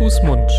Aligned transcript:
Fuß, 0.00 0.22
Mund. 0.22 0.50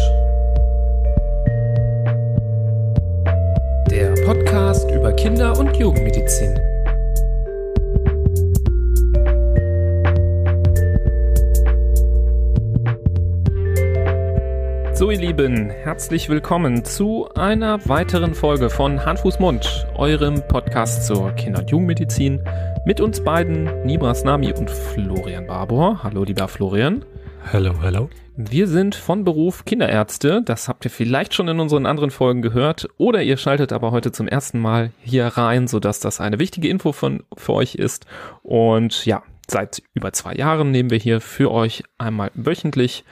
Der 3.90 4.14
Podcast 4.24 4.88
über 4.92 5.12
Kinder- 5.14 5.58
und 5.58 5.76
Jugendmedizin. 5.76 6.54
So 14.94 15.10
ihr 15.10 15.18
Lieben, 15.18 15.72
herzlich 15.72 16.30
willkommen 16.30 16.86
zu 16.86 17.28
einer 17.34 17.80
weiteren 17.90 18.36
Folge 18.36 18.70
von 18.70 19.04
Hand, 19.04 19.24
eurem 19.96 20.48
Podcast 20.50 21.08
zur 21.08 21.32
Kinder- 21.32 21.62
und 21.62 21.72
Jugendmedizin 21.72 22.44
mit 22.86 23.02
uns 23.02 23.24
beiden, 23.24 23.88
Nibras 23.88 24.24
Nami 24.24 24.54
und 24.54 24.70
Florian 24.70 25.48
Barbour. 25.48 26.04
Hallo 26.04 26.26
lieber 26.26 26.48
Florian. 26.48 27.04
Hallo, 27.52 27.74
hallo. 27.82 28.08
Wir 28.50 28.68
sind 28.68 28.96
von 28.96 29.24
Beruf 29.24 29.66
Kinderärzte, 29.66 30.42
das 30.44 30.68
habt 30.68 30.86
ihr 30.86 30.92
vielleicht 30.92 31.34
schon 31.34 31.48
in 31.48 31.60
unseren 31.60 31.86
anderen 31.86 32.10
Folgen 32.10 32.42
gehört. 32.42 32.88
Oder 32.98 33.22
ihr 33.22 33.38
schaltet 33.38 33.72
aber 33.72 33.92
heute 33.92 34.12
zum 34.12 34.28
ersten 34.28 34.60
Mal 34.60 34.92
hier 35.04 35.28
rein, 35.28 35.68
sodass 35.68 36.00
das 36.00 36.20
eine 36.20 36.40
wichtige 36.40 36.68
Info 36.68 36.92
von, 36.92 37.24
für 37.38 37.54
euch 37.54 37.76
ist. 37.76 38.08
Und 38.42 39.06
ja, 39.06 39.22
seit 39.48 39.84
über 39.94 40.12
zwei 40.14 40.34
Jahren 40.34 40.72
nehmen 40.72 40.90
wir 40.90 40.98
hier 40.98 41.22
für 41.22 41.52
euch 41.52 41.84
einmal 42.00 42.32
wöchentlich 42.34 43.04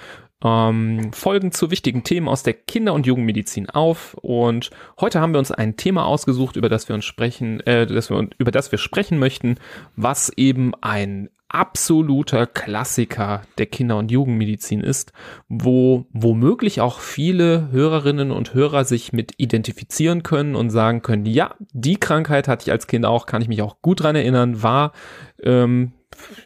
ähm, 0.43 1.11
Folgen 1.13 1.51
zu 1.51 1.71
wichtigen 1.71 2.03
Themen 2.03 2.27
aus 2.27 2.43
der 2.43 2.53
Kinder- 2.53 2.93
und 2.93 3.05
Jugendmedizin 3.05 3.69
auf. 3.69 4.13
Und 4.15 4.69
heute 4.99 5.19
haben 5.19 5.33
wir 5.33 5.39
uns 5.39 5.51
ein 5.51 5.77
Thema 5.77 6.05
ausgesucht, 6.05 6.55
über 6.55 6.69
das 6.69 6.87
wir 6.87 6.95
uns 6.95 7.05
sprechen, 7.05 7.59
äh, 7.61 7.85
das 7.85 8.09
wir, 8.09 8.27
über 8.37 8.51
das 8.51 8.71
wir 8.71 8.79
sprechen 8.79 9.19
möchten, 9.19 9.55
was 9.95 10.29
eben 10.35 10.73
ein 10.81 11.29
absoluter 11.49 12.45
Klassiker 12.45 13.41
der 13.57 13.65
Kinder- 13.65 13.97
und 13.97 14.11
Jugendmedizin 14.11 14.81
ist, 14.81 15.11
wo 15.49 16.05
womöglich 16.13 16.79
auch 16.79 16.99
viele 16.99 17.71
Hörerinnen 17.71 18.31
und 18.31 18.53
Hörer 18.53 18.85
sich 18.85 19.13
mit 19.13 19.33
identifizieren 19.37 20.21
können 20.21 20.55
und 20.55 20.69
sagen 20.69 21.01
können, 21.01 21.25
ja, 21.25 21.55
die 21.73 21.97
Krankheit 21.97 22.47
hatte 22.47 22.63
ich 22.63 22.71
als 22.71 22.85
Kind 22.85 23.05
auch, 23.05 23.25
kann 23.25 23.41
ich 23.41 23.47
mich 23.47 23.63
auch 23.63 23.81
gut 23.81 24.03
dran 24.03 24.15
erinnern, 24.15 24.61
war 24.61 24.93
ähm, 25.41 25.93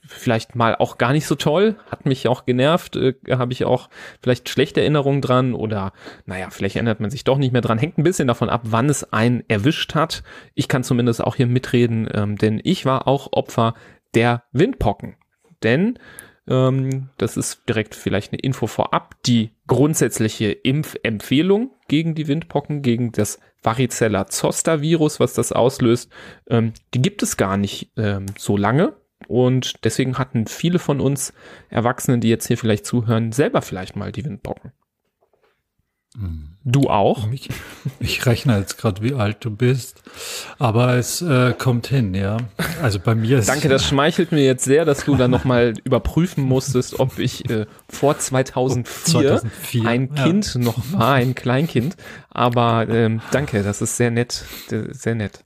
vielleicht 0.08 0.56
mal 0.56 0.76
auch 0.76 0.98
gar 0.98 1.14
nicht 1.14 1.26
so 1.26 1.36
toll, 1.36 1.76
hat 1.90 2.06
mich 2.06 2.28
auch 2.28 2.46
genervt, 2.46 2.96
äh, 2.96 3.14
habe 3.32 3.54
ich 3.54 3.66
auch 3.66 3.90
vielleicht 4.22 4.50
schlechte 4.50 4.82
Erinnerungen 4.82 5.22
dran 5.22 5.54
oder 5.54 5.94
naja, 6.26 6.50
vielleicht 6.50 6.76
erinnert 6.76 7.00
man 7.00 7.10
sich 7.10 7.24
doch 7.24 7.38
nicht 7.38 7.52
mehr 7.52 7.62
dran. 7.62 7.78
Hängt 7.78 7.98
ein 7.98 8.04
bisschen 8.04 8.28
davon 8.28 8.50
ab, 8.50 8.62
wann 8.66 8.90
es 8.90 9.12
einen 9.14 9.44
erwischt 9.48 9.96
hat. 9.96 10.24
Ich 10.54 10.68
kann 10.68 10.84
zumindest 10.84 11.24
auch 11.24 11.36
hier 11.36 11.48
mitreden, 11.48 12.10
ähm, 12.14 12.38
denn 12.38 12.62
ich 12.64 12.86
war 12.86 13.08
auch 13.08 13.30
Opfer 13.32 13.74
der 14.14 14.44
Windpocken. 14.52 15.16
Denn 15.64 15.98
ähm, 16.48 17.10
das 17.18 17.38
ist 17.38 17.64
direkt 17.70 17.96
vielleicht 17.96 18.34
eine 18.34 18.42
Info 18.42 18.68
vorab, 18.68 19.16
die 19.26 19.52
grundsätzliche 19.68 20.52
Impfempfehlung 20.52 21.72
gegen 21.88 22.16
die 22.16 22.28
Windpocken, 22.28 22.82
gegen 22.82 23.12
das 23.12 23.40
Varicella 23.62 24.28
Zoster 24.28 24.82
Virus, 24.82 25.20
was 25.20 25.34
das 25.34 25.54
auslöst, 25.54 26.12
ähm, 26.50 26.74
die 26.94 27.02
gibt 27.02 27.24
es 27.24 27.38
gar 27.38 27.58
nicht 27.58 27.92
ähm, 27.96 28.26
so 28.38 28.58
lange. 28.58 28.94
Und 29.28 29.84
deswegen 29.84 30.18
hatten 30.18 30.48
viele 30.48 30.80
von 30.80 31.00
uns 31.00 31.34
Erwachsenen, 31.70 32.22
die 32.22 32.30
jetzt 32.30 32.48
hier 32.48 32.58
vielleicht 32.58 32.86
zuhören, 32.86 33.32
selber 33.32 33.62
vielleicht 33.62 33.96
mal 33.96 34.12
die 34.12 34.26
Windpocken. 34.26 34.72
Du 36.64 36.90
auch? 36.90 37.32
Ich, 37.32 37.50
ich 38.00 38.26
rechne 38.28 38.60
jetzt 38.60 38.78
gerade, 38.78 39.02
wie 39.02 39.16
alt 39.16 39.38
du 39.40 39.50
bist, 39.50 40.04
aber 40.60 40.96
es 40.96 41.24
äh, 41.24 41.54
kommt 41.58 41.88
hin, 41.88 42.14
ja. 42.14 42.38
Also 42.84 43.00
bei 43.00 43.16
mir 43.16 43.40
ist 43.40 43.50
Danke, 43.50 43.68
das 43.68 43.86
schmeichelt 43.86 44.32
mir 44.32 44.46
jetzt 44.46 44.64
sehr, 44.64 44.86
dass 44.86 45.06
du 45.06 45.16
dann 45.16 45.32
nochmal 45.32 45.74
überprüfen 45.84 46.44
musstest, 46.44 47.00
ob 47.00 47.18
ich 47.18 47.50
äh, 47.50 47.66
vor 47.90 48.18
2004, 48.18 49.12
2004 49.12 49.90
ein 49.90 50.10
ja. 50.16 50.24
Kind 50.24 50.56
noch 50.56 50.78
war, 50.94 51.14
ein 51.14 51.34
Kleinkind. 51.34 51.98
Aber 52.30 52.88
ähm, 52.88 53.22
danke, 53.32 53.64
das 53.64 53.82
ist 53.82 53.98
sehr 53.98 54.12
nett, 54.12 54.46
äh, 54.72 54.94
sehr 54.94 55.16
nett. 55.16 55.44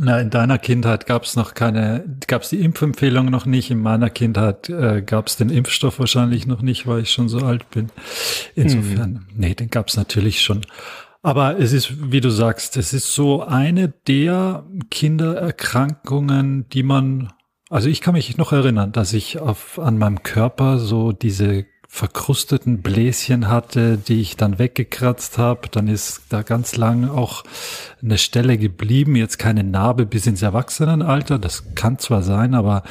Na, 0.00 0.20
in 0.20 0.30
deiner 0.30 0.58
Kindheit 0.58 1.06
gab 1.06 1.24
es 1.24 1.34
noch 1.34 1.54
keine, 1.54 2.04
gab 2.28 2.42
es 2.42 2.50
die 2.50 2.60
Impfempfehlung 2.60 3.26
noch 3.30 3.46
nicht. 3.46 3.70
In 3.72 3.80
meiner 3.82 4.10
Kindheit 4.10 4.68
äh, 4.68 5.02
gab 5.02 5.26
es 5.26 5.36
den 5.36 5.50
Impfstoff 5.50 5.98
wahrscheinlich 5.98 6.46
noch 6.46 6.62
nicht, 6.62 6.86
weil 6.86 7.00
ich 7.02 7.10
schon 7.10 7.28
so 7.28 7.38
alt 7.38 7.68
bin. 7.70 7.90
Insofern, 8.54 9.10
Mhm. 9.12 9.26
nee, 9.34 9.54
den 9.54 9.70
gab 9.70 9.88
es 9.88 9.96
natürlich 9.96 10.40
schon. 10.40 10.60
Aber 11.22 11.58
es 11.58 11.72
ist, 11.72 12.12
wie 12.12 12.20
du 12.20 12.30
sagst, 12.30 12.76
es 12.76 12.92
ist 12.92 13.12
so 13.12 13.42
eine 13.42 13.88
der 14.06 14.64
Kindererkrankungen, 14.90 16.68
die 16.68 16.82
man, 16.84 17.32
also 17.68 17.88
ich 17.88 18.00
kann 18.00 18.14
mich 18.14 18.36
noch 18.36 18.52
erinnern, 18.52 18.92
dass 18.92 19.12
ich 19.12 19.40
auf, 19.40 19.78
an 19.80 19.98
meinem 19.98 20.22
Körper 20.22 20.78
so 20.78 21.10
diese 21.12 21.66
verkrusteten 21.90 22.82
Bläschen 22.82 23.48
hatte, 23.48 23.96
die 23.96 24.20
ich 24.20 24.36
dann 24.36 24.58
weggekratzt 24.58 25.38
habe. 25.38 25.68
Dann 25.70 25.88
ist 25.88 26.22
da 26.28 26.42
ganz 26.42 26.76
lang 26.76 27.08
auch 27.08 27.44
eine 28.02 28.18
Stelle 28.18 28.58
geblieben, 28.58 29.16
jetzt 29.16 29.38
keine 29.38 29.64
Narbe 29.64 30.04
bis 30.06 30.26
ins 30.26 30.42
Erwachsenenalter. 30.42 31.38
Das 31.38 31.74
kann 31.74 31.98
zwar 31.98 32.22
sein, 32.22 32.54
aber 32.54 32.82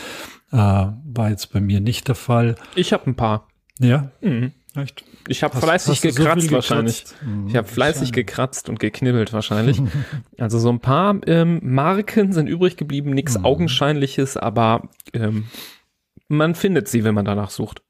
äh, 0.52 0.58
war 0.58 1.30
jetzt 1.30 1.53
bei 1.53 1.62
mir 1.62 1.80
nicht 1.80 2.08
der 2.08 2.16
Fall. 2.16 2.56
Ich 2.75 2.91
habe 2.91 3.09
ein 3.09 3.16
paar. 3.16 3.47
Ja, 3.80 4.12
Mhm. 4.22 4.52
echt. 4.75 5.03
Ich 5.29 5.44
habe 5.44 5.56
fleißig 5.58 5.91
hast 5.91 6.02
so 6.02 6.08
gekratzt 6.08 6.41
viel 6.47 6.52
wahrscheinlich. 6.53 7.03
gekratzt? 7.03 7.24
Mhm, 7.24 7.47
Ich 7.50 7.56
habe 7.56 7.68
fleißig 7.68 8.12
gekratzt 8.14 8.69
und 8.69 8.79
geknibbelt 8.79 9.31
wahrscheinlich. 9.34 9.79
also 10.40 10.58
so 10.58 10.69
ein 10.69 10.79
paar 10.79 11.18
ähm, 11.28 11.59
Marken 11.62 12.31
sind 12.34 12.47
übrig 12.47 12.78
geblieben, 12.78 13.12
nichts 13.12 13.38
Mhm. 13.38 13.46
Augenscheinliches, 13.46 14.38
aber 14.38 14.90
ähm, 15.14 15.46
man 16.29 16.56
findet 16.56 16.88
sie, 16.88 17.03
wenn 17.03 17.14
man 17.14 17.25
danach 17.25 17.52
sucht. 17.52 17.81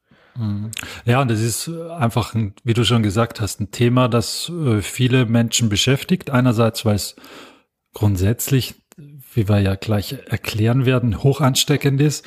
Ja, 1.05 1.21
und 1.21 1.31
das 1.31 1.41
ist 1.41 1.69
einfach, 1.69 2.35
ein, 2.35 2.53
wie 2.63 2.73
du 2.73 2.83
schon 2.83 3.03
gesagt 3.03 3.41
hast, 3.41 3.59
ein 3.59 3.71
Thema, 3.71 4.07
das 4.07 4.49
äh, 4.49 4.81
viele 4.81 5.25
Menschen 5.25 5.69
beschäftigt. 5.69 6.29
Einerseits, 6.29 6.85
weil 6.85 6.95
es 6.95 7.15
grundsätzlich, 7.93 8.75
wie 9.33 9.49
wir 9.49 9.59
ja 9.59 9.75
gleich 9.75 10.13
erklären 10.27 10.85
werden, 10.85 11.23
hoch 11.23 11.41
ansteckend 11.41 12.01
ist. 12.01 12.25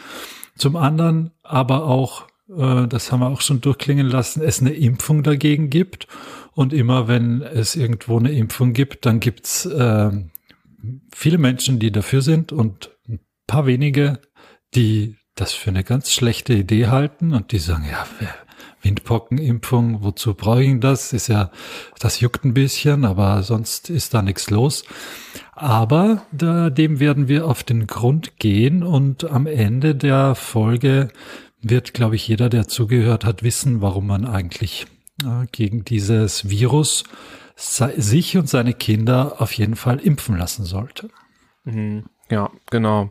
Zum 0.56 0.76
anderen 0.76 1.30
aber 1.42 1.84
auch, 1.86 2.26
äh, 2.48 2.86
das 2.88 3.12
haben 3.12 3.20
wir 3.20 3.28
auch 3.28 3.40
schon 3.40 3.60
durchklingen 3.60 4.08
lassen, 4.08 4.42
es 4.42 4.60
eine 4.60 4.72
Impfung 4.72 5.22
dagegen 5.22 5.70
gibt. 5.70 6.08
Und 6.52 6.72
immer 6.72 7.06
wenn 7.06 7.42
es 7.42 7.76
irgendwo 7.76 8.18
eine 8.18 8.32
Impfung 8.32 8.72
gibt, 8.72 9.06
dann 9.06 9.20
gibt's 9.20 9.66
äh, 9.66 10.10
viele 11.12 11.38
Menschen, 11.38 11.78
die 11.78 11.92
dafür 11.92 12.22
sind 12.22 12.52
und 12.52 12.90
ein 13.08 13.20
paar 13.46 13.66
wenige, 13.66 14.18
die 14.74 15.16
das 15.40 15.52
für 15.52 15.70
eine 15.70 15.84
ganz 15.84 16.12
schlechte 16.12 16.52
Idee 16.54 16.88
halten 16.88 17.32
und 17.34 17.52
die 17.52 17.58
sagen, 17.58 17.86
ja, 17.90 18.06
Windpockenimpfung, 18.82 20.02
wozu 20.02 20.34
brauche 20.34 20.62
ich 20.62 20.80
das? 20.80 21.12
Ist 21.12 21.28
ja, 21.28 21.50
das 21.98 22.20
juckt 22.20 22.44
ein 22.44 22.54
bisschen, 22.54 23.04
aber 23.04 23.42
sonst 23.42 23.90
ist 23.90 24.14
da 24.14 24.22
nichts 24.22 24.50
los. 24.50 24.84
Aber 25.52 26.22
da, 26.32 26.70
dem 26.70 27.00
werden 27.00 27.28
wir 27.28 27.46
auf 27.46 27.62
den 27.62 27.86
Grund 27.86 28.38
gehen 28.38 28.82
und 28.82 29.30
am 29.30 29.46
Ende 29.46 29.94
der 29.94 30.34
Folge 30.34 31.08
wird, 31.60 31.92
glaube 31.92 32.16
ich, 32.16 32.26
jeder, 32.26 32.48
der 32.48 32.68
zugehört 32.68 33.24
hat, 33.24 33.42
wissen, 33.42 33.82
warum 33.82 34.06
man 34.06 34.24
eigentlich 34.24 34.86
äh, 35.22 35.46
gegen 35.52 35.84
dieses 35.84 36.48
Virus 36.48 37.04
sich 37.56 38.38
und 38.38 38.48
seine 38.48 38.72
Kinder 38.72 39.36
auf 39.42 39.52
jeden 39.52 39.76
Fall 39.76 39.98
impfen 39.98 40.38
lassen 40.38 40.64
sollte. 40.64 41.10
Mhm. 41.64 42.04
Ja, 42.30 42.50
genau. 42.70 43.10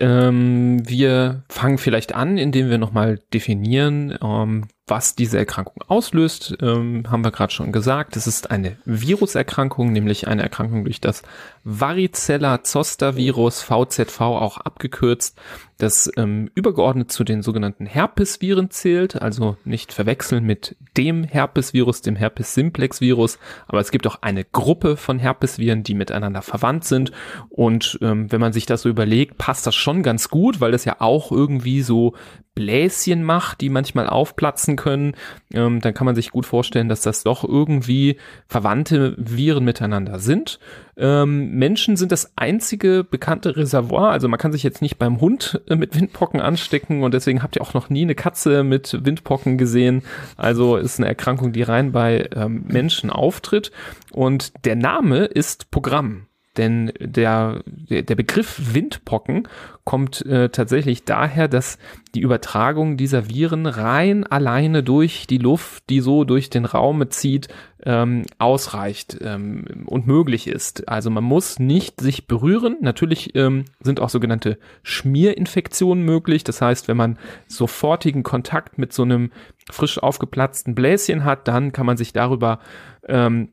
Ähm, 0.00 0.88
wir 0.88 1.44
fangen 1.48 1.78
vielleicht 1.78 2.14
an, 2.14 2.38
indem 2.38 2.70
wir 2.70 2.78
nochmal 2.78 3.20
definieren, 3.32 4.16
ähm, 4.22 4.68
was 4.90 5.14
diese 5.14 5.38
Erkrankung 5.38 5.82
auslöst. 5.88 6.56
Ähm, 6.60 7.04
haben 7.08 7.24
wir 7.24 7.30
gerade 7.30 7.52
schon 7.52 7.72
gesagt. 7.72 8.16
Es 8.16 8.26
ist 8.26 8.50
eine 8.50 8.76
Viruserkrankung, 8.84 9.92
nämlich 9.92 10.28
eine 10.28 10.42
Erkrankung 10.42 10.84
durch 10.84 11.00
das 11.00 11.22
Varicella 11.64 12.62
Zoster 12.64 13.16
Virus, 13.16 13.62
VZV 13.62 14.20
auch 14.20 14.58
abgekürzt, 14.58 15.38
das 15.78 16.10
ähm, 16.16 16.50
übergeordnet 16.54 17.12
zu 17.12 17.24
den 17.24 17.42
sogenannten 17.42 17.86
Herpesviren 17.86 18.70
zählt, 18.70 19.20
also 19.20 19.56
nicht 19.64 19.92
verwechseln 19.92 20.44
mit 20.44 20.76
dem 20.96 21.24
Herpesvirus, 21.24 22.02
dem 22.02 22.16
Herpes 22.16 22.54
simplex 22.54 23.00
Virus, 23.00 23.38
aber 23.66 23.80
es 23.80 23.90
gibt 23.90 24.06
auch 24.06 24.22
eine 24.22 24.44
Gruppe 24.44 24.96
von 24.96 25.18
Herpesviren, 25.18 25.82
die 25.82 25.94
miteinander 25.94 26.42
verwandt 26.42 26.84
sind 26.84 27.12
und 27.48 27.98
ähm, 28.02 28.30
wenn 28.32 28.40
man 28.40 28.52
sich 28.52 28.66
das 28.66 28.82
so 28.82 28.88
überlegt, 28.88 29.38
passt 29.38 29.66
das 29.66 29.74
schon 29.74 30.02
ganz 30.02 30.28
gut, 30.28 30.60
weil 30.60 30.72
das 30.72 30.84
ja 30.84 30.96
auch 31.00 31.30
irgendwie 31.30 31.82
so 31.82 32.14
Bläschen 32.60 33.24
macht, 33.24 33.62
die 33.62 33.70
manchmal 33.70 34.06
aufplatzen 34.06 34.76
können, 34.76 35.14
ähm, 35.54 35.80
dann 35.80 35.94
kann 35.94 36.04
man 36.04 36.14
sich 36.14 36.30
gut 36.30 36.44
vorstellen, 36.44 36.90
dass 36.90 37.00
das 37.00 37.22
doch 37.22 37.42
irgendwie 37.42 38.18
verwandte 38.48 39.14
Viren 39.16 39.64
miteinander 39.64 40.18
sind. 40.18 40.60
Ähm, 40.98 41.52
Menschen 41.52 41.96
sind 41.96 42.12
das 42.12 42.32
einzige 42.36 43.02
bekannte 43.02 43.56
Reservoir, 43.56 44.10
also 44.10 44.28
man 44.28 44.38
kann 44.38 44.52
sich 44.52 44.62
jetzt 44.62 44.82
nicht 44.82 44.98
beim 44.98 45.22
Hund 45.22 45.62
äh, 45.68 45.76
mit 45.76 45.98
Windpocken 45.98 46.40
anstecken 46.40 47.02
und 47.02 47.14
deswegen 47.14 47.42
habt 47.42 47.56
ihr 47.56 47.62
auch 47.62 47.72
noch 47.72 47.88
nie 47.88 48.02
eine 48.02 48.14
Katze 48.14 48.62
mit 48.62 49.06
Windpocken 49.06 49.56
gesehen. 49.56 50.02
Also 50.36 50.76
ist 50.76 50.98
eine 50.98 51.08
Erkrankung, 51.08 51.52
die 51.52 51.62
rein 51.62 51.92
bei 51.92 52.28
ähm, 52.36 52.64
Menschen 52.68 53.08
auftritt 53.08 53.72
und 54.12 54.52
der 54.66 54.76
Name 54.76 55.24
ist 55.24 55.70
Programm. 55.70 56.26
Denn 56.56 56.92
der, 56.98 57.62
der 57.66 58.14
Begriff 58.16 58.74
Windpocken 58.74 59.46
kommt 59.84 60.26
äh, 60.26 60.48
tatsächlich 60.48 61.04
daher, 61.04 61.46
dass 61.46 61.78
die 62.14 62.20
Übertragung 62.20 62.96
dieser 62.96 63.28
Viren 63.28 63.66
rein 63.66 64.24
alleine 64.24 64.82
durch 64.82 65.28
die 65.28 65.38
Luft, 65.38 65.84
die 65.90 66.00
so 66.00 66.24
durch 66.24 66.50
den 66.50 66.64
Raum 66.64 67.08
zieht, 67.10 67.48
ähm, 67.84 68.24
ausreicht 68.38 69.18
ähm, 69.20 69.84
und 69.86 70.08
möglich 70.08 70.48
ist. 70.48 70.88
Also 70.88 71.08
man 71.08 71.22
muss 71.22 71.60
nicht 71.60 72.00
sich 72.00 72.26
berühren. 72.26 72.76
Natürlich 72.80 73.34
ähm, 73.36 73.66
sind 73.80 74.00
auch 74.00 74.10
sogenannte 74.10 74.58
Schmierinfektionen 74.82 76.04
möglich. 76.04 76.42
Das 76.42 76.60
heißt, 76.60 76.88
wenn 76.88 76.96
man 76.96 77.16
sofortigen 77.46 78.24
Kontakt 78.24 78.76
mit 78.76 78.92
so 78.92 79.02
einem 79.02 79.30
frisch 79.70 79.98
aufgeplatzten 80.02 80.74
Bläschen 80.74 81.24
hat, 81.24 81.46
dann 81.46 81.70
kann 81.70 81.86
man 81.86 81.96
sich 81.96 82.12
darüber 82.12 82.58
ähm, 83.06 83.50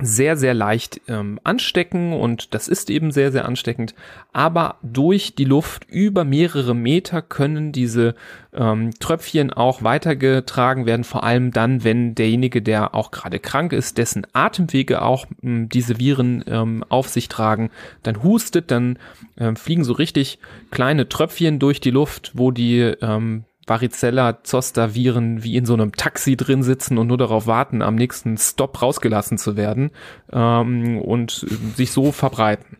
sehr, 0.00 0.36
sehr 0.36 0.54
leicht 0.54 1.00
ähm, 1.08 1.40
anstecken 1.44 2.12
und 2.12 2.54
das 2.54 2.68
ist 2.68 2.90
eben 2.90 3.10
sehr, 3.10 3.32
sehr 3.32 3.44
ansteckend. 3.44 3.94
Aber 4.32 4.76
durch 4.82 5.34
die 5.34 5.44
Luft 5.44 5.84
über 5.88 6.24
mehrere 6.24 6.74
Meter 6.74 7.22
können 7.22 7.72
diese 7.72 8.14
ähm, 8.52 8.90
Tröpfchen 8.98 9.52
auch 9.52 9.82
weitergetragen 9.82 10.86
werden, 10.86 11.04
vor 11.04 11.24
allem 11.24 11.50
dann, 11.52 11.84
wenn 11.84 12.14
derjenige, 12.14 12.62
der 12.62 12.94
auch 12.94 13.10
gerade 13.10 13.38
krank 13.38 13.72
ist, 13.72 13.98
dessen 13.98 14.26
Atemwege 14.32 15.02
auch 15.02 15.26
ähm, 15.42 15.68
diese 15.68 15.98
Viren 15.98 16.44
ähm, 16.46 16.84
auf 16.88 17.08
sich 17.08 17.28
tragen, 17.28 17.70
dann 18.02 18.22
hustet, 18.22 18.70
dann 18.70 18.98
ähm, 19.38 19.56
fliegen 19.56 19.84
so 19.84 19.92
richtig 19.92 20.38
kleine 20.70 21.08
Tröpfchen 21.08 21.58
durch 21.58 21.80
die 21.80 21.90
Luft, 21.90 22.32
wo 22.34 22.50
die 22.50 22.80
ähm, 22.80 23.44
Varicella 23.68 24.42
Zoster 24.42 24.94
Viren 24.94 25.42
wie 25.42 25.56
in 25.56 25.66
so 25.66 25.74
einem 25.74 25.92
Taxi 25.92 26.36
drin 26.36 26.62
sitzen 26.62 26.98
und 26.98 27.06
nur 27.06 27.18
darauf 27.18 27.46
warten, 27.46 27.82
am 27.82 27.94
nächsten 27.94 28.36
Stop 28.38 28.80
rausgelassen 28.82 29.38
zu 29.38 29.56
werden 29.56 29.90
ähm, 30.32 30.98
und 30.98 31.46
sich 31.76 31.92
so 31.92 32.12
verbreiten. 32.12 32.78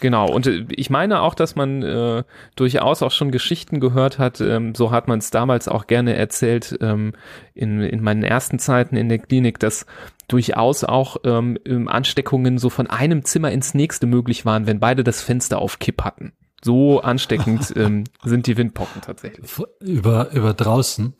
Genau, 0.00 0.30
und 0.30 0.46
äh, 0.46 0.64
ich 0.70 0.90
meine 0.90 1.22
auch, 1.22 1.34
dass 1.34 1.56
man 1.56 1.82
äh, 1.82 2.22
durchaus 2.56 3.02
auch 3.02 3.10
schon 3.10 3.30
Geschichten 3.30 3.80
gehört 3.80 4.18
hat, 4.18 4.40
ähm, 4.40 4.74
so 4.74 4.90
hat 4.90 5.08
man 5.08 5.18
es 5.18 5.30
damals 5.30 5.68
auch 5.68 5.86
gerne 5.86 6.14
erzählt 6.14 6.78
ähm, 6.80 7.12
in, 7.54 7.80
in 7.82 8.02
meinen 8.02 8.22
ersten 8.22 8.58
Zeiten 8.58 8.96
in 8.96 9.08
der 9.08 9.18
Klinik, 9.18 9.58
dass 9.58 9.86
durchaus 10.28 10.84
auch 10.84 11.16
ähm, 11.24 11.58
Ansteckungen 11.88 12.58
so 12.58 12.70
von 12.70 12.86
einem 12.86 13.24
Zimmer 13.24 13.50
ins 13.50 13.74
nächste 13.74 14.06
möglich 14.06 14.44
waren, 14.44 14.66
wenn 14.66 14.80
beide 14.80 15.02
das 15.02 15.22
Fenster 15.22 15.58
auf 15.58 15.78
Kipp 15.78 16.04
hatten. 16.04 16.32
So 16.62 17.00
ansteckend 17.00 17.72
ähm, 17.76 18.04
sind 18.24 18.46
die 18.46 18.56
Windpocken 18.56 19.00
tatsächlich. 19.02 19.50
Über, 19.80 20.30
über 20.32 20.54
draußen. 20.54 21.14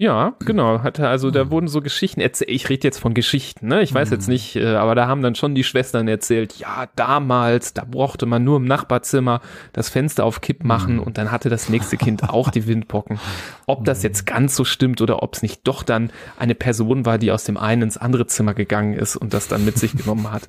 Ja, 0.00 0.34
genau. 0.38 0.84
Hatte 0.84 1.08
also, 1.08 1.32
da 1.32 1.50
wurden 1.50 1.66
so 1.66 1.80
Geschichten 1.82 2.20
erzählt. 2.20 2.50
Ich 2.50 2.68
rede 2.68 2.86
jetzt 2.86 2.98
von 3.00 3.14
Geschichten, 3.14 3.66
ne? 3.66 3.82
Ich 3.82 3.92
weiß 3.92 4.10
jetzt 4.10 4.28
mhm. 4.28 4.34
nicht, 4.34 4.54
äh, 4.54 4.76
aber 4.76 4.94
da 4.94 5.08
haben 5.08 5.22
dann 5.22 5.34
schon 5.34 5.56
die 5.56 5.64
Schwestern 5.64 6.06
erzählt, 6.06 6.54
ja, 6.54 6.86
damals, 6.94 7.74
da 7.74 7.84
brauchte 7.84 8.24
man 8.24 8.44
nur 8.44 8.58
im 8.58 8.64
Nachbarzimmer 8.64 9.40
das 9.72 9.88
Fenster 9.88 10.24
auf 10.24 10.40
Kipp 10.40 10.62
machen 10.62 10.94
mhm. 10.94 11.02
und 11.02 11.18
dann 11.18 11.32
hatte 11.32 11.48
das 11.48 11.68
nächste 11.68 11.96
Kind 11.96 12.30
auch 12.30 12.50
die 12.50 12.68
Windpocken. 12.68 13.18
Ob 13.66 13.84
das 13.84 14.04
jetzt 14.04 14.24
ganz 14.24 14.54
so 14.54 14.64
stimmt 14.64 15.00
oder 15.00 15.20
ob 15.20 15.34
es 15.34 15.42
nicht 15.42 15.66
doch 15.66 15.82
dann 15.82 16.12
eine 16.38 16.54
Person 16.54 17.04
war, 17.04 17.18
die 17.18 17.32
aus 17.32 17.42
dem 17.42 17.56
einen 17.56 17.82
ins 17.82 17.96
andere 17.96 18.28
Zimmer 18.28 18.54
gegangen 18.54 18.94
ist 18.94 19.16
und 19.16 19.34
das 19.34 19.48
dann 19.48 19.64
mit 19.64 19.78
sich 19.78 19.92
genommen 19.96 20.30
hat. 20.30 20.42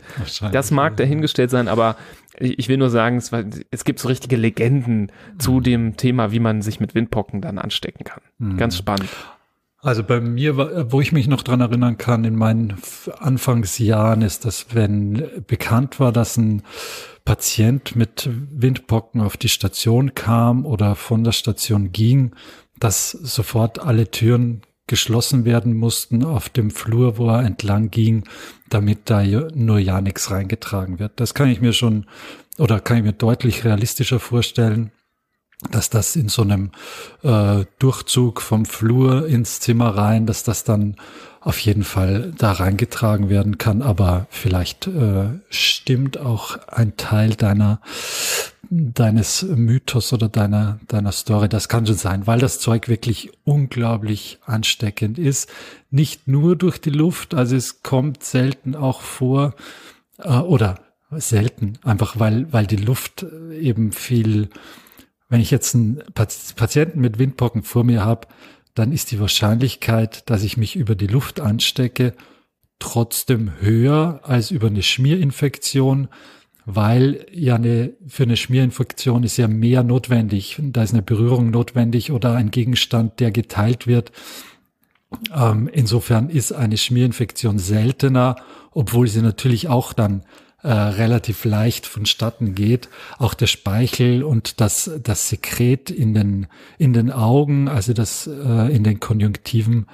Das 0.52 0.70
mag 0.70 0.96
dahingestellt 0.96 1.50
sein, 1.50 1.68
aber 1.68 1.96
ich 2.38 2.70
will 2.70 2.78
nur 2.78 2.90
sagen, 2.90 3.18
es, 3.18 3.32
war, 3.32 3.44
es 3.72 3.84
gibt 3.84 4.00
so 4.00 4.08
richtige 4.08 4.36
Legenden 4.36 5.12
zu 5.38 5.54
mhm. 5.54 5.64
dem 5.64 5.98
Thema, 5.98 6.32
wie 6.32 6.40
man 6.40 6.62
sich 6.62 6.80
mit 6.80 6.96
Windpocken 6.96 7.42
dann 7.42 7.58
anstecken 7.58 8.04
kann. 8.04 8.22
Mhm. 8.38 8.58
Ganz 8.58 8.78
spannend. 8.78 9.10
Also 9.82 10.04
bei 10.04 10.20
mir, 10.20 10.92
wo 10.92 11.00
ich 11.00 11.14
mich 11.14 11.28
noch 11.28 11.42
dran 11.42 11.62
erinnern 11.62 11.98
kann, 11.98 12.26
in 12.26 12.36
meinen 12.36 12.76
Anfangsjahren 13.18 14.22
ist 14.22 14.44
das, 14.44 14.68
wenn 14.74 15.44
bekannt 15.48 16.02
war, 16.02 16.12
dass 16.12 16.36
ein 16.36 16.64
Patient 17.24 17.96
mit 17.96 18.30
Windpocken 18.30 19.22
auf 19.22 19.38
die 19.38 19.48
Station 19.48 20.16
kam 20.16 20.66
oder 20.66 20.96
von 20.96 21.24
der 21.24 21.32
Station 21.32 21.94
ging, 21.94 22.36
dass 22.78 23.12
sofort 23.12 23.80
alle 23.80 24.12
Türen 24.12 24.64
geschlossen 24.90 25.46
werden 25.46 25.78
mussten 25.78 26.26
auf 26.26 26.50
dem 26.50 26.72
Flur, 26.72 27.18
wo 27.18 27.30
er 27.30 27.46
entlang 27.46 27.92
ging, 27.92 28.26
damit 28.70 29.02
da 29.06 29.22
nur 29.24 29.80
ja 29.80 30.02
nichts 30.02 30.32
reingetragen 30.32 31.00
wird. 31.00 31.14
Das 31.16 31.34
kann 31.34 31.50
ich 31.50 31.62
mir 31.62 31.74
schon 31.74 32.08
oder 32.58 32.82
kann 32.82 32.98
ich 32.98 33.04
mir 33.04 33.14
deutlich 33.14 33.64
realistischer 33.64 34.20
vorstellen, 34.20 34.92
dass 35.72 35.90
das 35.90 36.16
in 36.16 36.30
so 36.30 36.42
einem 36.42 36.72
äh, 37.22 37.66
Durchzug 37.80 38.42
vom 38.42 38.66
Flur 38.66 39.28
ins 39.28 39.60
Zimmer 39.60 39.90
rein, 39.90 40.26
dass 40.26 40.44
das 40.44 40.64
dann 40.64 40.96
auf 41.42 41.60
jeden 41.60 41.84
Fall 41.84 42.34
da 42.38 42.54
reingetragen 42.54 43.30
werden 43.30 43.58
kann. 43.58 43.82
Aber 43.82 44.28
vielleicht 44.30 44.88
äh, 44.88 45.30
stimmt 45.50 46.18
auch 46.18 46.58
ein 46.68 46.96
Teil 46.98 47.36
deiner 47.36 47.82
deines 48.72 49.42
Mythos 49.42 50.14
oder 50.14 50.30
deiner 50.30 50.80
deiner 50.88 51.12
Story. 51.12 51.50
Das 51.50 51.68
kann 51.68 51.86
schon 51.86 51.96
sein, 51.96 52.28
weil 52.28 52.40
das 52.40 52.60
Zeug 52.60 52.88
wirklich 52.88 53.32
unglaublich 53.44 54.40
ansteckend 54.46 55.18
ist. 55.18 55.50
Nicht 55.92 56.28
nur 56.28 56.56
durch 56.56 56.80
die 56.80 56.92
Luft, 56.92 57.34
also 57.34 57.56
es 57.56 57.84
kommt 57.84 58.24
selten 58.24 58.76
auch 58.76 59.02
vor 59.02 59.56
äh, 60.20 60.30
oder 60.38 60.76
selten, 61.12 61.80
einfach 61.84 62.20
weil 62.20 62.48
weil 62.54 62.68
die 62.68 62.78
Luft 62.78 63.26
eben 63.60 63.92
viel 63.92 64.50
wenn 65.30 65.42
ich 65.42 65.52
jetzt 65.52 65.76
einen 65.76 66.02
Patienten 66.14 67.00
mit 67.00 67.20
Windpocken 67.20 67.64
vor 67.64 67.84
mir 67.84 68.04
habe, 68.04 68.28
dann 68.74 68.92
ist 68.92 69.12
die 69.12 69.20
Wahrscheinlichkeit, 69.20 70.30
dass 70.30 70.44
ich 70.44 70.58
mich 70.58 70.76
über 70.76 70.96
die 70.96 71.08
Luft 71.08 71.40
anstecke, 71.40 72.14
trotzdem 72.80 73.52
höher 73.60 74.22
als 74.24 74.52
über 74.52 74.68
eine 74.68 74.82
Schmierinfektion, 74.82 76.08
weil 76.66 77.26
ja 77.32 77.56
eine, 77.56 77.94
für 78.08 78.24
eine 78.24 78.38
Schmierinfektion 78.38 79.24
ist 79.24 79.38
ja 79.38 79.48
mehr 79.48 79.84
notwendig. 79.84 80.60
Da 80.60 80.84
ist 80.84 80.94
eine 80.94 81.02
Berührung 81.02 81.52
notwendig 81.52 82.12
oder 82.12 82.36
ein 82.36 82.52
Gegenstand, 82.52 83.20
der 83.20 83.32
geteilt 83.32 83.86
wird. 83.86 84.12
Ähm, 85.36 85.70
insofern 85.72 86.30
ist 86.30 86.52
eine 86.52 86.78
Schmierinfektion 86.78 87.60
seltener, 87.60 88.36
obwohl 88.72 89.08
sie 89.08 89.22
natürlich 89.22 89.68
auch 89.68 89.94
dann 89.94 90.24
äh, 90.62 90.72
relativ 90.72 91.46
leicht 91.46 91.86
vonstatten 91.86 92.56
geht. 92.56 92.90
Auch 93.18 93.34
der 93.34 93.48
Speichel 93.48 94.24
und 94.24 94.60
das, 94.60 94.92
das 95.02 95.30
Sekret 95.30 95.90
in 95.90 96.14
den, 96.14 96.48
in 96.78 96.94
den 96.94 97.12
Augen, 97.12 97.68
also 97.68 97.94
das 97.94 98.28
äh, 98.28 98.76
in 98.76 98.84
den 98.84 99.00
Konjunktiven 99.00 99.88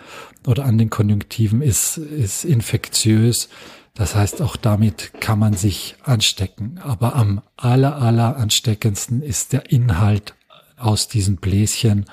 oder 0.47 0.65
an 0.65 0.77
den 0.77 0.89
Konjunktiven 0.89 1.61
ist, 1.61 1.97
ist 1.97 2.45
infektiös. 2.45 3.49
Das 3.93 4.15
heißt, 4.15 4.41
auch 4.41 4.57
damit 4.57 5.11
kann 5.21 5.39
man 5.39 5.53
sich 5.53 5.95
anstecken. 6.03 6.79
Aber 6.83 7.15
am 7.15 7.41
aller, 7.55 7.95
aller 7.97 8.35
ansteckendsten 8.35 9.21
ist 9.21 9.53
der 9.53 9.71
Inhalt 9.71 10.35
aus 10.77 11.07
diesen 11.07 11.37
Bläschen. 11.37 12.05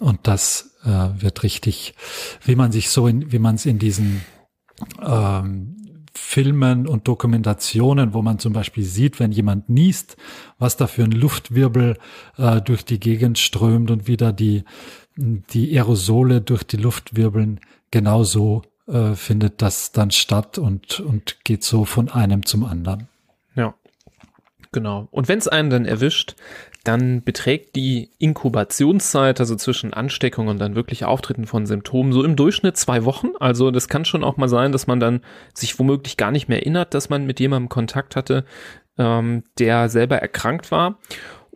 Und 0.00 0.26
das 0.26 0.76
äh, 0.84 0.88
wird 0.88 1.42
richtig, 1.42 1.94
wie 2.44 2.56
man 2.56 2.72
sich 2.72 2.90
so 2.90 3.06
in, 3.06 3.30
wie 3.30 3.38
man 3.38 3.54
es 3.54 3.66
in 3.66 3.78
diesen 3.78 4.24
ähm, 5.04 5.76
Filmen 6.18 6.86
und 6.86 7.08
Dokumentationen, 7.08 8.12
wo 8.12 8.22
man 8.22 8.38
zum 8.38 8.52
Beispiel 8.52 8.84
sieht, 8.84 9.20
wenn 9.20 9.32
jemand 9.32 9.68
niest, 9.68 10.16
was 10.58 10.76
da 10.76 10.86
für 10.86 11.04
ein 11.04 11.12
Luftwirbel 11.12 11.96
äh, 12.36 12.60
durch 12.60 12.84
die 12.84 13.00
Gegend 13.00 13.38
strömt 13.38 13.90
und 13.90 14.06
wieder 14.06 14.32
die, 14.32 14.64
die 15.16 15.76
Aerosole 15.76 16.40
durch 16.40 16.64
die 16.64 16.76
Luft 16.76 17.12
genauso 17.90 18.62
äh, 18.86 19.14
findet 19.14 19.62
das 19.62 19.92
dann 19.92 20.10
statt 20.10 20.58
und, 20.58 21.00
und 21.00 21.44
geht 21.44 21.64
so 21.64 21.84
von 21.84 22.08
einem 22.08 22.44
zum 22.44 22.64
anderen. 22.64 23.08
Ja. 23.54 23.74
Genau. 24.72 25.08
Und 25.10 25.28
wenn 25.28 25.38
es 25.38 25.48
einen 25.48 25.70
dann 25.70 25.86
erwischt, 25.86 26.36
dann 26.88 27.22
beträgt 27.22 27.76
die 27.76 28.12
Inkubationszeit, 28.18 29.40
also 29.40 29.56
zwischen 29.56 29.92
Ansteckung 29.92 30.48
und 30.48 30.58
dann 30.58 30.74
wirklich 30.74 31.04
Auftritten 31.04 31.44
von 31.44 31.66
Symptomen, 31.66 32.14
so 32.14 32.24
im 32.24 32.34
Durchschnitt 32.34 32.78
zwei 32.78 33.04
Wochen. 33.04 33.28
Also 33.38 33.70
das 33.70 33.88
kann 33.88 34.06
schon 34.06 34.24
auch 34.24 34.38
mal 34.38 34.48
sein, 34.48 34.72
dass 34.72 34.86
man 34.86 34.98
dann 34.98 35.20
sich 35.52 35.78
womöglich 35.78 36.16
gar 36.16 36.30
nicht 36.30 36.48
mehr 36.48 36.60
erinnert, 36.60 36.94
dass 36.94 37.10
man 37.10 37.26
mit 37.26 37.40
jemandem 37.40 37.68
Kontakt 37.68 38.16
hatte, 38.16 38.46
ähm, 38.96 39.44
der 39.58 39.90
selber 39.90 40.16
erkrankt 40.16 40.70
war. 40.70 40.98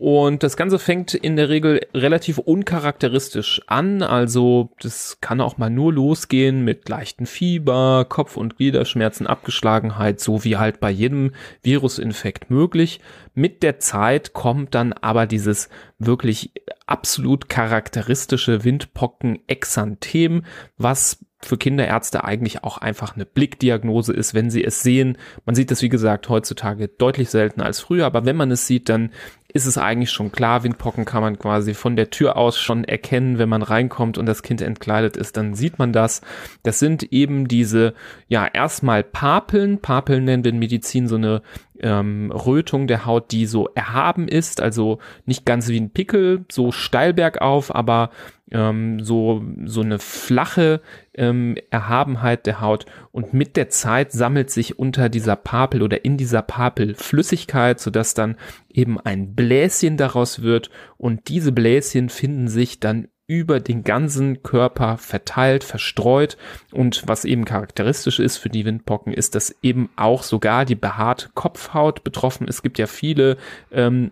Und 0.03 0.43
das 0.43 0.57
Ganze 0.57 0.81
fängt 0.81 1.15
in 1.15 1.37
der 1.37 1.49
Regel 1.49 1.87
relativ 1.95 2.39
uncharakteristisch 2.39 3.63
an. 3.69 4.03
Also 4.03 4.71
das 4.81 5.19
kann 5.21 5.41
auch 5.41 5.59
mal 5.59 5.71
nur 5.71 5.93
losgehen 5.93 6.65
mit 6.65 6.89
leichten 6.89 7.25
Fieber, 7.25 8.05
Kopf- 8.09 8.37
und 8.37 8.57
Gliederschmerzen, 8.57 9.29
Abgeschlagenheit, 9.29 10.19
so 10.19 10.43
wie 10.43 10.57
halt 10.57 10.81
bei 10.81 10.91
jedem 10.91 11.31
Virusinfekt 11.63 12.51
möglich. 12.51 12.99
Mit 13.35 13.63
der 13.63 13.79
Zeit 13.79 14.33
kommt 14.33 14.75
dann 14.75 14.93
aber 14.93 15.27
dieses 15.27 15.69
wirklich 16.01 16.51
absolut 16.85 17.49
charakteristische 17.49 18.65
Windpocken-Exanthem, 18.65 20.43
was 20.79 21.25
für 21.47 21.57
Kinderärzte 21.57 22.25
eigentlich 22.25 22.63
auch 22.63 22.79
einfach 22.79 23.15
eine 23.15 23.27
Blickdiagnose 23.27 24.13
ist, 24.13 24.35
wenn 24.35 24.51
sie 24.51 24.65
es 24.65 24.83
sehen. 24.83 25.19
Man 25.45 25.55
sieht 25.55 25.71
das, 25.71 25.83
wie 25.83 25.89
gesagt, 25.89 26.29
heutzutage 26.29 26.89
deutlich 26.89 27.31
seltener 27.31 27.67
als 27.67 27.81
früher, 27.81 28.07
aber 28.07 28.25
wenn 28.25 28.37
man 28.37 28.51
es 28.51 28.67
sieht, 28.67 28.89
dann 28.89 29.11
ist 29.53 29.67
es 29.67 29.79
eigentlich 29.79 30.11
schon 30.11 30.33
klar. 30.33 30.65
Windpocken 30.65 31.05
kann 31.05 31.23
man 31.23 31.39
quasi 31.39 31.75
von 31.75 31.97
der 31.97 32.11
Tür 32.11 32.37
aus 32.37 32.59
schon 32.59 32.85
erkennen, 32.85 33.39
wenn 33.39 33.49
man 33.49 33.63
reinkommt 33.63 34.19
und 34.19 34.27
das 34.27 34.43
Kind 34.43 34.63
entkleidet 34.63 35.17
ist, 35.17 35.37
dann 35.37 35.55
sieht 35.55 35.79
man 35.79 35.93
das. 35.93 36.23
Das 36.63 36.79
sind 36.79 37.05
eben 37.13 37.49
diese, 37.49 37.95
ja, 38.29 38.47
erstmal 38.47 39.03
Papeln. 39.03 39.79
Papeln 39.81 40.25
nennen 40.25 40.45
wir 40.45 40.53
in 40.53 40.59
Medizin 40.59 41.09
so 41.09 41.17
eine 41.17 41.43
ähm, 41.81 42.31
Rötung 42.31 42.87
der 42.87 43.05
Haut, 43.07 43.33
die 43.33 43.47
so 43.47 43.69
erhaben 43.75 44.29
ist, 44.29 44.61
also 44.61 44.99
nicht 45.27 45.45
ganz 45.45 45.69
wie 45.69 45.81
ein 45.81 45.91
Pickel, 45.91 46.45
so 46.51 46.73
steil 46.73 47.13
bergauf, 47.13 47.75
aber 47.75 48.11
ähm, 48.53 49.01
so, 49.01 49.43
so 49.65 49.81
eine 49.81 49.99
flache 49.99 50.81
ähm, 51.15 51.57
Erhabenheit 51.71 52.47
der 52.47 52.61
Haut 52.61 52.87
und 53.11 53.35
mit 53.35 53.57
der 53.57 53.71
Zeit 53.71 54.13
sammelt 54.13 54.51
sich 54.51 54.79
unter 54.79 55.09
dieser 55.09 55.37
Papel 55.37 55.83
oder 55.83 56.05
in 56.05 56.17
dieser 56.17 56.43
Papel 56.43 56.95
Flüssigkeit, 56.95 57.81
sodass 57.81 58.15
dann 58.15 58.37
eben 58.75 59.00
ein 59.00 59.35
Bläschen 59.35 59.97
daraus 59.97 60.43
wird 60.43 60.71
und 60.97 61.29
diese 61.29 61.52
Bläschen 61.52 62.09
finden 62.09 62.49
sich 62.49 62.81
dann 62.81 63.09
über 63.33 63.61
den 63.61 63.83
ganzen 63.83 64.43
Körper 64.43 64.99
verteilt, 64.99 65.64
verstreut. 65.64 66.37
Und 66.71 67.05
was 67.07 67.25
eben 67.25 67.45
charakteristisch 67.45 68.19
ist 68.19 68.37
für 68.37 68.50
die 68.50 68.64
Windpocken, 68.64 69.12
ist, 69.14 69.35
dass 69.35 69.57
eben 69.62 69.88
auch 69.97 70.23
sogar 70.23 70.64
die 70.67 70.75
behaarte 70.75 71.31
Kopfhaut 71.35 72.05
betroffen 72.05 72.47
ist. 72.47 72.57
Es 72.57 72.62
gibt 72.62 72.79
ja 72.79 72.87
viele 72.87 73.38
ähm, 73.71 74.11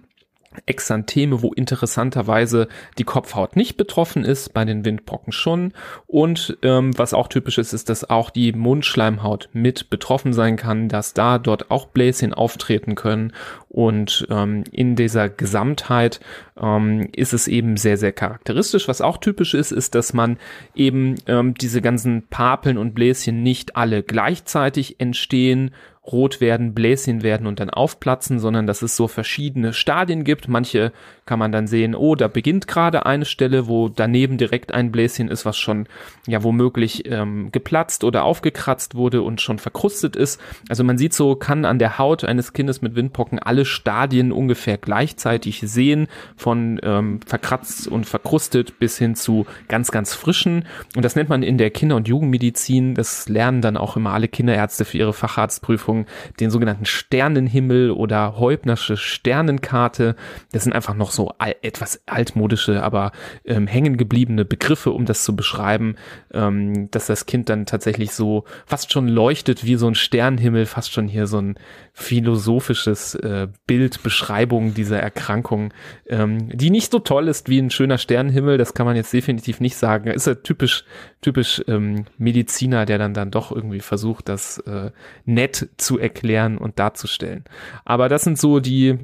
Exantheme, 0.67 1.43
wo 1.43 1.53
interessanterweise 1.53 2.67
die 2.99 3.05
Kopfhaut 3.05 3.55
nicht 3.55 3.77
betroffen 3.77 4.25
ist, 4.25 4.53
bei 4.53 4.65
den 4.65 4.85
Windpocken 4.85 5.33
schon. 5.33 5.73
Und 6.09 6.59
ähm, 6.63 6.97
was 6.99 7.15
auch 7.15 7.29
typisch 7.29 7.59
ist, 7.59 7.73
ist, 7.73 7.89
dass 7.89 8.11
auch 8.11 8.31
die 8.31 8.53
Mundschleimhaut 8.53 9.49
mit 9.53 9.91
betroffen 9.91 10.33
sein 10.33 10.57
kann, 10.57 10.89
dass 10.89 11.15
da 11.15 11.39
dort 11.39 11.71
auch 11.71 11.87
Bläschen 11.87 12.35
auftreten 12.35 12.97
können. 12.97 13.33
Und 13.69 14.27
ähm, 14.29 14.65
in 14.73 14.97
dieser 14.97 15.29
Gesamtheit 15.29 16.19
ähm, 16.61 17.09
ist 17.15 17.33
es 17.33 17.47
eben 17.47 17.77
sehr, 17.77 17.97
sehr 17.97 18.13
charakteristisch. 18.13 18.89
Was 18.89 19.01
auch 19.01 19.19
typisch 19.19 19.55
ist, 19.55 19.71
ist, 19.71 19.95
dass 19.95 20.13
man 20.13 20.37
eben 20.75 21.15
ähm, 21.29 21.55
diese 21.55 21.81
ganzen 21.81 22.27
Papeln 22.27 22.77
und 22.77 22.93
Bläschen 22.93 23.45
nicht 23.45 23.77
alle 23.77 24.03
gleichzeitig 24.03 24.99
entstehen 24.99 25.71
rot 26.13 26.41
werden, 26.41 26.75
Bläschen 26.75 27.23
werden 27.23 27.47
und 27.47 27.61
dann 27.61 27.71
aufplatzen, 27.71 28.39
sondern 28.39 28.67
dass 28.67 28.83
es 28.83 28.97
so 28.97 29.09
verschiedene 29.09 29.73
Stadien 29.73 30.25
gibt. 30.25 30.49
Manche 30.49 30.93
kann 31.27 31.39
man 31.39 31.53
dann 31.53 31.67
sehen, 31.67 31.95
oh, 31.95 32.15
da 32.15 32.29
beginnt 32.29 32.67
gerade 32.67 33.07
eine 33.07 33.25
Stelle, 33.25 33.69
wo 33.69 33.89
daneben 33.89 34.39
direkt 34.39 34.73
ein 34.73 34.91
Bläschen 34.91 35.29
ist, 35.29 35.45
was 35.45 35.57
schon 35.57 35.87
ja 36.27 36.43
womöglich 36.43 37.11
ähm, 37.11 37.53
geplatzt 37.53 38.05
oder 38.05 38.25
aufgekratzt 38.25 38.95
wurde 38.95 39.23
und 39.23 39.41
schon 39.41 39.59
verkrustet 39.59 40.17
ist. 40.17 40.41
Also 40.69 40.85
man 40.85 40.99
sieht 40.99 41.15
so, 41.15 41.37
kann 41.37 41.65
an 41.65 41.79
der 41.79 41.99
Haut 41.99 42.25
eines 42.25 42.53
Kindes 42.53 42.83
mit 42.83 42.95
Windpocken 42.97 43.39
alle 43.39 43.65
Stadien 43.65 44.33
ungefähr 44.33 44.79
gleichzeitig 44.79 45.61
sehen, 45.65 46.09
von 46.37 46.81
ähm, 46.83 47.21
verkratzt 47.27 47.89
und 47.89 48.07
verkrustet 48.07 48.79
bis 48.79 48.99
hin 48.99 49.15
zu 49.15 49.47
ganz, 49.69 49.91
ganz 49.91 50.15
frischen. 50.15 50.67
Und 50.97 51.05
das 51.05 51.17
nennt 51.17 51.29
man 51.29 51.43
in 51.43 51.59
der 51.59 51.71
Kinder- 51.71 51.97
und 51.97 52.09
Jugendmedizin, 52.09 52.95
das 52.95 53.29
lernen 53.29 53.63
dann 53.63 53.77
auch 53.77 53.97
immer 53.97 54.13
alle 54.13 54.29
Kinderärzte 54.29 54.85
für 54.85 54.99
ihre 54.99 55.13
Facharztprüfung 55.13 56.00
Beschreibung 56.01 56.07
den 56.39 56.51
sogenannten 56.51 56.85
Sternenhimmel 56.85 57.91
oder 57.91 58.39
Heubnersche 58.39 58.97
Sternenkarte. 58.97 60.17
Das 60.53 60.65
sind 60.65 60.73
einfach 60.73 60.95
noch 60.95 61.11
so 61.11 61.33
al 61.39 61.57
etwas 61.63 62.03
altmodische, 62.07 62.83
aber 62.83 63.13
ähm, 63.45 63.67
hängen 63.67 63.97
gebliebene 63.97 64.45
Begriffe, 64.45 64.91
um 64.91 65.05
das 65.05 65.25
zu 65.25 65.37
beschreiben, 65.37 65.97
ähm, 66.33 66.91
dass 66.91 67.07
das 67.07 67.27
Kind 67.27 67.49
dann 67.49 67.67
tatsächlich 67.67 68.13
so 68.13 68.45
fast 68.67 68.93
schon 68.93 69.09
leuchtet 69.09 69.65
wie 69.65 69.77
so 69.77 69.89
ein 69.89 69.95
Sternenhimmel, 69.95 70.67
fast 70.67 70.93
schon 70.93 71.09
hier 71.09 71.27
so 71.27 71.39
ein 71.39 71.57
philosophisches 71.93 73.15
äh, 73.17 73.49
Bild, 73.67 74.03
Beschreibung 74.03 74.75
dieser 74.75 75.01
Erkrankung, 75.01 75.73
ähm, 76.09 76.49
die 76.49 76.71
nicht 76.71 76.93
so 76.93 76.99
toll 76.99 77.29
ist 77.29 77.49
wie 77.49 77.59
ein 77.59 77.71
schöner 77.71 77.99
Sternenhimmel, 77.99 78.59
das 78.59 78.75
kann 78.75 78.87
man 78.87 78.97
jetzt 78.97 79.13
definitiv 79.13 79.61
nicht 79.61 79.77
sagen. 79.77 80.09
Ist 80.09 80.27
ja 80.27 80.35
typisch, 80.35 80.85
typisch 81.21 81.63
ähm, 81.69 82.07
Mediziner, 82.19 82.87
der 82.87 82.99
dann 82.99 83.15
dann 83.15 83.31
doch 83.31 83.53
irgendwie 83.53 83.81
versucht, 83.81 84.29
das 84.29 84.59
äh, 84.59 84.91
nett 85.25 85.69
zu 85.77 85.99
erklären 85.99 86.59
und 86.59 86.79
darzustellen. 86.79 87.45
Aber 87.85 88.09
das 88.09 88.23
sind 88.23 88.39
so 88.39 88.61
die 88.61 88.99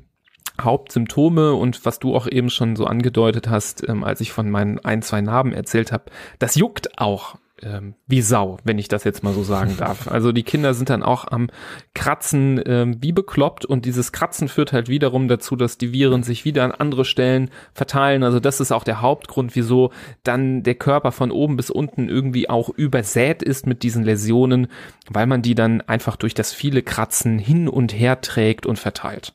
Hauptsymptome 0.61 1.53
und 1.53 1.85
was 1.85 1.99
du 1.99 2.15
auch 2.15 2.27
eben 2.27 2.49
schon 2.49 2.77
so 2.77 2.87
angedeutet 2.87 3.49
hast, 3.49 3.87
ähm, 3.89 4.05
als 4.05 4.21
ich 4.21 4.33
von 4.33 4.51
meinen 4.51 4.79
ein, 4.79 5.03
zwei 5.03 5.21
Narben 5.21 5.53
erzählt 5.53 5.93
habe, 5.93 6.05
das 6.39 6.55
juckt 6.55 6.99
auch 6.99 7.37
ähm, 7.63 7.95
wie 8.07 8.21
Sau, 8.21 8.59
wenn 8.65 8.79
ich 8.79 8.89
das 8.89 9.05
jetzt 9.05 9.23
mal 9.23 9.33
so 9.33 9.43
sagen 9.43 9.77
darf. 9.79 10.09
Also 10.09 10.33
die 10.33 10.43
Kinder 10.43 10.75
sind 10.75 10.91
dann 10.91 11.03
auch 11.03 11.27
am 11.27 11.49
Kratzen 11.95 12.61
ähm, 12.67 12.97
wie 13.01 13.13
bekloppt 13.13 13.65
und 13.65 13.85
dieses 13.85 14.13
Kratzen 14.13 14.49
führt 14.49 14.73
halt 14.73 14.89
wiederum 14.89 15.29
dazu, 15.29 15.57
dass 15.57 15.79
die 15.79 15.93
Viren 15.93 16.23
sich 16.23 16.45
wieder 16.45 16.65
an 16.65 16.73
andere 16.73 17.05
Stellen 17.05 17.51
verteilen. 17.73 18.23
Also 18.23 18.41
das 18.41 18.61
ist 18.61 18.73
auch 18.73 18.85
der 18.85 19.01
Hauptgrund, 19.01 19.57
wieso 19.57 19.91
dann 20.23 20.63
der 20.63 20.75
Körper 20.75 21.13
von 21.13 21.31
oben 21.31 21.57
bis 21.57 21.71
unten 21.71 22.09
irgendwie 22.09 22.51
auch 22.51 22.69
übersät 22.69 23.43
ist 23.43 23.67
mit 23.67 23.83
diesen 23.83 24.05
Läsionen, 24.05 24.69
weil 25.09 25.27
man 25.27 25.43
die 25.43 25.55
dann 25.55 25.81
einfach 25.83 26.17
durch 26.17 26.35
das 26.35 26.53
viele 26.53 26.83
Kratzen 26.83 27.39
hin 27.39 27.69
und 27.69 27.93
her 27.95 28.21
trägt 28.21 28.67
und 28.67 28.79
verteilt. 28.79 29.35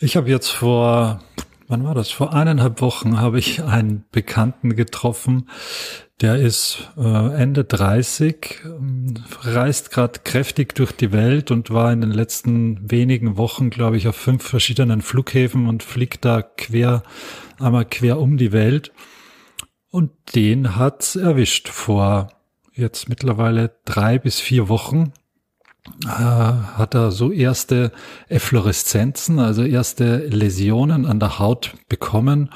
Ich 0.00 0.16
habe 0.16 0.30
jetzt 0.30 0.50
vor, 0.50 1.20
wann 1.68 1.84
war 1.84 1.94
das? 1.94 2.10
Vor 2.10 2.32
eineinhalb 2.32 2.80
Wochen 2.80 3.20
habe 3.20 3.38
ich 3.38 3.62
einen 3.62 4.04
Bekannten 4.10 4.74
getroffen, 4.74 5.48
der 6.20 6.36
ist 6.36 6.90
äh, 6.96 7.34
Ende 7.40 7.64
30, 7.64 8.62
ähm, 8.64 9.14
reist 9.42 9.92
gerade 9.92 10.20
kräftig 10.24 10.74
durch 10.74 10.90
die 10.90 11.12
Welt 11.12 11.52
und 11.52 11.70
war 11.70 11.92
in 11.92 12.00
den 12.00 12.10
letzten 12.10 12.90
wenigen 12.90 13.36
Wochen, 13.36 13.70
glaube 13.70 13.96
ich, 13.96 14.08
auf 14.08 14.16
fünf 14.16 14.42
verschiedenen 14.42 15.00
Flughäfen 15.00 15.68
und 15.68 15.84
fliegt 15.84 16.24
da 16.24 16.42
quer, 16.42 17.04
einmal 17.60 17.84
quer 17.84 18.18
um 18.18 18.36
die 18.36 18.50
Welt. 18.50 18.92
Und 19.90 20.10
den 20.34 20.74
hat's 20.76 21.14
erwischt 21.14 21.68
vor 21.68 22.28
jetzt 22.72 23.08
mittlerweile 23.08 23.76
drei 23.84 24.18
bis 24.18 24.40
vier 24.40 24.68
Wochen. 24.68 25.12
Äh, 26.04 26.08
hat 26.08 26.94
er 26.94 27.10
so 27.10 27.32
erste 27.32 27.92
Effloreszenzen, 28.28 29.38
also 29.38 29.62
erste 29.64 30.18
Läsionen 30.28 31.06
an 31.06 31.20
der 31.20 31.38
Haut 31.38 31.74
bekommen 31.88 32.50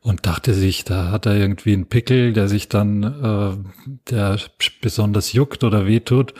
und 0.00 0.26
dachte 0.26 0.52
sich, 0.52 0.84
da 0.84 1.10
hat 1.10 1.26
er 1.26 1.36
irgendwie 1.36 1.72
einen 1.72 1.86
Pickel, 1.86 2.32
der 2.32 2.48
sich 2.48 2.68
dann, 2.68 3.02
äh, 3.02 3.90
der 4.10 4.38
besonders 4.80 5.32
juckt 5.32 5.64
oder 5.64 5.86
wehtut. 5.86 6.34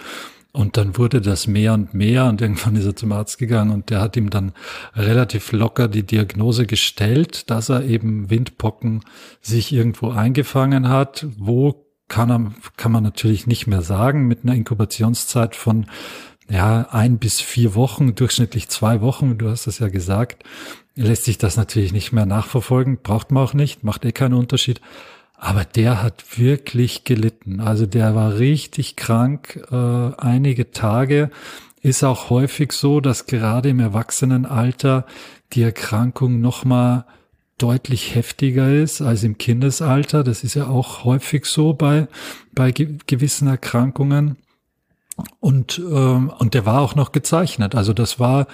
Und 0.54 0.76
dann 0.76 0.98
wurde 0.98 1.22
das 1.22 1.46
mehr 1.46 1.72
und 1.72 1.94
mehr 1.94 2.26
und 2.26 2.42
irgendwann 2.42 2.76
ist 2.76 2.84
er 2.84 2.94
zum 2.94 3.12
Arzt 3.12 3.38
gegangen 3.38 3.70
und 3.70 3.88
der 3.88 4.02
hat 4.02 4.18
ihm 4.18 4.28
dann 4.28 4.52
relativ 4.94 5.50
locker 5.52 5.88
die 5.88 6.02
Diagnose 6.02 6.66
gestellt, 6.66 7.48
dass 7.50 7.70
er 7.70 7.84
eben 7.84 8.28
Windpocken 8.28 9.00
sich 9.40 9.72
irgendwo 9.72 10.10
eingefangen 10.10 10.90
hat. 10.90 11.26
Wo 11.38 11.86
kann, 12.12 12.54
kann 12.76 12.92
man 12.92 13.02
natürlich 13.02 13.46
nicht 13.46 13.66
mehr 13.66 13.82
sagen 13.82 14.28
mit 14.28 14.44
einer 14.44 14.54
Inkubationszeit 14.54 15.56
von 15.56 15.86
ja, 16.50 16.88
ein 16.90 17.18
bis 17.18 17.40
vier 17.40 17.74
Wochen, 17.74 18.14
durchschnittlich 18.14 18.68
zwei 18.68 19.00
Wochen, 19.00 19.38
du 19.38 19.48
hast 19.48 19.66
das 19.66 19.78
ja 19.78 19.88
gesagt 19.88 20.44
lässt 20.94 21.24
sich 21.24 21.38
das 21.38 21.56
natürlich 21.56 21.92
nicht 21.92 22.12
mehr 22.12 22.26
nachverfolgen, 22.26 22.98
braucht 23.02 23.30
man 23.30 23.42
auch 23.42 23.54
nicht, 23.54 23.84
macht 23.84 24.04
eh 24.04 24.12
keinen 24.12 24.34
Unterschied. 24.34 24.80
Aber 25.36 25.64
der 25.64 26.02
hat 26.02 26.38
wirklich 26.38 27.04
gelitten. 27.04 27.60
Also 27.60 27.86
der 27.86 28.14
war 28.14 28.38
richtig 28.38 28.94
krank, 28.94 29.60
äh, 29.72 29.76
einige 30.16 30.70
Tage. 30.70 31.30
Ist 31.80 32.04
auch 32.04 32.30
häufig 32.30 32.72
so, 32.72 33.00
dass 33.00 33.26
gerade 33.26 33.70
im 33.70 33.80
Erwachsenenalter 33.80 35.04
die 35.52 35.62
Erkrankung 35.62 36.40
nochmal 36.40 37.06
deutlich 37.62 38.14
heftiger 38.14 38.72
ist 38.72 39.00
als 39.00 39.22
im 39.22 39.38
Kindesalter. 39.38 40.24
Das 40.24 40.42
ist 40.42 40.54
ja 40.54 40.66
auch 40.66 41.04
häufig 41.04 41.46
so 41.46 41.72
bei, 41.72 42.08
bei 42.52 42.72
gewissen 42.72 43.46
Erkrankungen. 43.46 44.36
Und, 45.40 45.78
ähm, 45.78 46.32
und 46.38 46.54
der 46.54 46.64
war 46.64 46.80
auch 46.80 46.94
noch 46.94 47.12
gezeichnet. 47.12 47.74
Also 47.74 47.92
das 47.92 48.18
war 48.18 48.46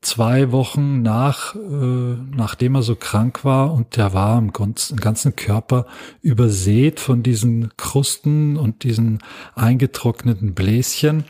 zwei 0.00 0.50
Wochen 0.50 1.02
nach, 1.02 1.54
äh, 1.54 1.58
nachdem 1.58 2.74
er 2.74 2.82
so 2.82 2.96
krank 2.96 3.44
war 3.44 3.72
und 3.72 3.96
der 3.96 4.14
war 4.14 4.38
im 4.38 4.52
ganzen, 4.52 4.96
ganzen 4.96 5.36
Körper 5.36 5.86
übersät 6.22 7.00
von 7.00 7.22
diesen 7.22 7.76
Krusten 7.76 8.56
und 8.56 8.82
diesen 8.82 9.18
eingetrockneten 9.54 10.54
Bläschen. 10.54 11.24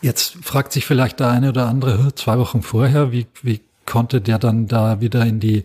Jetzt 0.00 0.36
fragt 0.42 0.72
sich 0.72 0.84
vielleicht 0.84 1.18
der 1.18 1.30
eine 1.30 1.48
oder 1.48 1.66
andere, 1.66 2.14
zwei 2.14 2.38
Wochen 2.38 2.62
vorher, 2.62 3.10
wie, 3.10 3.26
wie 3.42 3.62
konnte 3.92 4.22
der 4.22 4.38
dann 4.38 4.68
da 4.68 5.02
wieder 5.02 5.26
in 5.26 5.38
die 5.38 5.64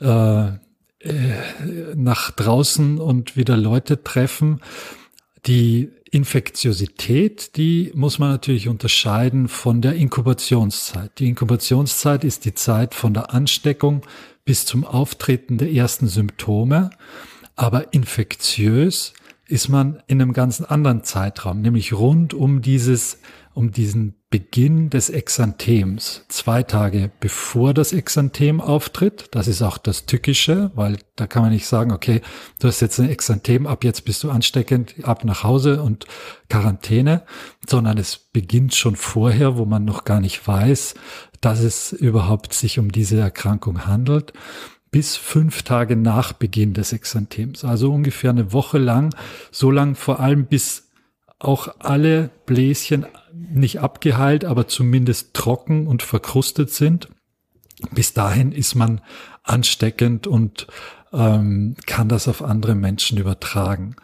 äh, 0.00 0.46
äh, 0.48 0.52
nach 1.94 2.32
draußen 2.32 2.98
und 2.98 3.36
wieder 3.36 3.56
Leute 3.56 4.02
treffen. 4.02 4.60
Die 5.46 5.92
Infektiosität, 6.10 7.56
die 7.56 7.92
muss 7.94 8.18
man 8.18 8.30
natürlich 8.30 8.68
unterscheiden 8.68 9.46
von 9.46 9.80
der 9.80 9.94
Inkubationszeit. 9.94 11.20
Die 11.20 11.28
Inkubationszeit 11.28 12.24
ist 12.24 12.46
die 12.46 12.54
Zeit 12.54 12.96
von 12.96 13.14
der 13.14 13.32
Ansteckung 13.32 14.02
bis 14.44 14.66
zum 14.66 14.84
Auftreten 14.84 15.56
der 15.56 15.70
ersten 15.70 16.08
Symptome. 16.08 16.90
Aber 17.54 17.92
infektiös 17.94 19.12
ist 19.46 19.68
man 19.68 20.02
in 20.08 20.20
einem 20.20 20.32
ganz 20.32 20.60
anderen 20.60 21.04
Zeitraum, 21.04 21.60
nämlich 21.60 21.92
rund 21.92 22.34
um 22.34 22.60
dieses 22.60 23.20
um 23.54 23.70
diesen 23.70 24.16
Beginn 24.32 24.88
des 24.88 25.10
Exanthems. 25.10 26.24
Zwei 26.28 26.62
Tage 26.62 27.10
bevor 27.20 27.74
das 27.74 27.92
Exanthem 27.92 28.62
auftritt. 28.62 29.26
Das 29.30 29.46
ist 29.46 29.60
auch 29.60 29.76
das 29.76 30.06
Tückische, 30.06 30.70
weil 30.74 30.96
da 31.16 31.26
kann 31.26 31.42
man 31.42 31.52
nicht 31.52 31.66
sagen, 31.66 31.92
okay, 31.92 32.22
du 32.58 32.66
hast 32.66 32.80
jetzt 32.80 32.98
ein 32.98 33.10
Exanthem, 33.10 33.66
ab 33.66 33.84
jetzt 33.84 34.06
bist 34.06 34.24
du 34.24 34.30
ansteckend, 34.30 34.94
ab 35.04 35.24
nach 35.24 35.44
Hause 35.44 35.82
und 35.82 36.06
Quarantäne, 36.48 37.24
sondern 37.68 37.98
es 37.98 38.16
beginnt 38.16 38.74
schon 38.74 38.96
vorher, 38.96 39.58
wo 39.58 39.66
man 39.66 39.84
noch 39.84 40.04
gar 40.04 40.20
nicht 40.20 40.48
weiß, 40.48 40.94
dass 41.42 41.60
es 41.60 41.92
überhaupt 41.92 42.54
sich 42.54 42.78
um 42.78 42.90
diese 42.90 43.20
Erkrankung 43.20 43.86
handelt 43.86 44.32
bis 44.90 45.16
fünf 45.16 45.62
Tage 45.62 45.94
nach 45.96 46.32
Beginn 46.32 46.72
des 46.72 46.94
Exanthems. 46.94 47.64
Also 47.64 47.92
ungefähr 47.92 48.30
eine 48.30 48.52
Woche 48.54 48.78
lang, 48.78 49.14
so 49.50 49.70
lang 49.70 49.94
vor 49.94 50.20
allem 50.20 50.46
bis 50.46 50.91
auch 51.44 51.68
alle 51.78 52.30
Bläschen 52.46 53.06
nicht 53.32 53.80
abgeheilt, 53.80 54.44
aber 54.44 54.68
zumindest 54.68 55.34
trocken 55.34 55.86
und 55.86 56.02
verkrustet 56.02 56.70
sind. 56.70 57.08
Bis 57.90 58.14
dahin 58.14 58.52
ist 58.52 58.74
man 58.74 59.00
ansteckend 59.42 60.26
und 60.26 60.66
ähm, 61.12 61.76
kann 61.86 62.08
das 62.08 62.28
auf 62.28 62.42
andere 62.42 62.74
Menschen 62.74 63.18
übertragen. 63.18 63.96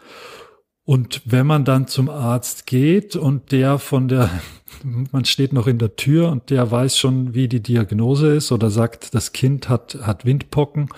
Und 0.83 1.21
wenn 1.23 1.45
man 1.45 1.65
dann 1.65 1.87
zum 1.87 2.09
Arzt 2.09 2.65
geht 2.65 3.15
und 3.15 3.51
der 3.51 3.77
von 3.77 4.07
der, 4.07 4.29
man 5.11 5.23
steht 5.25 5.53
noch 5.53 5.67
in 5.67 5.77
der 5.77 5.95
Tür 5.95 6.29
und 6.29 6.49
der 6.49 6.71
weiß 6.71 6.97
schon, 6.97 7.35
wie 7.35 7.47
die 7.47 7.61
Diagnose 7.61 8.35
ist 8.35 8.51
oder 8.51 8.69
sagt, 8.69 9.13
das 9.13 9.31
Kind 9.31 9.69
hat, 9.69 9.99
hat 10.01 10.25
Windpocken, 10.25 10.89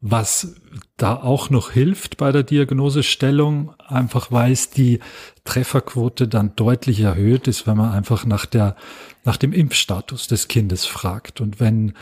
was 0.00 0.56
da 0.96 1.14
auch 1.14 1.50
noch 1.50 1.72
hilft 1.72 2.16
bei 2.16 2.32
der 2.32 2.42
Diagnosestellung, 2.42 3.74
einfach 3.86 4.32
weil 4.32 4.52
es 4.52 4.70
die 4.70 5.00
Trefferquote 5.44 6.26
dann 6.26 6.56
deutlich 6.56 7.00
erhöht 7.00 7.48
ist, 7.48 7.66
wenn 7.66 7.76
man 7.76 7.92
einfach 7.92 8.24
nach 8.24 8.46
der, 8.46 8.76
nach 9.24 9.36
dem 9.36 9.52
Impfstatus 9.52 10.26
des 10.26 10.48
Kindes 10.48 10.86
fragt. 10.86 11.42
Und 11.42 11.60
wenn, 11.60 11.94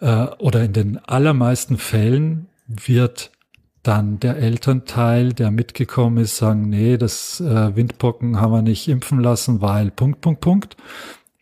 äh, 0.00 0.26
oder 0.38 0.62
in 0.62 0.72
den 0.72 0.98
allermeisten 0.98 1.76
Fällen 1.76 2.46
wird 2.68 3.32
dann 3.82 4.20
der 4.20 4.36
Elternteil, 4.36 5.32
der 5.32 5.50
mitgekommen 5.50 6.18
ist, 6.18 6.36
sagen, 6.36 6.68
nee, 6.68 6.98
das 6.98 7.40
äh, 7.40 7.74
Windpocken 7.74 8.40
haben 8.40 8.52
wir 8.52 8.62
nicht 8.62 8.86
impfen 8.86 9.20
lassen, 9.20 9.60
weil 9.60 9.90
Punkt, 9.90 10.20
Punkt, 10.20 10.40
Punkt. 10.40 10.76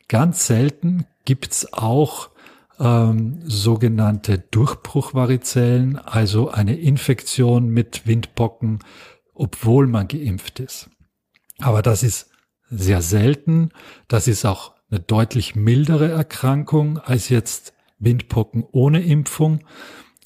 Ganz 0.06 0.46
selten 0.46 1.04
gibt's 1.26 1.70
auch 1.74 2.30
ähm, 2.78 3.40
sogenannte 3.44 4.38
Durchbruchvarizellen, 4.38 5.98
also 5.98 6.50
eine 6.50 6.76
Infektion 6.76 7.68
mit 7.68 8.06
Windpocken, 8.06 8.80
obwohl 9.34 9.86
man 9.86 10.08
geimpft 10.08 10.60
ist. 10.60 10.90
Aber 11.58 11.82
das 11.82 12.02
ist 12.02 12.30
sehr 12.70 13.02
selten. 13.02 13.70
Das 14.06 14.28
ist 14.28 14.44
auch 14.44 14.74
eine 14.90 15.00
deutlich 15.00 15.54
mildere 15.54 16.08
Erkrankung 16.10 16.98
als 16.98 17.28
jetzt 17.28 17.74
Windpocken 17.98 18.64
ohne 18.70 19.02
Impfung. 19.02 19.60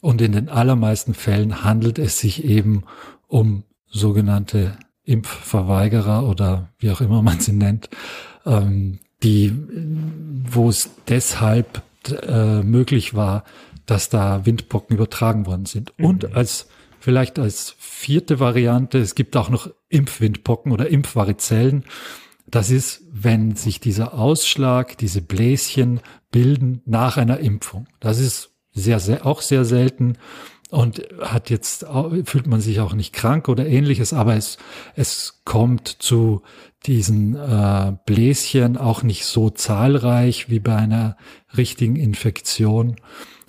Und 0.01 0.21
in 0.21 0.33
den 0.33 0.49
allermeisten 0.49 1.15
Fällen 1.15 1.65
handelt 1.65 1.99
es 1.99 2.19
sich 2.19 2.45
eben 2.45 2.85
um 3.29 3.65
sogenannte 3.87 4.77
Impfverweigerer 5.05 6.29
oder 6.29 6.71
wie 6.79 6.91
auch 6.91 7.01
immer 7.01 7.23
man 7.23 7.41
sie 7.41 7.53
nennt, 7.53 7.89
ähm, 8.45 8.99
die, 9.23 9.53
wo 10.51 10.69
es 10.69 10.91
deshalb 11.09 11.83
äh, 12.11 12.63
möglich 12.63 13.15
war, 13.15 13.45
dass 13.87 14.09
da 14.09 14.45
Windpocken 14.47 14.97
übertragen 14.97 15.47
worden 15.47 15.67
sind. 15.67 15.93
Mhm. 15.99 16.05
Und 16.05 16.35
als 16.35 16.69
vielleicht 17.01 17.39
als 17.39 17.75
vierte 17.79 18.39
Variante, 18.41 18.99
es 18.99 19.15
gibt 19.15 19.37
auch 19.37 19.51
noch 19.51 19.71
Impfwindpocken 19.89 20.73
oder 20.73 20.89
Impfvarizellen. 20.89 21.85
Das 22.47 22.71
ist, 22.71 23.03
wenn 23.11 23.57
sich 23.57 23.81
dieser 23.81 24.15
Ausschlag, 24.15 24.97
diese 24.99 25.21
Bläschen 25.21 26.01
bilden 26.31 26.83
nach 26.85 27.17
einer 27.17 27.41
Impfung. 27.41 27.87
Das 27.99 28.19
ist 28.19 28.51
sehr, 28.73 29.01
sehr, 29.01 29.27
auch 29.27 29.43
sehr 29.43 29.65
selten 29.65 30.17
und 30.71 31.07
hat 31.21 31.51
jetzt, 31.51 31.85
fühlt 32.25 32.47
man 32.47 32.61
sich 32.61 32.81
auch 32.81 32.95
nicht 32.95 33.13
krank 33.13 33.49
oder 33.49 33.67
ähnliches, 33.67 34.15
aber 34.15 34.37
es, 34.37 34.57
es 34.97 35.43
kommt 35.45 35.89
zu 35.89 36.43
diesen 36.87 37.37
äh, 37.37 37.93
Bläschen 38.07 38.77
auch 38.77 39.03
nicht 39.03 39.25
so 39.25 39.51
zahlreich 39.51 40.51
wie 40.51 40.61
bei 40.61 40.77
einer 40.77 41.17
richtigen 41.57 41.97
Infektion. 41.97 42.97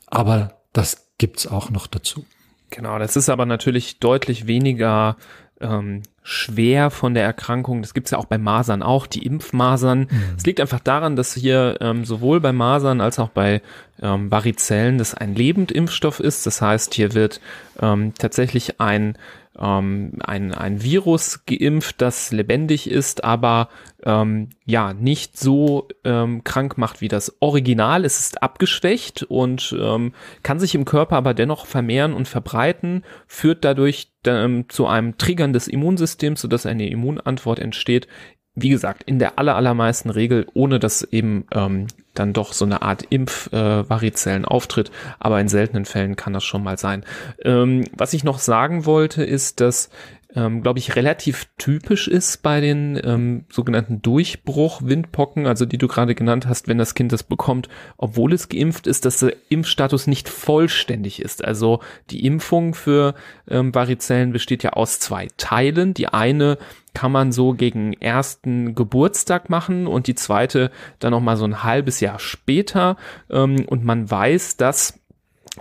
Aber 0.08 0.60
das 0.72 1.08
gibt's 1.17 1.48
auch 1.48 1.69
noch 1.69 1.88
dazu. 1.88 2.26
Genau, 2.69 2.98
das 3.00 3.15
ist 3.15 3.30
aber 3.30 3.46
natürlich 3.46 4.00
deutlich 4.00 4.48
weniger 4.48 5.17
ähm, 5.62 6.02
schwer 6.24 6.89
von 6.89 7.13
der 7.13 7.24
Erkrankung. 7.24 7.82
Das 7.82 7.93
gibt's 7.93 8.12
ja 8.12 8.17
auch 8.17 8.26
bei 8.26 8.38
Masern 8.38 8.82
auch, 8.82 9.08
die 9.08 9.26
Impfmasern. 9.26 10.00
Mhm. 10.00 10.08
Es 10.38 10.43
mhm. 10.43 10.48
liegt 10.48 10.60
einfach 10.60 10.80
daran, 10.80 11.15
dass 11.15 11.34
hier 11.34 11.78
ähm, 11.82 12.06
sowohl 12.06 12.39
bei 12.39 12.54
Masern 12.54 13.02
als 13.02 13.19
auch 13.19 13.30
bei 13.30 13.62
ähm, 14.02 14.32
Varizellen 14.32 14.98
das 14.98 15.13
ein 15.13 15.36
Lebendimpfstoff 15.36 16.19
ist. 16.19 16.46
Das 16.46 16.62
heißt, 16.62 16.93
hier 16.93 17.13
wird 17.13 17.41
ähm, 17.82 18.13
tatsächlich 18.17 18.80
ein 18.80 19.17
ähm, 19.60 20.13
ein, 20.24 20.54
ein 20.54 20.82
Virus 20.82 21.46
geimpft, 21.46 22.02
das 22.02 22.32
lebendig 22.32 22.89
ist, 22.89 23.24
aber 23.24 23.70
ähm, 24.04 24.50
ja 24.66 24.94
nicht 24.94 25.38
so 25.38 25.88
ähm, 26.04 26.44
krank 26.44 26.78
macht 26.78 27.02
wie 27.02 27.08
das 27.08 27.36
Original. 27.39 28.06
Es 28.06 28.20
ist 28.20 28.42
abgeschwächt 28.42 29.24
und 29.24 29.76
ähm, 29.80 30.13
kann 30.42 30.60
sich 30.60 30.76
im 30.76 30.86
Körper 30.86 31.18
aber 31.18 31.34
dennoch 31.34 31.66
vermehren 31.66 32.13
und 32.13 32.28
verbreiten, 32.28 33.04
führt 33.28 33.63
dadurch 33.63 34.12
ähm, 34.26 34.66
zu 34.70 34.88
einem 34.88 35.18
Triggern 35.18 35.54
des 35.54 35.68
Immunsystems, 35.68 36.42
sodass 36.42 36.66
eine 36.66 36.89
Immunantwort 36.89 37.60
entsteht, 37.60 38.08
wie 38.56 38.70
gesagt, 38.70 39.04
in 39.04 39.18
der 39.18 39.39
aller, 39.39 39.56
allermeisten 39.56 40.10
Regel, 40.10 40.46
ohne 40.54 40.80
dass 40.80 41.02
eben 41.04 41.48
ähm, 41.52 41.88
dann 42.13 42.34
doch 42.34 42.54
so 42.54 42.66
eine 42.66 42.84
Art 42.84 43.04
Impfvarizellen 43.10 44.44
äh, 44.44 44.48
auftritt, 44.48 44.92
aber 45.20 45.42
in 45.42 45.48
seltenen 45.48 45.86
Fällen 45.86 46.16
kann 46.16 46.34
das 46.34 46.44
schon 46.44 46.63
mal 46.63 46.78
sein. 46.78 47.04
Ähm, 47.44 47.86
was 47.98 48.13
ich 48.13 48.24
noch 48.24 48.38
sagen 48.38 48.86
wollte, 48.86 49.24
ist, 49.24 49.60
dass 49.60 49.89
ähm, 50.36 50.62
glaube 50.62 50.80
ich, 50.80 50.96
relativ 50.96 51.48
typisch 51.58 52.08
ist 52.08 52.41
bei 52.41 52.60
den 52.60 53.00
ähm, 53.04 53.46
sogenannten 53.50 54.02
Durchbruch-Windpocken, 54.02 55.46
also 55.46 55.65
die 55.65 55.78
du 55.78 55.88
gerade 55.88 56.15
genannt 56.15 56.48
hast, 56.48 56.67
wenn 56.67 56.78
das 56.78 56.96
Kind 56.96 57.12
das 57.12 57.24
bekommt, 57.24 57.69
obwohl 57.98 58.34
es 58.34 58.50
geimpft 58.50 58.88
ist, 58.88 59.06
dass 59.06 59.19
der 59.19 59.36
Impfstatus 59.50 60.08
nicht 60.08 60.30
vollständig 60.30 61.22
ist. 61.22 61.43
Also 61.43 61.80
die 62.10 62.26
Impfung 62.26 62.74
für 62.74 63.13
ähm, 63.48 63.74
Varizellen 63.74 64.32
besteht 64.32 64.63
ja 64.63 64.72
aus 64.72 65.00
zwei 65.00 65.28
Teilen. 65.38 65.93
Die 65.93 66.08
eine 66.08 66.58
kann 66.93 67.12
man 67.12 67.32
so 67.32 67.54
gegen 67.54 67.93
ersten 67.93 68.76
Geburtstag 68.76 69.50
machen 69.50 69.88
und 69.88 70.08
die 70.08 70.15
zweite 70.15 70.72
dann 71.00 71.12
noch 71.12 71.22
mal 71.22 71.38
so 71.38 71.46
ein 71.46 71.63
halbes 71.63 72.00
Jahr 72.00 72.19
später. 72.19 72.98
Ähm, 73.30 73.65
und 73.67 73.84
man 73.84 74.10
weiß, 74.10 74.58
dass 74.58 75.00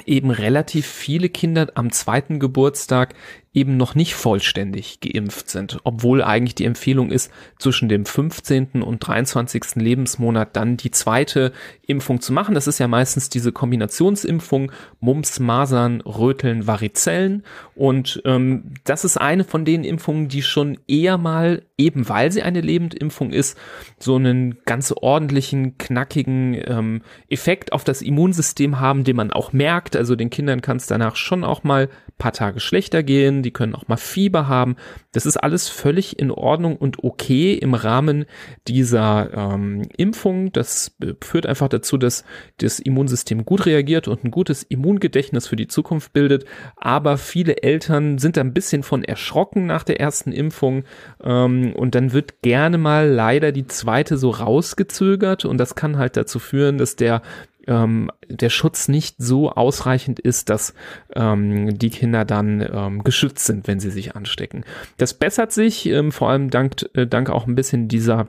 eben 0.06 0.30
relativ 0.30 0.86
viele 0.86 1.28
Kinder 1.28 1.70
am 1.74 1.92
zweiten 1.92 2.38
Geburtstag 2.38 3.14
eben 3.54 3.76
noch 3.76 3.94
nicht 3.94 4.14
vollständig 4.14 5.00
geimpft 5.00 5.50
sind, 5.50 5.78
obwohl 5.84 6.22
eigentlich 6.22 6.54
die 6.54 6.64
Empfehlung 6.64 7.10
ist, 7.10 7.30
zwischen 7.58 7.90
dem 7.90 8.06
15. 8.06 8.82
und 8.82 9.06
23. 9.06 9.74
Lebensmonat 9.74 10.56
dann 10.56 10.78
die 10.78 10.90
zweite 10.90 11.52
Impfung 11.86 12.22
zu 12.22 12.32
machen. 12.32 12.54
Das 12.54 12.66
ist 12.66 12.78
ja 12.78 12.88
meistens 12.88 13.28
diese 13.28 13.52
Kombinationsimpfung 13.52 14.72
Mumps, 15.00 15.38
Masern, 15.38 16.00
Röteln, 16.00 16.66
Varizellen 16.66 17.42
und 17.74 18.22
ähm, 18.24 18.74
das 18.84 19.04
ist 19.04 19.18
eine 19.18 19.44
von 19.44 19.66
den 19.66 19.84
Impfungen, 19.84 20.28
die 20.28 20.42
schon 20.42 20.78
eher 20.88 21.18
mal, 21.18 21.62
eben 21.76 22.08
weil 22.08 22.32
sie 22.32 22.42
eine 22.42 22.62
Lebendimpfung 22.62 23.32
ist, 23.32 23.58
so 23.98 24.16
einen 24.16 24.58
ganz 24.64 24.92
ordentlichen, 24.92 25.76
knackigen 25.76 26.56
ähm, 26.64 27.02
Effekt 27.28 27.72
auf 27.72 27.84
das 27.84 28.00
Immunsystem 28.00 28.80
haben, 28.80 29.04
den 29.04 29.16
man 29.16 29.30
auch 29.30 29.52
merkt. 29.52 29.94
Also 29.94 30.16
den 30.16 30.30
Kindern 30.30 30.62
kann 30.62 30.78
es 30.78 30.86
danach 30.86 31.16
schon 31.16 31.44
auch 31.44 31.64
mal 31.64 31.90
paar 32.22 32.32
Tage 32.32 32.60
schlechter 32.60 33.02
gehen, 33.02 33.41
die 33.42 33.50
können 33.50 33.74
auch 33.74 33.88
mal 33.88 33.96
Fieber 33.96 34.48
haben. 34.48 34.76
Das 35.12 35.26
ist 35.26 35.36
alles 35.36 35.68
völlig 35.68 36.18
in 36.18 36.30
Ordnung 36.30 36.76
und 36.76 37.04
okay 37.04 37.54
im 37.54 37.74
Rahmen 37.74 38.24
dieser 38.68 39.30
ähm, 39.34 39.82
Impfung. 39.96 40.52
Das 40.52 40.96
führt 41.22 41.46
einfach 41.46 41.68
dazu, 41.68 41.98
dass 41.98 42.24
das 42.58 42.80
Immunsystem 42.80 43.44
gut 43.44 43.66
reagiert 43.66 44.08
und 44.08 44.24
ein 44.24 44.30
gutes 44.30 44.62
Immungedächtnis 44.62 45.46
für 45.46 45.56
die 45.56 45.68
Zukunft 45.68 46.12
bildet. 46.12 46.44
Aber 46.76 47.18
viele 47.18 47.62
Eltern 47.62 48.18
sind 48.18 48.38
ein 48.38 48.52
bisschen 48.52 48.82
von 48.82 49.04
erschrocken 49.04 49.66
nach 49.66 49.84
der 49.84 50.00
ersten 50.00 50.32
Impfung 50.32 50.84
ähm, 51.22 51.72
und 51.74 51.94
dann 51.94 52.12
wird 52.12 52.42
gerne 52.42 52.78
mal 52.78 53.08
leider 53.08 53.52
die 53.52 53.66
zweite 53.66 54.16
so 54.16 54.30
rausgezögert 54.30 55.44
und 55.44 55.58
das 55.58 55.74
kann 55.74 55.98
halt 55.98 56.16
dazu 56.16 56.38
führen, 56.38 56.78
dass 56.78 56.96
der 56.96 57.22
ähm, 57.66 58.10
der 58.28 58.50
Schutz 58.50 58.88
nicht 58.88 59.16
so 59.18 59.52
ausreichend 59.52 60.20
ist, 60.20 60.50
dass 60.50 60.74
ähm, 61.14 61.78
die 61.78 61.90
Kinder 61.90 62.24
dann 62.24 62.60
ähm, 62.60 63.04
geschützt 63.04 63.46
sind, 63.46 63.66
wenn 63.66 63.80
sie 63.80 63.90
sich 63.90 64.16
anstecken. 64.16 64.64
Das 64.96 65.14
bessert 65.14 65.52
sich, 65.52 65.86
ähm, 65.86 66.12
vor 66.12 66.30
allem 66.30 66.50
dank, 66.50 66.76
äh, 66.94 67.06
dank 67.06 67.30
auch 67.30 67.46
ein 67.46 67.54
bisschen 67.54 67.88
dieser 67.88 68.28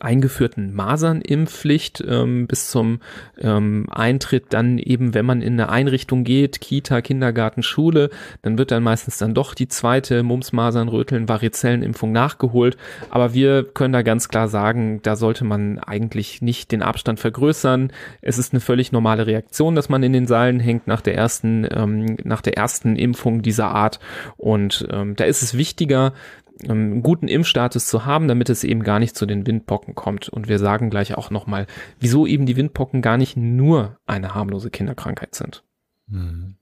eingeführten 0.00 0.74
Masernimpfpflicht 0.74 2.02
ähm, 2.06 2.46
bis 2.46 2.70
zum 2.70 3.00
ähm, 3.38 3.86
Eintritt 3.90 4.46
dann 4.50 4.78
eben, 4.78 5.14
wenn 5.14 5.26
man 5.26 5.42
in 5.42 5.54
eine 5.54 5.68
Einrichtung 5.68 6.24
geht, 6.24 6.60
Kita, 6.60 7.02
Kindergarten, 7.02 7.62
Schule, 7.62 8.10
dann 8.42 8.56
wird 8.56 8.70
dann 8.70 8.82
meistens 8.82 9.18
dann 9.18 9.34
doch 9.34 9.54
die 9.54 9.68
zweite 9.68 10.22
Mumps, 10.22 10.52
Masern, 10.52 10.88
Röteln, 10.88 11.28
Varizellenimpfung 11.28 12.12
nachgeholt. 12.12 12.76
Aber 13.10 13.34
wir 13.34 13.64
können 13.64 13.92
da 13.92 14.02
ganz 14.02 14.28
klar 14.28 14.48
sagen, 14.48 15.00
da 15.02 15.16
sollte 15.16 15.44
man 15.44 15.78
eigentlich 15.78 16.40
nicht 16.40 16.72
den 16.72 16.82
Abstand 16.82 17.20
vergrößern. 17.20 17.92
Es 18.22 18.38
ist 18.38 18.52
eine 18.52 18.60
völlig 18.60 18.90
normale 18.90 19.26
Reaktion, 19.26 19.74
dass 19.74 19.88
man 19.88 20.02
in 20.02 20.12
den 20.12 20.26
Seilen 20.26 20.60
hängt 20.60 20.86
nach 20.86 21.02
der 21.02 21.14
ersten, 21.14 21.66
ähm, 21.70 22.16
nach 22.24 22.40
der 22.40 22.56
ersten 22.56 22.96
Impfung 22.96 23.42
dieser 23.42 23.68
Art. 23.68 24.00
Und 24.38 24.86
ähm, 24.90 25.14
da 25.14 25.24
ist 25.24 25.42
es 25.42 25.56
wichtiger, 25.56 26.14
einen 26.62 27.02
guten 27.02 27.28
Impfstatus 27.28 27.86
zu 27.86 28.04
haben, 28.04 28.28
damit 28.28 28.48
es 28.48 28.64
eben 28.64 28.82
gar 28.82 28.98
nicht 28.98 29.16
zu 29.16 29.26
den 29.26 29.46
Windpocken 29.46 29.94
kommt. 29.94 30.28
Und 30.28 30.48
wir 30.48 30.58
sagen 30.58 30.90
gleich 30.90 31.14
auch 31.14 31.30
nochmal, 31.30 31.66
wieso 32.00 32.26
eben 32.26 32.46
die 32.46 32.56
Windpocken 32.56 33.02
gar 33.02 33.16
nicht 33.16 33.36
nur 33.36 33.98
eine 34.06 34.34
harmlose 34.34 34.70
Kinderkrankheit 34.70 35.34
sind. 35.34 35.64
Mhm. 36.06 36.56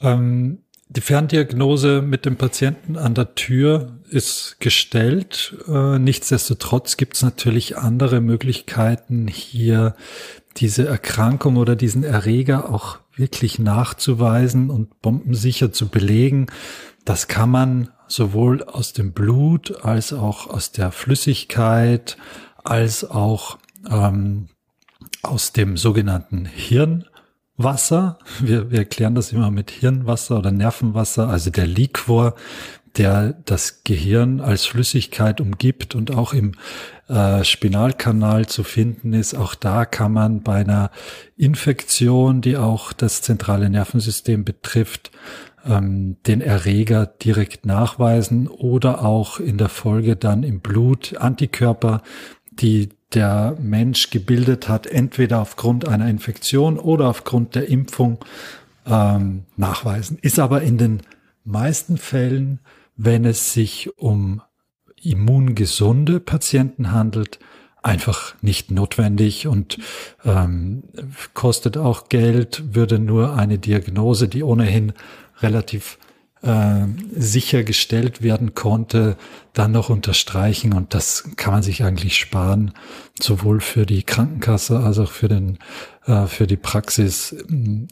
Ähm, 0.00 0.64
die 0.88 1.00
Ferndiagnose 1.00 2.02
mit 2.02 2.26
dem 2.26 2.36
Patienten 2.36 2.96
an 2.96 3.14
der 3.14 3.34
Tür 3.34 3.98
ist 4.10 4.56
gestellt. 4.60 5.56
Äh, 5.66 5.98
nichtsdestotrotz 5.98 6.98
gibt 6.98 7.16
es 7.16 7.22
natürlich 7.22 7.78
andere 7.78 8.20
Möglichkeiten, 8.20 9.26
hier 9.26 9.94
diese 10.58 10.86
Erkrankung 10.86 11.56
oder 11.56 11.76
diesen 11.76 12.04
Erreger 12.04 12.70
auch 12.70 12.98
wirklich 13.16 13.58
nachzuweisen 13.58 14.68
und 14.68 15.00
bombensicher 15.00 15.72
zu 15.72 15.88
belegen. 15.88 16.48
Das 17.04 17.26
kann 17.26 17.50
man 17.50 17.88
sowohl 18.12 18.62
aus 18.62 18.92
dem 18.92 19.12
Blut 19.12 19.84
als 19.84 20.12
auch 20.12 20.46
aus 20.48 20.72
der 20.72 20.92
Flüssigkeit 20.92 22.16
als 22.64 23.04
auch 23.04 23.58
ähm, 23.90 24.48
aus 25.22 25.52
dem 25.52 25.76
sogenannten 25.76 26.44
Hirnwasser. 26.44 28.18
Wir, 28.40 28.70
wir 28.70 28.80
erklären 28.80 29.14
das 29.14 29.32
immer 29.32 29.50
mit 29.50 29.70
Hirnwasser 29.70 30.38
oder 30.38 30.52
Nervenwasser, 30.52 31.28
also 31.28 31.50
der 31.50 31.66
Liquor, 31.66 32.34
der 32.96 33.32
das 33.46 33.84
Gehirn 33.84 34.40
als 34.40 34.66
Flüssigkeit 34.66 35.40
umgibt 35.40 35.94
und 35.94 36.10
auch 36.10 36.34
im 36.34 36.52
äh, 37.08 37.42
Spinalkanal 37.42 38.46
zu 38.46 38.64
finden 38.64 39.14
ist. 39.14 39.34
Auch 39.34 39.54
da 39.54 39.86
kann 39.86 40.12
man 40.12 40.42
bei 40.42 40.56
einer 40.56 40.90
Infektion, 41.36 42.42
die 42.42 42.56
auch 42.56 42.92
das 42.92 43.22
zentrale 43.22 43.70
Nervensystem 43.70 44.44
betrifft, 44.44 45.10
ähm, 45.66 46.16
den 46.26 46.40
Erreger 46.40 47.06
direkt 47.06 47.66
nachweisen 47.66 48.48
oder 48.48 49.04
auch 49.04 49.40
in 49.40 49.58
der 49.58 49.68
Folge 49.68 50.16
dann 50.16 50.42
im 50.42 50.60
Blut 50.60 51.16
Antikörper, 51.18 52.02
die 52.50 52.90
der 53.14 53.56
Mensch 53.60 54.10
gebildet 54.10 54.68
hat, 54.68 54.86
entweder 54.86 55.40
aufgrund 55.40 55.86
einer 55.86 56.08
Infektion 56.08 56.78
oder 56.78 57.08
aufgrund 57.08 57.54
der 57.54 57.68
Impfung 57.68 58.18
ähm, 58.86 59.44
nachweisen. 59.56 60.18
Ist 60.22 60.38
aber 60.38 60.62
in 60.62 60.78
den 60.78 61.02
meisten 61.44 61.98
Fällen, 61.98 62.60
wenn 62.96 63.24
es 63.24 63.52
sich 63.52 63.90
um 63.98 64.42
immungesunde 65.02 66.20
Patienten 66.20 66.92
handelt, 66.92 67.38
einfach 67.82 68.34
nicht 68.42 68.70
notwendig 68.70 69.48
und 69.48 69.78
ähm, 70.24 70.84
kostet 71.34 71.76
auch 71.76 72.08
Geld, 72.08 72.74
würde 72.74 72.98
nur 72.98 73.36
eine 73.36 73.58
Diagnose, 73.58 74.28
die 74.28 74.44
ohnehin 74.44 74.92
relativ 75.40 75.98
äh, 76.42 76.86
sichergestellt 77.14 78.20
werden 78.20 78.54
konnte, 78.54 79.16
dann 79.52 79.70
noch 79.70 79.90
unterstreichen. 79.90 80.72
Und 80.72 80.92
das 80.92 81.30
kann 81.36 81.52
man 81.54 81.62
sich 81.62 81.84
eigentlich 81.84 82.16
sparen, 82.16 82.72
sowohl 83.20 83.60
für 83.60 83.86
die 83.86 84.02
Krankenkasse 84.02 84.80
als 84.80 84.98
auch 84.98 85.10
für 85.10 85.28
den 85.28 85.58
äh, 86.06 86.26
für 86.26 86.48
die 86.48 86.56
Praxis 86.56 87.32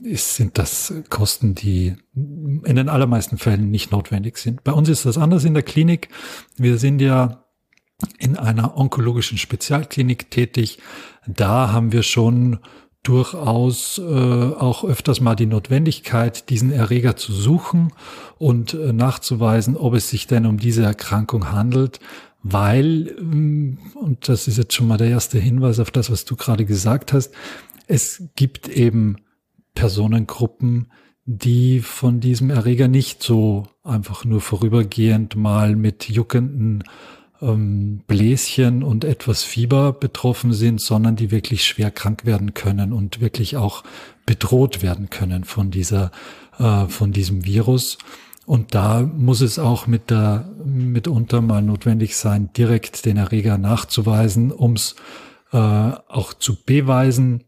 ist, 0.03 0.35
sind 0.35 0.59
das 0.59 0.93
Kosten, 1.11 1.55
die 1.55 1.95
in 2.15 2.77
den 2.77 2.89
allermeisten 2.89 3.39
Fällen 3.39 3.71
nicht 3.71 3.93
notwendig 3.93 4.39
sind. 4.39 4.65
Bei 4.65 4.73
uns 4.73 4.89
ist 4.89 5.07
das 5.07 5.17
anders 5.17 5.45
in 5.45 5.55
der 5.55 5.63
Klinik. 5.63 6.09
Wir 6.57 6.77
sind 6.79 7.01
ja 7.01 7.45
in 8.19 8.37
einer 8.37 8.77
onkologischen 8.77 9.39
Spezialklinik 9.39 10.31
tätig. 10.31 10.79
Da 11.27 11.71
haben 11.71 11.93
wir 11.93 12.03
schon 12.03 12.59
durchaus 13.03 13.99
äh, 13.99 14.03
auch 14.03 14.85
öfters 14.85 15.21
mal 15.21 15.35
die 15.35 15.47
Notwendigkeit, 15.47 16.51
diesen 16.51 16.71
Erreger 16.71 17.17
zu 17.17 17.33
suchen 17.33 17.93
und 18.39 18.75
äh, 18.75 18.93
nachzuweisen, 18.93 19.77
ob 19.77 19.95
es 19.95 20.11
sich 20.11 20.27
denn 20.27 20.45
um 20.45 20.59
diese 20.59 20.83
Erkrankung 20.83 21.51
handelt, 21.51 21.99
weil, 22.43 23.15
ähm, 23.19 23.79
und 23.95 24.29
das 24.29 24.49
ist 24.49 24.59
jetzt 24.59 24.75
schon 24.75 24.87
mal 24.87 24.99
der 24.99 25.09
erste 25.09 25.39
Hinweis 25.39 25.81
auf 25.81 25.91
das, 25.91 26.11
was 26.11 26.25
du 26.27 26.37
gerade 26.37 26.67
gesagt 26.67 27.13
hast, 27.13 27.33
es 27.87 28.23
gibt 28.37 28.69
eben 28.69 29.17
Personengruppen, 29.75 30.93
die 31.25 31.81
von 31.81 32.21
diesem 32.21 32.51
Erreger 32.51 32.89
nicht 32.89 33.23
so 33.23 33.67
einfach 33.83 34.25
nur 34.25 34.41
vorübergehend 34.41 35.37
mal 35.37 35.75
mit 35.75 36.09
juckenden 36.09 36.85
ähm, 37.43 38.03
Bläschen 38.07 38.83
und 38.83 39.05
etwas 39.05 39.43
Fieber 39.43 39.93
betroffen 39.93 40.53
sind, 40.53 40.81
sondern 40.81 41.17
die 41.17 41.31
wirklich 41.31 41.65
schwer 41.65 41.91
krank 41.91 42.25
werden 42.25 42.55
können 42.55 42.93
und 42.93 43.21
wirklich 43.21 43.57
auch 43.57 43.83
bedroht 44.27 44.83
werden 44.83 45.11
können 45.11 45.45
von 45.45 45.71
dieser, 45.71 46.11
äh, 46.59 46.87
von 46.87 47.13
diesem 47.13 47.45
Virus. 47.45 47.99
Und 48.47 48.75
da 48.75 49.03
muss 49.03 49.41
es 49.43 49.59
auch 49.59 49.87
mit 49.87 50.11
der, 50.11 50.51
mitunter 50.65 51.41
mal 51.41 51.63
notwendig 51.63 52.17
sein, 52.17 52.51
direkt 52.57 53.05
den 53.05 53.17
Erreger 53.17 53.59
nachzuweisen, 53.59 54.51
um 54.51 54.73
es 54.75 54.97
äh, 55.53 55.57
auch 55.57 56.35
zu 56.35 56.57
beweisen 56.65 57.45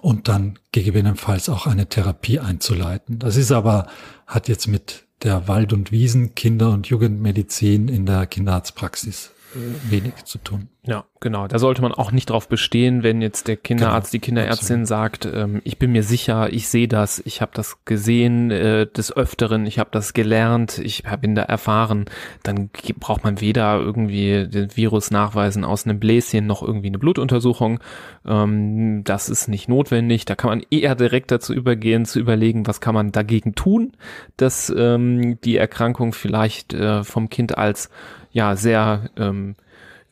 und 0.00 0.28
dann 0.28 0.58
gegebenenfalls 0.70 1.48
auch 1.48 1.66
eine 1.66 1.88
Therapie 1.88 2.38
einzuleiten. 2.38 3.18
Das 3.18 3.36
ist 3.36 3.52
aber, 3.52 3.88
hat 4.26 4.48
jetzt 4.48 4.68
mit 4.68 5.06
der 5.22 5.48
Wald- 5.48 5.72
und 5.72 5.92
Wiesen, 5.92 6.34
Kinder- 6.34 6.70
und 6.70 6.86
Jugendmedizin 6.88 7.88
in 7.88 8.06
der 8.06 8.26
Kinderarztpraxis 8.26 9.30
wenig 9.54 10.24
zu 10.24 10.38
tun. 10.38 10.68
Ja, 10.84 11.04
genau. 11.20 11.46
Da 11.46 11.60
sollte 11.60 11.80
man 11.80 11.92
auch 11.92 12.10
nicht 12.10 12.30
drauf 12.30 12.48
bestehen, 12.48 13.04
wenn 13.04 13.22
jetzt 13.22 13.46
der 13.46 13.56
Kinderarzt, 13.56 14.10
genau, 14.10 14.20
die 14.20 14.26
Kinderärztin 14.26 14.80
absolut. 14.80 14.88
sagt, 14.88 15.26
ähm, 15.26 15.60
ich 15.62 15.78
bin 15.78 15.92
mir 15.92 16.02
sicher, 16.02 16.52
ich 16.52 16.66
sehe 16.66 16.88
das, 16.88 17.22
ich 17.24 17.40
habe 17.40 17.52
das 17.54 17.84
gesehen 17.84 18.50
äh, 18.50 18.88
des 18.88 19.16
Öfteren, 19.16 19.64
ich 19.64 19.78
habe 19.78 19.90
das 19.92 20.12
gelernt, 20.12 20.78
ich 20.78 21.04
bin 21.20 21.36
da 21.36 21.42
erfahren, 21.42 22.06
dann 22.42 22.70
braucht 22.98 23.22
man 23.22 23.40
weder 23.40 23.78
irgendwie 23.78 24.48
den 24.48 24.76
Virus 24.76 25.12
nachweisen 25.12 25.64
aus 25.64 25.86
einem 25.86 26.00
Bläschen 26.00 26.48
noch 26.48 26.62
irgendwie 26.62 26.88
eine 26.88 26.98
Blutuntersuchung. 26.98 27.78
Ähm, 28.26 29.04
das 29.04 29.28
ist 29.28 29.46
nicht 29.46 29.68
notwendig. 29.68 30.24
Da 30.24 30.34
kann 30.34 30.50
man 30.50 30.66
eher 30.68 30.96
direkt 30.96 31.30
dazu 31.30 31.54
übergehen, 31.54 32.06
zu 32.06 32.18
überlegen, 32.18 32.66
was 32.66 32.80
kann 32.80 32.94
man 32.94 33.12
dagegen 33.12 33.54
tun, 33.54 33.92
dass 34.36 34.72
ähm, 34.76 35.40
die 35.42 35.58
Erkrankung 35.58 36.12
vielleicht 36.12 36.74
äh, 36.74 37.04
vom 37.04 37.30
Kind 37.30 37.56
als 37.56 37.88
ja 38.32 38.56
sehr 38.56 39.10
ähm, 39.16 39.54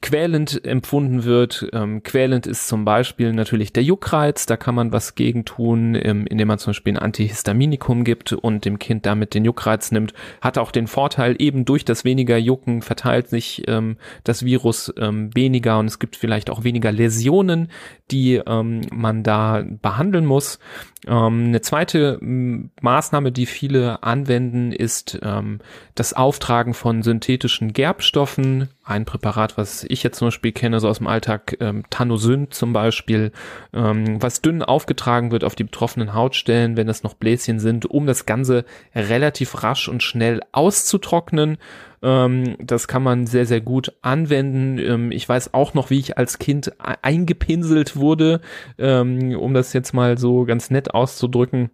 quälend 0.02 0.64
empfunden 0.64 1.24
wird. 1.24 1.68
Ähm, 1.72 2.02
quälend 2.02 2.46
ist 2.46 2.68
zum 2.68 2.84
Beispiel 2.84 3.32
natürlich 3.32 3.72
der 3.72 3.82
Juckreiz, 3.82 4.46
da 4.46 4.56
kann 4.56 4.74
man 4.74 4.92
was 4.92 5.14
gegen 5.14 5.44
tun, 5.44 5.94
ähm, 5.94 6.26
indem 6.26 6.48
man 6.48 6.58
zum 6.58 6.70
Beispiel 6.70 6.94
ein 6.94 6.98
Antihistaminikum 6.98 8.04
gibt 8.04 8.32
und 8.32 8.64
dem 8.64 8.78
Kind 8.78 9.04
damit 9.04 9.34
den 9.34 9.44
Juckreiz 9.44 9.92
nimmt. 9.92 10.14
Hat 10.40 10.56
auch 10.56 10.70
den 10.70 10.86
Vorteil, 10.86 11.36
eben 11.38 11.66
durch 11.66 11.84
das 11.84 12.04
weniger 12.04 12.38
Jucken 12.38 12.80
verteilt 12.80 13.28
sich 13.28 13.64
ähm, 13.68 13.98
das 14.24 14.44
Virus 14.44 14.92
ähm, 14.96 15.34
weniger 15.34 15.78
und 15.78 15.86
es 15.86 15.98
gibt 15.98 16.16
vielleicht 16.16 16.48
auch 16.48 16.64
weniger 16.64 16.92
Läsionen, 16.92 17.68
die 18.10 18.36
ähm, 18.46 18.80
man 18.90 19.22
da 19.22 19.62
behandeln 19.82 20.24
muss. 20.24 20.58
Ähm, 21.06 21.46
eine 21.46 21.60
zweite 21.62 22.18
Maßnahme, 22.20 23.32
die 23.32 23.46
viele 23.46 24.02
anwenden, 24.02 24.72
ist 24.72 25.18
ähm, 25.22 25.60
das 25.94 26.12
Auftragen 26.12 26.74
von 26.74 27.02
synthetischen 27.02 27.72
Gerbstoffen. 27.72 28.68
Ein 28.84 29.04
Präparat, 29.06 29.56
was 29.56 29.84
ich 29.84 30.02
jetzt 30.02 30.18
zum 30.18 30.28
Beispiel 30.28 30.52
kenne, 30.52 30.78
so 30.80 30.88
aus 30.88 30.98
dem 30.98 31.06
Alltag, 31.06 31.56
ähm, 31.60 31.84
Tanosynt 31.88 32.52
zum 32.52 32.72
Beispiel, 32.72 33.32
ähm, 33.72 34.20
was 34.22 34.42
dünn 34.42 34.62
aufgetragen 34.62 35.30
wird 35.30 35.44
auf 35.44 35.54
die 35.54 35.64
betroffenen 35.64 36.12
Hautstellen, 36.12 36.76
wenn 36.76 36.88
es 36.88 37.02
noch 37.02 37.14
Bläschen 37.14 37.60
sind, 37.60 37.86
um 37.86 38.06
das 38.06 38.26
Ganze 38.26 38.64
relativ 38.94 39.62
rasch 39.62 39.88
und 39.88 40.02
schnell 40.02 40.40
auszutrocknen 40.52 41.56
ähm, 42.02 42.56
das 42.58 42.88
kann 42.88 43.02
man 43.02 43.26
sehr, 43.26 43.46
sehr 43.46 43.60
gut 43.60 43.92
anwenden. 44.02 44.78
Ähm, 44.78 45.12
ich 45.12 45.28
weiß 45.28 45.54
auch 45.54 45.74
noch, 45.74 45.90
wie 45.90 45.98
ich 45.98 46.16
als 46.18 46.38
Kind 46.38 46.68
e-, 46.68 46.94
eingepinselt 47.02 47.96
wurde, 47.96 48.40
ähm, 48.78 49.36
um 49.36 49.54
das 49.54 49.72
jetzt 49.72 49.92
mal 49.92 50.18
so 50.18 50.44
ganz 50.44 50.70
nett 50.70 50.94
auszudrücken. 50.94 51.70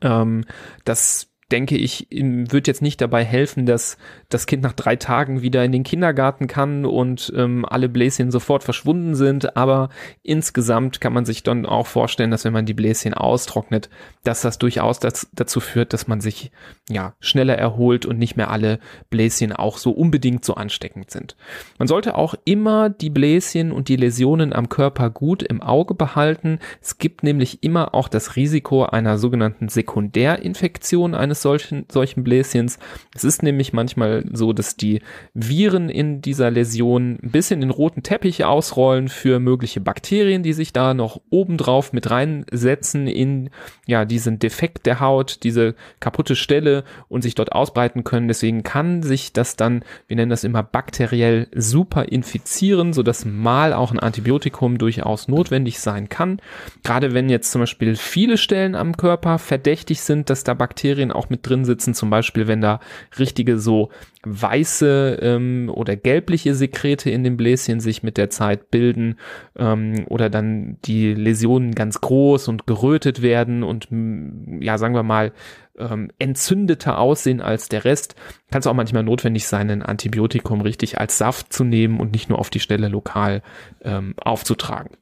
Ähm, 0.00 0.44
das 0.84 1.28
denke 1.52 1.76
ich, 1.76 2.08
wird 2.10 2.66
jetzt 2.66 2.82
nicht 2.82 3.00
dabei 3.00 3.24
helfen, 3.24 3.66
dass 3.66 3.98
das 4.28 4.46
Kind 4.46 4.64
nach 4.64 4.72
drei 4.72 4.96
Tagen 4.96 5.42
wieder 5.42 5.64
in 5.64 5.70
den 5.70 5.84
Kindergarten 5.84 6.48
kann 6.48 6.84
und 6.84 7.32
ähm, 7.36 7.64
alle 7.64 7.88
Bläschen 7.88 8.32
sofort 8.32 8.64
verschwunden 8.64 9.14
sind. 9.14 9.56
Aber 9.56 9.90
insgesamt 10.24 11.00
kann 11.00 11.12
man 11.12 11.24
sich 11.24 11.44
dann 11.44 11.64
auch 11.64 11.86
vorstellen, 11.86 12.32
dass 12.32 12.44
wenn 12.44 12.52
man 12.52 12.66
die 12.66 12.74
Bläschen 12.74 13.14
austrocknet, 13.14 13.90
dass 14.24 14.40
das 14.40 14.58
durchaus 14.58 14.98
das, 14.98 15.28
dazu 15.32 15.60
führt, 15.60 15.92
dass 15.92 16.08
man 16.08 16.20
sich 16.20 16.50
ja 16.90 17.14
schneller 17.20 17.56
erholt 17.56 18.06
und 18.06 18.18
nicht 18.18 18.36
mehr 18.36 18.50
alle 18.50 18.80
Bläschen 19.08 19.52
auch 19.52 19.78
so 19.78 19.92
unbedingt 19.92 20.44
so 20.44 20.54
ansteckend 20.54 21.12
sind. 21.12 21.36
Man 21.78 21.86
sollte 21.86 22.16
auch 22.16 22.34
immer 22.44 22.90
die 22.90 23.10
Bläschen 23.10 23.70
und 23.70 23.88
die 23.88 23.96
Läsionen 23.96 24.52
am 24.52 24.68
Körper 24.68 25.10
gut 25.10 25.44
im 25.44 25.62
Auge 25.62 25.94
behalten. 25.94 26.58
Es 26.80 26.98
gibt 26.98 27.22
nämlich 27.22 27.62
immer 27.62 27.94
auch 27.94 28.08
das 28.08 28.34
Risiko 28.34 28.84
einer 28.84 29.16
sogenannten 29.16 29.68
Sekundärinfektion 29.68 31.14
eines 31.14 31.35
eines 31.36 31.42
solchen, 31.42 31.86
solchen 31.90 32.24
Bläschens. 32.24 32.78
Es 33.14 33.24
ist 33.24 33.42
nämlich 33.42 33.72
manchmal 33.72 34.24
so, 34.32 34.52
dass 34.52 34.76
die 34.76 35.00
Viren 35.34 35.88
in 35.88 36.22
dieser 36.22 36.50
Läsion 36.50 37.18
ein 37.22 37.30
bisschen 37.30 37.60
den 37.60 37.70
roten 37.70 38.02
Teppich 38.02 38.44
ausrollen 38.44 39.08
für 39.08 39.38
mögliche 39.38 39.80
Bakterien, 39.80 40.42
die 40.42 40.52
sich 40.52 40.72
da 40.72 40.94
noch 40.94 41.20
obendrauf 41.30 41.92
mit 41.92 42.10
reinsetzen 42.10 43.06
in 43.06 43.50
ja 43.86 44.04
diesen 44.04 44.38
Defekt 44.38 44.86
der 44.86 45.00
Haut, 45.00 45.42
diese 45.42 45.74
kaputte 46.00 46.36
Stelle 46.36 46.84
und 47.08 47.22
sich 47.22 47.34
dort 47.34 47.52
ausbreiten 47.52 48.04
können. 48.04 48.28
Deswegen 48.28 48.62
kann 48.62 49.02
sich 49.02 49.32
das 49.32 49.56
dann, 49.56 49.84
wir 50.08 50.16
nennen 50.16 50.30
das 50.30 50.44
immer 50.44 50.62
bakteriell 50.62 51.48
super 51.54 52.06
infizieren, 52.06 52.92
sodass 52.92 53.24
mal 53.24 53.72
auch 53.72 53.92
ein 53.92 54.00
Antibiotikum 54.00 54.78
durchaus 54.78 55.28
notwendig 55.28 55.80
sein 55.80 56.08
kann. 56.08 56.40
Gerade 56.82 57.14
wenn 57.14 57.28
jetzt 57.28 57.50
zum 57.50 57.60
Beispiel 57.60 57.96
viele 57.96 58.38
Stellen 58.38 58.74
am 58.74 58.96
Körper 58.96 59.38
verdächtig 59.38 60.00
sind, 60.00 60.30
dass 60.30 60.44
da 60.44 60.54
Bakterien 60.54 61.12
auch 61.12 61.25
mit 61.30 61.48
drin 61.48 61.64
sitzen, 61.64 61.94
zum 61.94 62.10
Beispiel 62.10 62.46
wenn 62.48 62.60
da 62.60 62.80
richtige 63.18 63.58
so 63.58 63.90
weiße 64.24 65.18
ähm, 65.22 65.70
oder 65.72 65.96
gelbliche 65.96 66.54
Sekrete 66.54 67.10
in 67.10 67.24
den 67.24 67.36
Bläschen 67.36 67.80
sich 67.80 68.02
mit 68.02 68.16
der 68.16 68.30
Zeit 68.30 68.70
bilden 68.70 69.18
ähm, 69.56 70.04
oder 70.08 70.30
dann 70.30 70.78
die 70.84 71.14
Läsionen 71.14 71.74
ganz 71.74 72.00
groß 72.00 72.48
und 72.48 72.66
gerötet 72.66 73.22
werden 73.22 73.62
und 73.62 73.88
ja, 74.60 74.78
sagen 74.78 74.94
wir 74.94 75.02
mal, 75.02 75.32
ähm, 75.78 76.10
entzündeter 76.18 76.98
aussehen 76.98 77.40
als 77.40 77.68
der 77.68 77.84
Rest, 77.84 78.16
kann 78.50 78.60
es 78.60 78.66
auch 78.66 78.74
manchmal 78.74 79.02
notwendig 79.02 79.46
sein, 79.46 79.70
ein 79.70 79.82
Antibiotikum 79.82 80.60
richtig 80.60 80.98
als 80.98 81.18
Saft 81.18 81.52
zu 81.52 81.64
nehmen 81.64 82.00
und 82.00 82.12
nicht 82.12 82.28
nur 82.28 82.38
auf 82.38 82.50
die 82.50 82.60
Stelle 82.60 82.88
lokal 82.88 83.42
ähm, 83.82 84.14
aufzutragen. 84.16 84.96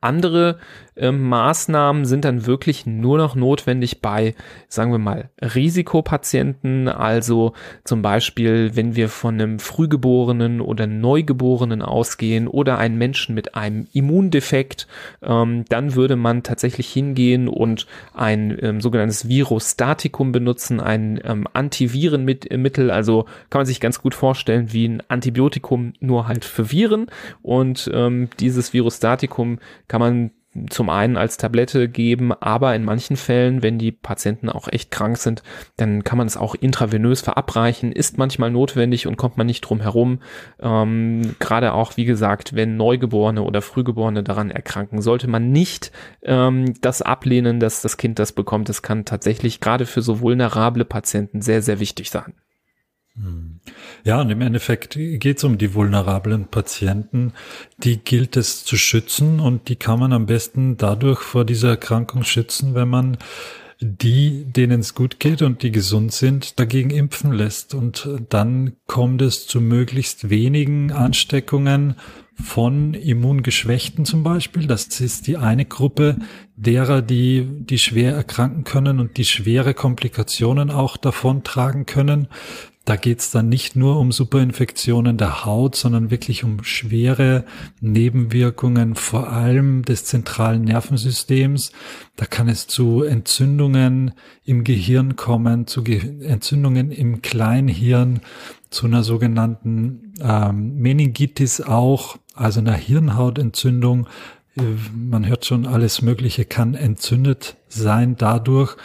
Andere 0.00 0.58
äh, 0.96 1.12
Maßnahmen 1.12 2.04
sind 2.04 2.24
dann 2.24 2.46
wirklich 2.46 2.86
nur 2.86 3.18
noch 3.18 3.34
notwendig 3.34 4.00
bei, 4.00 4.34
sagen 4.68 4.92
wir 4.92 4.98
mal, 4.98 5.30
Risikopatienten. 5.40 6.88
Also 6.88 7.52
zum 7.84 8.02
Beispiel, 8.02 8.74
wenn 8.74 8.96
wir 8.96 9.08
von 9.08 9.34
einem 9.34 9.58
Frühgeborenen 9.58 10.60
oder 10.60 10.86
Neugeborenen 10.86 11.82
ausgehen 11.82 12.48
oder 12.48 12.78
einen 12.78 12.96
Menschen 12.96 13.34
mit 13.34 13.54
einem 13.54 13.86
Immundefekt, 13.92 14.86
ähm, 15.22 15.64
dann 15.68 15.94
würde 15.94 16.16
man 16.16 16.42
tatsächlich 16.42 16.88
hingehen 16.92 17.48
und 17.48 17.86
ein 18.14 18.56
ähm, 18.62 18.80
sogenanntes 18.80 19.28
Virostatikum 19.28 20.32
benutzen, 20.32 20.80
ein 20.80 21.20
ähm, 21.24 21.46
Antivirenmittel. 21.52 22.90
Also 22.90 23.24
kann 23.50 23.60
man 23.60 23.66
sich 23.66 23.80
ganz 23.80 24.00
gut 24.00 24.14
vorstellen 24.14 24.72
wie 24.72 24.88
ein 24.88 25.02
Antibiotikum 25.08 25.92
nur 26.00 26.26
halt 26.26 26.44
für 26.44 26.70
Viren. 26.70 27.06
Und 27.42 27.90
ähm, 27.92 28.28
dieses 28.40 28.72
Virostatikum 28.72 29.58
kann 29.88 30.00
man 30.00 30.30
zum 30.70 30.90
einen 30.90 31.16
als 31.16 31.36
Tablette 31.36 31.88
geben, 31.88 32.32
aber 32.32 32.74
in 32.74 32.84
manchen 32.84 33.16
Fällen, 33.16 33.62
wenn 33.62 33.78
die 33.78 33.92
Patienten 33.92 34.48
auch 34.48 34.68
echt 34.68 34.90
krank 34.90 35.18
sind, 35.18 35.42
dann 35.76 36.04
kann 36.04 36.18
man 36.18 36.26
es 36.26 36.36
auch 36.36 36.54
intravenös 36.54 37.20
verabreichen, 37.20 37.92
ist 37.92 38.18
manchmal 38.18 38.50
notwendig 38.50 39.06
und 39.06 39.16
kommt 39.16 39.36
man 39.36 39.46
nicht 39.46 39.60
drum 39.60 39.80
herum. 39.80 40.20
Ähm, 40.60 41.36
Gerade 41.38 41.74
auch, 41.74 41.96
wie 41.96 42.04
gesagt, 42.04 42.54
wenn 42.54 42.76
Neugeborene 42.76 43.42
oder 43.42 43.62
Frühgeborene 43.62 44.22
daran 44.22 44.50
erkranken, 44.50 45.02
sollte 45.02 45.28
man 45.28 45.50
nicht 45.50 45.92
ähm, 46.22 46.74
das 46.80 47.02
ablehnen, 47.02 47.60
dass 47.60 47.82
das 47.82 47.96
Kind 47.96 48.18
das 48.18 48.32
bekommt. 48.32 48.68
Das 48.68 48.82
kann 48.82 49.04
tatsächlich 49.04 49.60
gerade 49.60 49.86
für 49.86 50.02
so 50.02 50.20
vulnerable 50.20 50.84
Patienten 50.84 51.42
sehr, 51.42 51.62
sehr 51.62 51.80
wichtig 51.80 52.10
sein. 52.10 52.34
Ja, 54.06 54.20
und 54.20 54.30
im 54.30 54.40
Endeffekt 54.40 54.94
geht 54.94 55.38
es 55.38 55.42
um 55.42 55.58
die 55.58 55.74
vulnerablen 55.74 56.46
Patienten. 56.46 57.32
Die 57.78 57.96
gilt 57.96 58.36
es 58.36 58.64
zu 58.64 58.76
schützen 58.76 59.40
und 59.40 59.68
die 59.68 59.74
kann 59.74 59.98
man 59.98 60.12
am 60.12 60.26
besten 60.26 60.76
dadurch 60.76 61.22
vor 61.22 61.44
dieser 61.44 61.70
Erkrankung 61.70 62.22
schützen, 62.22 62.76
wenn 62.76 62.86
man 62.86 63.18
die, 63.80 64.44
denen 64.44 64.78
es 64.78 64.94
gut 64.94 65.18
geht 65.18 65.42
und 65.42 65.64
die 65.64 65.72
gesund 65.72 66.12
sind, 66.12 66.60
dagegen 66.60 66.90
impfen 66.90 67.32
lässt. 67.32 67.74
Und 67.74 68.08
dann 68.28 68.76
kommt 68.86 69.22
es 69.22 69.48
zu 69.48 69.60
möglichst 69.60 70.30
wenigen 70.30 70.92
Ansteckungen 70.92 71.96
von 72.40 72.94
Immungeschwächten 72.94 74.04
zum 74.04 74.22
Beispiel. 74.22 74.68
Das 74.68 75.00
ist 75.00 75.26
die 75.26 75.36
eine 75.36 75.64
Gruppe 75.64 76.16
derer, 76.54 77.02
die, 77.02 77.44
die 77.44 77.78
schwer 77.78 78.14
erkranken 78.14 78.62
können 78.62 79.00
und 79.00 79.16
die 79.16 79.24
schwere 79.24 79.74
Komplikationen 79.74 80.70
auch 80.70 80.96
davon 80.96 81.42
tragen 81.42 81.86
können. 81.86 82.28
Da 82.86 82.94
geht's 82.94 83.32
dann 83.32 83.48
nicht 83.48 83.74
nur 83.74 83.98
um 83.98 84.12
Superinfektionen 84.12 85.16
der 85.16 85.44
Haut, 85.44 85.74
sondern 85.74 86.12
wirklich 86.12 86.44
um 86.44 86.62
schwere 86.62 87.44
Nebenwirkungen, 87.80 88.94
vor 88.94 89.28
allem 89.28 89.84
des 89.84 90.04
zentralen 90.04 90.62
Nervensystems. 90.62 91.72
Da 92.14 92.26
kann 92.26 92.48
es 92.48 92.68
zu 92.68 93.02
Entzündungen 93.02 94.12
im 94.44 94.62
Gehirn 94.62 95.16
kommen, 95.16 95.66
zu 95.66 95.82
Ge 95.82 96.00
Entzündungen 96.20 96.92
im 96.92 97.22
Kleinhirn, 97.22 98.20
zu 98.70 98.86
einer 98.86 99.02
sogenannten 99.02 100.14
ähm, 100.20 100.76
Meningitis 100.76 101.60
auch, 101.60 102.18
also 102.34 102.60
einer 102.60 102.74
Hirnhautentzündung. 102.74 104.06
Man 104.56 105.26
hört 105.26 105.44
schon, 105.44 105.66
alles 105.66 106.00
Mögliche 106.00 106.46
kann 106.46 106.74
entzündet 106.74 107.58
sein 107.68 108.16
dadurch. 108.16 108.76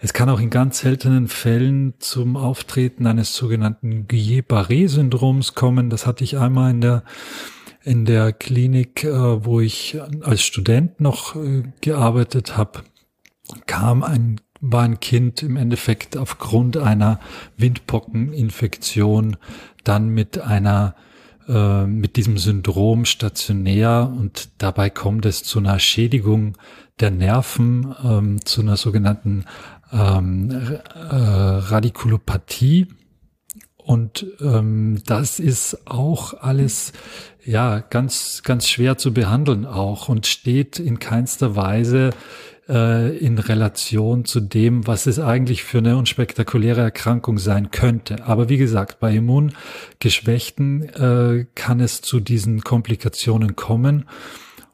Es 0.00 0.14
kann 0.14 0.30
auch 0.30 0.40
in 0.40 0.48
ganz 0.48 0.78
seltenen 0.78 1.28
Fällen 1.28 1.94
zum 1.98 2.36
Auftreten 2.36 3.06
eines 3.06 3.34
sogenannten 3.34 4.08
Guillain-Barré-Syndroms 4.08 5.54
kommen. 5.54 5.90
Das 5.90 6.06
hatte 6.06 6.24
ich 6.24 6.38
einmal 6.38 6.70
in 6.70 6.80
der 6.80 7.02
in 7.84 8.04
der 8.04 8.32
Klinik, 8.32 9.04
äh, 9.04 9.44
wo 9.44 9.60
ich 9.60 9.98
als 10.22 10.42
Student 10.42 11.00
noch 11.00 11.36
äh, 11.36 11.62
gearbeitet 11.80 12.56
habe, 12.56 12.82
kam 13.66 14.02
ein 14.02 14.40
war 14.60 14.82
ein 14.82 14.98
Kind 14.98 15.42
im 15.42 15.56
Endeffekt 15.56 16.16
aufgrund 16.16 16.76
einer 16.76 17.20
Windpockeninfektion 17.56 19.36
dann 19.84 20.08
mit 20.08 20.40
einer 20.40 20.96
äh, 21.48 21.86
mit 21.86 22.16
diesem 22.16 22.38
Syndrom 22.38 23.04
stationär 23.04 24.12
und 24.16 24.50
dabei 24.58 24.90
kommt 24.90 25.26
es 25.26 25.42
zu 25.42 25.58
einer 25.58 25.78
Schädigung 25.78 26.56
der 27.00 27.10
Nerven, 27.10 27.94
ähm, 28.04 28.44
zu 28.44 28.60
einer 28.60 28.76
sogenannten 28.76 29.44
ähm, 29.92 30.50
äh, 30.50 31.14
Radikulopathie. 31.14 32.88
Und 33.76 34.26
ähm, 34.40 35.00
das 35.06 35.40
ist 35.40 35.88
auch 35.88 36.34
alles 36.42 36.92
ja 37.42 37.78
ganz 37.78 38.42
ganz 38.42 38.68
schwer 38.68 38.98
zu 38.98 39.14
behandeln 39.14 39.64
auch 39.64 40.10
und 40.10 40.26
steht 40.26 40.78
in 40.78 40.98
keinster 40.98 41.56
Weise 41.56 42.10
äh, 42.68 43.16
in 43.16 43.38
Relation 43.38 44.24
zu 44.24 44.40
dem, 44.40 44.86
was 44.86 45.06
es 45.06 45.18
eigentlich 45.18 45.62
für 45.64 45.78
eine 45.78 45.96
unspektakuläre 45.96 46.80
Erkrankung 46.80 47.38
sein 47.38 47.70
könnte. 47.70 48.24
Aber 48.24 48.48
wie 48.48 48.58
gesagt, 48.58 49.00
bei 49.00 49.14
Immungeschwächten 49.14 50.82
äh, 50.82 51.46
kann 51.54 51.80
es 51.80 52.02
zu 52.02 52.20
diesen 52.20 52.60
Komplikationen 52.60 53.56
kommen. 53.56 54.04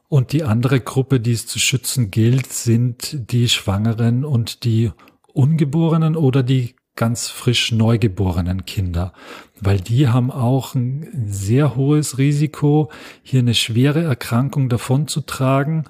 Und 0.07 0.33
die 0.33 0.43
andere 0.43 0.79
Gruppe, 0.79 1.19
die 1.19 1.33
es 1.33 1.47
zu 1.47 1.59
schützen 1.59 2.11
gilt, 2.11 2.53
sind 2.53 3.31
die 3.31 3.49
Schwangeren 3.49 4.23
und 4.23 4.63
die 4.63 4.91
Ungeborenen 5.33 6.15
oder 6.15 6.43
die 6.43 6.75
ganz 6.95 7.27
frisch 7.27 7.71
neugeborenen 7.71 8.65
Kinder, 8.65 9.13
weil 9.59 9.79
die 9.79 10.07
haben 10.07 10.31
auch 10.31 10.75
ein 10.75 11.27
sehr 11.27 11.75
hohes 11.75 12.17
Risiko, 12.17 12.89
hier 13.21 13.41
eine 13.41 13.53
schwere 13.53 14.03
Erkrankung 14.03 14.69
davonzutragen. 14.69 15.85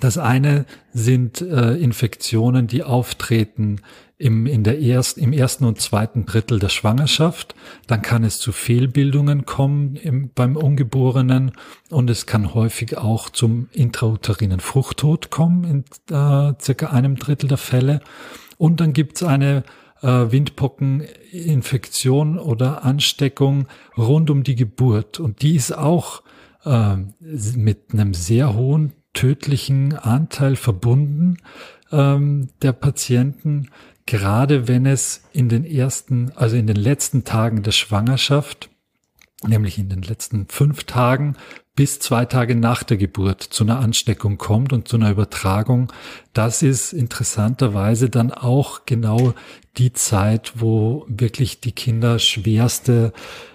Das 0.00 0.18
eine 0.18 0.66
sind 0.92 1.40
äh, 1.40 1.76
Infektionen, 1.76 2.66
die 2.66 2.82
auftreten 2.82 3.80
im, 4.18 4.46
in 4.46 4.64
der 4.64 4.82
ersten, 4.82 5.20
im 5.20 5.32
ersten 5.32 5.64
und 5.64 5.80
zweiten 5.80 6.26
Drittel 6.26 6.58
der 6.58 6.68
Schwangerschaft. 6.68 7.54
Dann 7.86 8.02
kann 8.02 8.22
es 8.22 8.38
zu 8.38 8.52
Fehlbildungen 8.52 9.46
kommen 9.46 9.96
im, 9.96 10.30
beim 10.34 10.56
Ungeborenen 10.56 11.52
und 11.88 12.10
es 12.10 12.26
kann 12.26 12.52
häufig 12.52 12.98
auch 12.98 13.30
zum 13.30 13.68
intrauterinen 13.72 14.60
Fruchttod 14.60 15.30
kommen 15.30 15.64
in 15.64 15.84
äh, 16.14 16.52
circa 16.60 16.88
einem 16.88 17.16
Drittel 17.16 17.48
der 17.48 17.58
Fälle. 17.58 18.00
Und 18.58 18.80
dann 18.80 18.92
gibt 18.92 19.16
es 19.16 19.22
eine 19.22 19.64
äh, 20.02 20.06
Windpockeninfektion 20.06 22.38
oder 22.38 22.84
Ansteckung 22.84 23.68
rund 23.96 24.28
um 24.30 24.42
die 24.42 24.56
Geburt 24.56 25.18
und 25.18 25.40
die 25.42 25.56
ist 25.56 25.76
auch 25.76 26.22
äh, 26.64 26.96
mit 27.56 27.92
einem 27.92 28.14
sehr 28.14 28.54
hohen 28.54 28.92
tödlichen 29.18 29.96
Anteil 29.96 30.54
verbunden 30.54 31.38
ähm, 31.90 32.50
der 32.62 32.70
Patienten, 32.70 33.68
gerade 34.06 34.68
wenn 34.68 34.86
es 34.86 35.24
in 35.32 35.48
den 35.48 35.64
ersten, 35.64 36.30
also 36.36 36.54
in 36.54 36.68
den 36.68 36.76
letzten 36.76 37.24
Tagen 37.24 37.64
der 37.64 37.72
Schwangerschaft, 37.72 38.70
nämlich 39.44 39.76
in 39.76 39.88
den 39.88 40.02
letzten 40.02 40.46
fünf 40.46 40.84
Tagen 40.84 41.34
bis 41.74 41.98
zwei 41.98 42.26
Tage 42.26 42.54
nach 42.54 42.84
der 42.84 42.96
Geburt 42.96 43.42
zu 43.42 43.64
einer 43.64 43.80
Ansteckung 43.80 44.38
kommt 44.38 44.72
und 44.72 44.86
zu 44.86 44.96
einer 44.96 45.10
Übertragung, 45.10 45.92
das 46.32 46.62
ist 46.62 46.92
interessanterweise 46.92 48.10
dann 48.10 48.30
auch 48.30 48.82
genau 48.86 49.34
die 49.78 49.92
Zeit, 49.92 50.52
wo 50.60 51.04
wirklich 51.08 51.60
die 51.60 51.72
Kinder 51.72 52.20
schwerste 52.20 53.12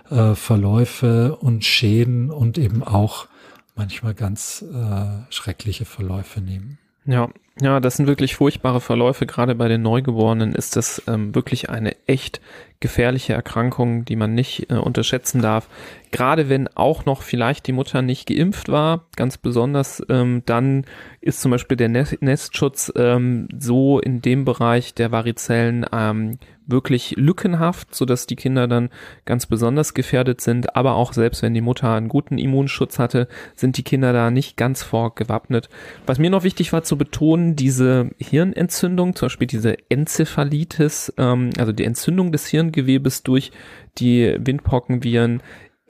äh, 0.10 0.36
Verläufe 0.36 1.38
und 1.38 1.64
Schäden 1.64 2.32
und 2.32 2.58
eben 2.58 2.84
auch 2.84 3.30
manchmal 3.76 4.14
ganz 4.14 4.64
äh, 4.74 5.32
schreckliche 5.32 5.86
Verläufe 5.86 6.42
nehmen. 6.42 6.78
Ja, 7.06 7.30
ja, 7.62 7.80
das 7.80 7.98
sind 7.98 8.08
wirklich 8.08 8.36
furchtbare 8.36 8.82
Verläufe. 8.82 9.26
Gerade 9.26 9.56
bei 9.56 9.68
den 9.68 9.82
Neugeborenen 9.82 10.56
ist 10.56 10.76
das 10.76 11.04
ähm, 11.08 11.36
wirklich 11.36 11.70
eine 11.70 11.96
echt 12.08 12.42
gefährliche 12.80 13.34
Erkrankung, 13.34 14.06
die 14.06 14.16
man 14.16 14.34
nicht 14.34 14.72
äh, 14.72 14.76
unterschätzen 14.76 15.42
darf. 15.42 15.68
Gerade 16.14 16.48
wenn 16.48 16.68
auch 16.68 17.06
noch 17.06 17.24
vielleicht 17.24 17.66
die 17.66 17.72
Mutter 17.72 18.04
nicht 18.04 18.28
geimpft 18.28 18.70
war, 18.70 19.08
ganz 19.16 19.40
besonders, 19.40 20.00
ähm, 20.10 20.44
dann 20.46 20.86
ist 21.22 21.42
zum 21.42 21.50
Beispiel 21.50 21.76
der 21.76 21.90
Nestschutz 21.90 22.94
ähm, 22.96 23.48
so 23.58 24.00
in 24.00 24.22
dem 24.22 24.46
Bereich 24.46 24.94
der 24.94 25.12
Varizellen 25.12 25.88
ähm, 25.92 26.38
wirklich 26.68 27.16
lückenhaft, 27.18 27.96
so 27.96 28.06
dass 28.06 28.28
die 28.28 28.36
Kinder 28.36 28.68
dann 28.68 28.92
ganz 29.26 29.48
besonders 29.48 29.96
gefährdet 29.96 30.40
sind. 30.40 30.76
Aber 30.76 30.94
auch 30.94 31.14
selbst 31.14 31.42
wenn 31.42 31.56
die 31.56 31.62
Mutter 31.62 31.92
einen 31.92 32.10
guten 32.10 32.38
Immunschutz 32.38 33.00
hatte, 33.00 33.28
sind 33.56 33.78
die 33.78 33.84
Kinder 33.84 34.14
da 34.14 34.30
nicht 34.30 34.56
ganz 34.56 34.84
vorgewappnet. 34.84 35.68
Was 36.06 36.20
mir 36.20 36.30
noch 36.30 36.44
wichtig 36.44 36.74
war 36.74 36.84
zu 36.84 36.96
betonen, 36.96 37.56
diese 37.56 38.12
Hirnentzündung, 38.20 39.16
zum 39.16 39.26
Beispiel 39.26 39.48
diese 39.48 39.78
Enzephalitis, 39.90 41.12
ähm, 41.18 41.50
also 41.58 41.72
die 41.72 41.86
Entzündung 41.86 42.32
des 42.32 42.46
Hirngewebes 42.46 43.24
durch 43.24 43.52
die 43.98 44.38
Windpockenviren, 44.40 45.42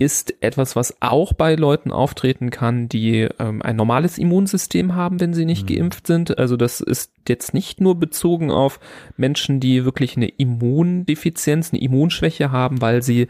ist 0.03 0.35
etwas, 0.41 0.75
was 0.75 0.95
auch 1.01 1.33
bei 1.33 1.55
Leuten 1.55 1.91
auftreten 1.91 2.49
kann, 2.49 2.89
die 2.89 3.27
ähm, 3.39 3.61
ein 3.61 3.75
normales 3.75 4.17
Immunsystem 4.17 4.95
haben, 4.95 5.19
wenn 5.19 5.33
sie 5.33 5.45
nicht 5.45 5.69
mhm. 5.69 5.75
geimpft 5.75 6.07
sind. 6.07 6.37
Also 6.37 6.57
das 6.57 6.81
ist 6.81 7.11
jetzt 7.29 7.53
nicht 7.53 7.81
nur 7.81 7.99
bezogen 7.99 8.51
auf 8.51 8.79
Menschen, 9.17 9.59
die 9.59 9.85
wirklich 9.85 10.17
eine 10.17 10.27
Immundefizienz, 10.27 11.71
eine 11.71 11.81
Immunschwäche 11.81 12.51
haben, 12.51 12.81
weil 12.81 13.01
sie, 13.01 13.27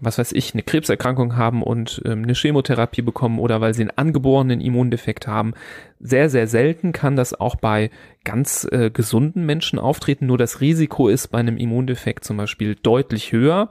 was 0.00 0.18
weiß 0.18 0.32
ich, 0.32 0.54
eine 0.54 0.62
Krebserkrankung 0.62 1.36
haben 1.36 1.62
und 1.62 2.02
ähm, 2.04 2.22
eine 2.22 2.34
Chemotherapie 2.34 3.02
bekommen 3.02 3.38
oder 3.38 3.60
weil 3.60 3.74
sie 3.74 3.82
einen 3.82 3.96
angeborenen 3.96 4.60
Immundefekt 4.60 5.26
haben. 5.26 5.54
Sehr, 6.00 6.28
sehr 6.28 6.48
selten 6.48 6.92
kann 6.92 7.14
das 7.14 7.38
auch 7.38 7.54
bei 7.54 7.90
ganz 8.24 8.66
äh, 8.70 8.90
gesunden 8.90 9.46
Menschen 9.46 9.78
auftreten. 9.78 10.26
Nur 10.26 10.38
das 10.38 10.60
Risiko 10.60 11.08
ist 11.08 11.28
bei 11.28 11.38
einem 11.38 11.56
Immundefekt 11.56 12.24
zum 12.24 12.36
Beispiel 12.36 12.76
deutlich 12.76 13.32
höher. 13.32 13.70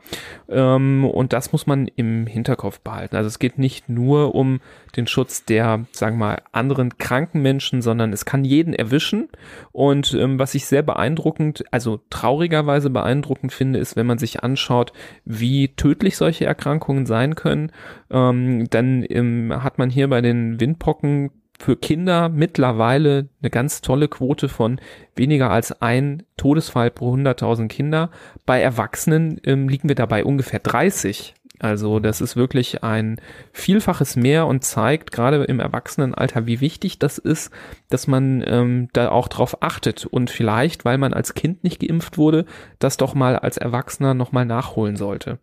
Ähm, 0.50 1.06
und 1.06 1.34
das 1.34 1.52
muss 1.52 1.68
man 1.68 1.88
im 1.88 2.28
Hinterkopf 2.28 2.80
behalten. 2.80 3.16
Also 3.16 3.28
es 3.28 3.40
geht 3.40 3.58
nicht 3.58 3.90
nur 3.90 4.36
um 4.36 4.62
den 4.96 5.08
Schutz 5.08 5.46
der, 5.46 5.86
sagen 5.92 6.18
wir 6.18 6.26
mal, 6.26 6.42
anderen 6.52 6.98
kranken 6.98 7.42
Menschen, 7.42 7.82
sondern 7.82 8.12
es 8.14 8.26
kann 8.26 8.44
jeden 8.44 8.74
erwischen. 8.74 9.30
Und 9.72 10.14
ähm, 10.14 10.40
was 10.40 10.56
ich 10.56 10.66
sehr 10.66 10.82
beeindruckend, 10.82 11.64
also 11.72 12.02
traurigerweise 12.10 12.90
beeindruckend 12.90 13.54
finde, 13.54 13.80
ist, 13.80 13.96
wenn 13.96 14.06
man 14.06 14.18
sich 14.18 14.44
anschaut, 14.44 14.94
wie 15.26 15.70
tödlich 15.70 16.18
solche 16.18 16.46
Erkrankungen 16.46 17.06
sein 17.06 17.36
können. 17.36 17.72
Ähm, 18.10 18.70
dann 18.70 19.06
ähm, 19.10 19.54
hat 19.64 19.78
man 19.78 19.90
hier 19.90 20.10
bei 20.10 20.22
den 20.22 20.60
Windpocken 20.60 21.32
für 21.62 21.78
Kinder 21.78 22.28
mittlerweile 22.28 23.30
eine 23.42 23.50
ganz 23.50 23.82
tolle 23.82 24.08
Quote 24.08 24.50
von 24.50 24.82
weniger 25.16 25.52
als 25.52 25.82
ein 25.82 26.24
Todesfall 26.36 26.90
pro 26.92 27.16
100.000 27.16 27.68
Kinder. 27.68 28.10
Bei 28.46 28.60
Erwachsenen 28.62 29.40
ähm, 29.46 29.70
liegen 29.70 29.88
wir 29.88 29.96
dabei 29.96 30.26
ungefähr 30.26 30.60
30. 30.60 31.36
Also 31.62 32.00
das 32.00 32.22
ist 32.22 32.36
wirklich 32.36 32.84
ein 32.84 33.22
Vielfaches 33.52 34.16
mehr 34.16 34.48
und 34.48 34.64
zeigt 34.64 35.12
gerade 35.12 35.44
im 35.44 35.60
Erwachsenenalter, 35.60 36.48
wie 36.48 36.60
wichtig 36.60 36.98
das 36.98 37.20
ist, 37.20 37.52
dass 37.90 38.08
man 38.08 38.44
ähm, 38.48 38.90
da 38.94 39.10
auch 39.10 39.28
drauf 39.28 39.62
achtet 39.62 40.08
und 40.08 40.32
vielleicht, 40.32 40.86
weil 40.86 40.98
man 40.98 41.14
als 41.14 41.36
Kind 41.36 41.64
nicht 41.64 41.80
geimpft 41.80 42.18
wurde, 42.18 42.46
das 42.80 42.98
doch 42.98 43.14
mal 43.14 43.36
als 43.36 43.58
Erwachsener 43.58 44.16
nochmal 44.16 44.46
nachholen 44.46 44.96
sollte. 44.96 45.38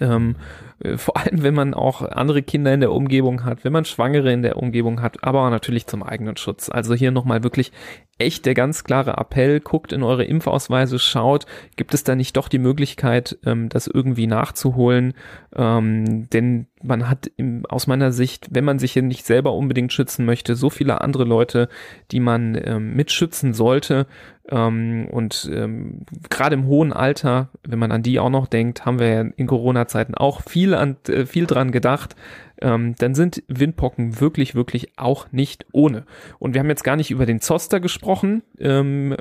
Ähm, 0.00 0.36
äh, 0.80 0.96
vor 0.96 1.16
allem, 1.16 1.42
wenn 1.42 1.54
man 1.54 1.74
auch 1.74 2.00
andere 2.02 2.42
Kinder 2.42 2.72
in 2.72 2.80
der 2.80 2.92
Umgebung 2.92 3.44
hat, 3.44 3.64
wenn 3.64 3.72
man 3.72 3.84
Schwangere 3.84 4.32
in 4.32 4.42
der 4.42 4.56
Umgebung 4.56 5.02
hat, 5.02 5.22
aber 5.22 5.48
natürlich 5.50 5.86
zum 5.86 6.02
eigenen 6.02 6.36
Schutz. 6.38 6.70
Also 6.70 6.94
hier 6.94 7.10
nochmal 7.10 7.42
wirklich 7.42 7.70
echt 8.18 8.46
der 8.46 8.54
ganz 8.54 8.84
klare 8.84 9.16
Appell, 9.18 9.60
guckt 9.60 9.92
in 9.92 10.02
eure 10.02 10.24
Impfausweise, 10.24 10.98
schaut, 10.98 11.46
gibt 11.76 11.94
es 11.94 12.04
da 12.04 12.14
nicht 12.14 12.36
doch 12.36 12.48
die 12.48 12.58
Möglichkeit, 12.58 13.38
ähm, 13.44 13.68
das 13.68 13.86
irgendwie 13.86 14.26
nachzuholen? 14.26 15.14
Ähm, 15.54 16.30
denn 16.30 16.66
man 16.82 17.08
hat 17.08 17.30
im, 17.36 17.66
aus 17.66 17.86
meiner 17.86 18.12
Sicht, 18.12 18.48
wenn 18.50 18.64
man 18.64 18.78
sich 18.78 18.92
hier 18.92 19.02
nicht 19.02 19.26
selber 19.26 19.52
unbedingt 19.52 19.92
schützen 19.92 20.24
möchte, 20.24 20.54
so 20.54 20.70
viele 20.70 21.00
andere 21.00 21.24
Leute, 21.24 21.68
die 22.10 22.20
man 22.20 22.58
ähm, 22.62 22.94
mitschützen 22.94 23.52
sollte. 23.52 24.06
Ähm, 24.50 25.08
und 25.10 25.50
ähm, 25.52 26.00
gerade 26.28 26.54
im 26.54 26.66
hohen 26.66 26.92
Alter, 26.92 27.48
wenn 27.66 27.78
man 27.78 27.92
an 27.92 28.02
die 28.02 28.18
auch 28.18 28.30
noch 28.30 28.46
denkt, 28.46 28.84
haben 28.84 28.98
wir 28.98 29.32
in 29.36 29.46
Corona-Zeiten 29.46 30.14
auch 30.14 30.42
viel 30.42 30.74
an 30.74 30.96
äh, 31.08 31.24
viel 31.24 31.46
dran 31.46 31.72
gedacht, 31.72 32.14
ähm, 32.60 32.94
dann 32.98 33.14
sind 33.14 33.42
Windpocken 33.48 34.20
wirklich, 34.20 34.54
wirklich 34.54 34.98
auch 34.98 35.32
nicht 35.32 35.66
ohne. 35.72 36.04
Und 36.38 36.54
wir 36.54 36.60
haben 36.60 36.68
jetzt 36.68 36.84
gar 36.84 36.96
nicht 36.96 37.10
über 37.10 37.26
den 37.26 37.40
Zoster 37.40 37.80
gesprochen. 37.80 38.42
Ähm, 38.58 39.16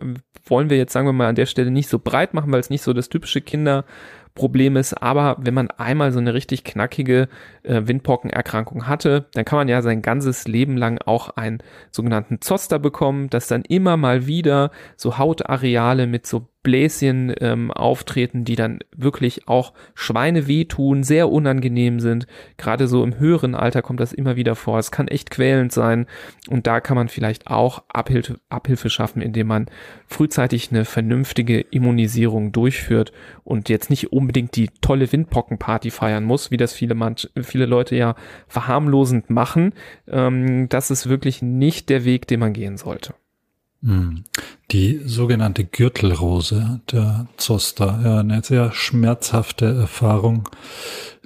wollen 0.46 0.70
wir 0.70 0.78
jetzt, 0.78 0.92
sagen 0.94 1.08
wir 1.08 1.14
mal, 1.14 1.30
an 1.30 1.36
der 1.36 1.46
Stelle 1.46 1.72
nicht 1.72 1.88
so 1.88 2.00
breit 2.00 2.34
machen, 2.34 2.52
weil 2.52 2.60
es 2.60 2.70
nicht 2.70 2.82
so 2.82 2.94
das 2.94 3.10
typische 3.10 3.42
Kinder- 3.42 3.86
Problem 4.36 4.76
ist. 4.76 4.94
Aber 4.94 5.38
wenn 5.40 5.54
man 5.54 5.70
einmal 5.72 6.12
so 6.12 6.20
eine 6.20 6.34
richtig 6.34 6.64
knackige 6.64 7.28
äh, 7.64 7.82
Windpockenerkrankung 7.86 8.88
hatte, 8.88 9.28
dann 9.34 9.46
kann 9.46 9.58
man 9.58 9.68
ja 9.68 9.82
sein 9.82 10.02
ganzes 10.02 10.48
Leben 10.48 10.78
lang 10.78 11.00
auch 11.06 11.30
einen 11.30 11.60
sogenannten 11.92 12.42
Zoster 12.42 12.80
bekommen, 12.80 13.30
das 13.30 13.48
dann 13.48 13.64
immer 13.64 13.98
mal 13.98 14.26
wieder 14.26 14.72
so 14.98 15.18
Hautareale 15.18 16.08
mit 16.08 16.26
so 16.26 16.48
Bläschen 16.64 17.34
ähm, 17.40 17.72
auftreten, 17.72 18.46
die 18.46 18.56
dann 18.56 18.80
wirklich 18.96 19.48
auch 19.48 19.74
Schweine 19.94 20.48
wehtun, 20.48 21.04
sehr 21.04 21.30
unangenehm 21.30 22.00
sind. 22.00 22.26
Gerade 22.58 22.88
so 22.88 23.04
im 23.04 23.20
höheren 23.20 23.54
Alter 23.54 23.82
kommt 23.82 24.00
das 24.00 24.14
immer 24.14 24.38
wieder 24.38 24.56
vor. 24.56 24.80
Es 24.80 24.92
kann 24.92 25.10
echt 25.10 25.30
quälend 25.30 25.74
sein 25.74 26.08
und 26.50 26.66
da 26.66 26.80
kann 26.80 26.96
man 26.96 27.10
vielleicht 27.10 27.48
auch 27.48 27.84
Abhilfe, 27.90 28.40
Abhilfe 28.50 28.90
schaffen, 28.90 29.22
indem 29.22 29.48
man 29.48 29.66
frühzeitig 30.08 30.72
eine 30.72 30.86
vernünftige 30.86 31.60
Immunisierung 31.60 32.54
durchführt 32.54 33.12
und 33.44 33.68
jetzt 33.68 33.90
nicht 33.90 34.14
unbedingt 34.14 34.56
die 34.56 34.70
tolle 34.82 35.12
Windpockenparty 35.12 35.92
feiern 35.92 36.24
muss, 36.24 36.50
wie 36.50 36.58
das 36.58 36.74
viele, 36.74 36.96
manch, 36.96 37.30
viele 37.42 37.66
Leute 37.66 37.96
ja 37.96 38.16
verharmlosend 38.48 39.30
machen. 39.30 39.74
Ähm, 40.08 40.70
das 40.70 40.92
ist 40.92 41.10
wirklich 41.10 41.42
nicht 41.42 41.90
der 41.90 42.06
Weg, 42.06 42.28
den 42.28 42.40
man 42.40 42.54
gehen 42.54 42.78
sollte. 42.78 43.14
Hm. 43.84 44.24
Die 44.72 45.02
sogenannte 45.06 45.66
Gürtelrose 45.66 46.82
der 46.92 47.28
Zoster, 47.38 48.00
ja, 48.04 48.20
eine 48.20 48.42
sehr 48.44 48.72
schmerzhafte 48.72 49.66
Erfahrung, 49.66 50.50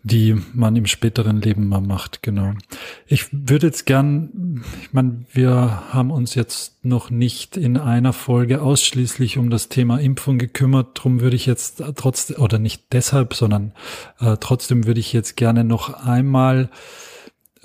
die 0.04 0.36
man 0.54 0.76
im 0.76 0.86
späteren 0.86 1.42
Leben 1.42 1.68
mal 1.68 1.82
macht, 1.82 2.24
genau. 2.24 2.54
Ich 3.06 3.28
würde 3.32 3.68
jetzt 3.68 3.86
gern, 3.86 4.64
ich 4.82 4.94
meine, 4.94 5.26
wir 5.34 5.84
haben 5.92 6.12
uns 6.12 6.34
jetzt 6.34 6.84
noch 6.84 7.10
nicht 7.10 7.58
in 7.58 7.78
einer 7.78 8.14
Folge 8.14 8.62
ausschließlich 8.62 9.38
um 9.38 9.50
das 9.50 9.70
Thema 9.70 10.00
Impfung 10.00 10.38
gekümmert, 10.38 10.90
drum 10.94 11.20
würde 11.20 11.36
ich 11.36 11.46
jetzt 11.46 11.84
trotzdem, 11.96 12.38
oder 12.38 12.58
nicht 12.58 12.86
deshalb, 12.92 13.34
sondern 13.34 13.74
äh, 14.20 14.38
trotzdem 14.40 14.88
würde 14.88 15.00
ich 15.00 15.14
jetzt 15.14 15.36
gerne 15.36 15.64
noch 15.64 15.94
einmal 16.06 16.70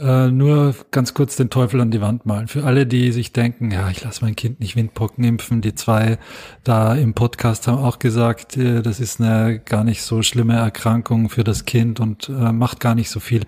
äh, 0.02 0.30
nur 0.30 0.74
ganz 0.90 1.14
kurz 1.14 1.36
den 1.36 1.48
Teufel 1.48 1.80
an 1.80 1.90
die 1.90 2.00
Wand 2.00 2.26
malen. 2.26 2.48
Für 2.48 2.64
alle, 2.64 2.86
die 2.86 3.12
sich 3.12 3.32
denken, 3.32 3.70
ja, 3.70 3.88
ich 3.88 4.02
lasse 4.02 4.24
mein 4.24 4.34
Kind 4.34 4.58
nicht 4.60 4.74
Windpocken 4.74 5.22
impfen. 5.22 5.60
Die 5.60 5.74
zwei 5.74 6.18
da 6.64 6.94
im 6.94 7.14
Podcast 7.14 7.68
haben 7.68 7.78
auch 7.78 7.98
gesagt, 7.98 8.56
äh, 8.56 8.82
das 8.82 9.00
ist 9.00 9.20
eine 9.20 9.60
gar 9.60 9.84
nicht 9.84 10.02
so 10.02 10.22
schlimme 10.22 10.56
Erkrankung 10.56 11.28
für 11.28 11.44
das 11.44 11.64
Kind 11.64 12.00
und 12.00 12.28
äh, 12.28 12.52
macht 12.52 12.80
gar 12.80 12.94
nicht 12.94 13.10
so 13.10 13.20
viel. 13.20 13.42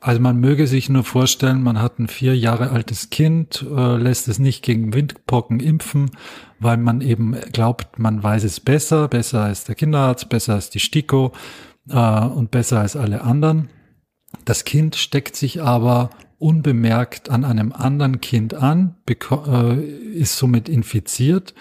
Also 0.00 0.20
man 0.20 0.40
möge 0.40 0.66
sich 0.66 0.88
nur 0.88 1.04
vorstellen, 1.04 1.62
man 1.62 1.80
hat 1.80 2.00
ein 2.00 2.08
vier 2.08 2.36
Jahre 2.36 2.70
altes 2.70 3.10
Kind, 3.10 3.64
äh, 3.74 3.96
lässt 3.96 4.26
es 4.26 4.40
nicht 4.40 4.62
gegen 4.64 4.92
Windpocken 4.92 5.60
impfen, 5.60 6.10
weil 6.58 6.76
man 6.76 7.00
eben 7.00 7.36
glaubt, 7.52 8.00
man 8.00 8.20
weiß 8.20 8.42
es 8.44 8.58
besser, 8.58 9.06
besser 9.06 9.44
als 9.44 9.64
der 9.64 9.76
Kinderarzt, 9.76 10.28
besser 10.28 10.54
als 10.54 10.70
die 10.70 10.80
STIKO 10.80 11.32
äh, 11.88 12.20
und 12.20 12.50
besser 12.50 12.80
als 12.80 12.96
alle 12.96 13.22
anderen. 13.22 13.68
Das 14.44 14.64
Kind 14.64 14.96
steckt 14.96 15.36
sich 15.36 15.62
aber 15.62 16.10
unbemerkt 16.38 17.30
an 17.30 17.44
einem 17.44 17.72
anderen 17.72 18.20
Kind 18.20 18.54
an, 18.54 18.96
äh, 19.08 19.76
ist 19.76 20.36
somit 20.36 20.68
infiziert, 20.68 21.54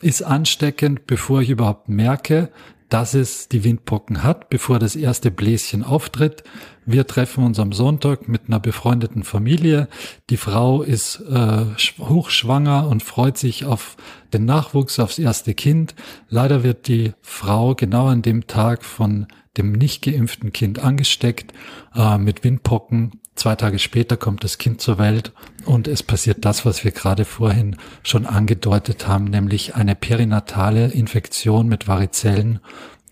ist 0.00 0.22
ansteckend, 0.22 1.06
bevor 1.08 1.42
ich 1.42 1.50
überhaupt 1.50 1.88
merke, 1.88 2.50
dass 2.88 3.14
es 3.14 3.48
die 3.48 3.64
Windpocken 3.64 4.22
hat, 4.22 4.48
bevor 4.48 4.78
das 4.78 4.96
erste 4.96 5.30
Bläschen 5.30 5.84
auftritt. 5.84 6.42
Wir 6.86 7.06
treffen 7.06 7.44
uns 7.44 7.58
am 7.58 7.72
Sonntag 7.72 8.28
mit 8.28 8.42
einer 8.46 8.60
befreundeten 8.60 9.24
Familie. 9.24 9.88
Die 10.30 10.38
Frau 10.38 10.82
ist 10.82 11.20
äh, 11.28 11.64
hochschwanger 11.98 12.88
und 12.88 13.02
freut 13.02 13.36
sich 13.36 13.66
auf 13.66 13.96
den 14.32 14.46
Nachwuchs, 14.46 14.98
aufs 14.98 15.18
erste 15.18 15.54
Kind. 15.54 15.94
Leider 16.28 16.62
wird 16.62 16.88
die 16.88 17.12
Frau 17.20 17.74
genau 17.74 18.06
an 18.06 18.22
dem 18.22 18.46
Tag 18.46 18.84
von 18.84 19.26
dem 19.58 19.72
nicht 19.72 20.02
geimpften 20.02 20.52
Kind 20.52 20.78
angesteckt 20.78 21.52
äh, 21.94 22.16
mit 22.16 22.42
Windpocken. 22.44 23.20
Zwei 23.38 23.54
Tage 23.54 23.78
später 23.78 24.16
kommt 24.16 24.42
das 24.42 24.58
Kind 24.58 24.80
zur 24.80 24.98
Welt 24.98 25.32
und 25.64 25.86
es 25.86 26.02
passiert 26.02 26.44
das, 26.44 26.66
was 26.66 26.82
wir 26.82 26.90
gerade 26.90 27.24
vorhin 27.24 27.76
schon 28.02 28.26
angedeutet 28.26 29.06
haben, 29.06 29.26
nämlich 29.26 29.76
eine 29.76 29.94
perinatale 29.94 30.88
Infektion 30.88 31.68
mit 31.68 31.86
Varizellen. 31.86 32.58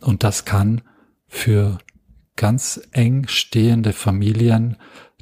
Und 0.00 0.24
das 0.24 0.44
kann 0.44 0.82
für 1.28 1.78
ganz 2.34 2.80
eng 2.90 3.28
stehende 3.28 3.92
Familien 3.92 4.78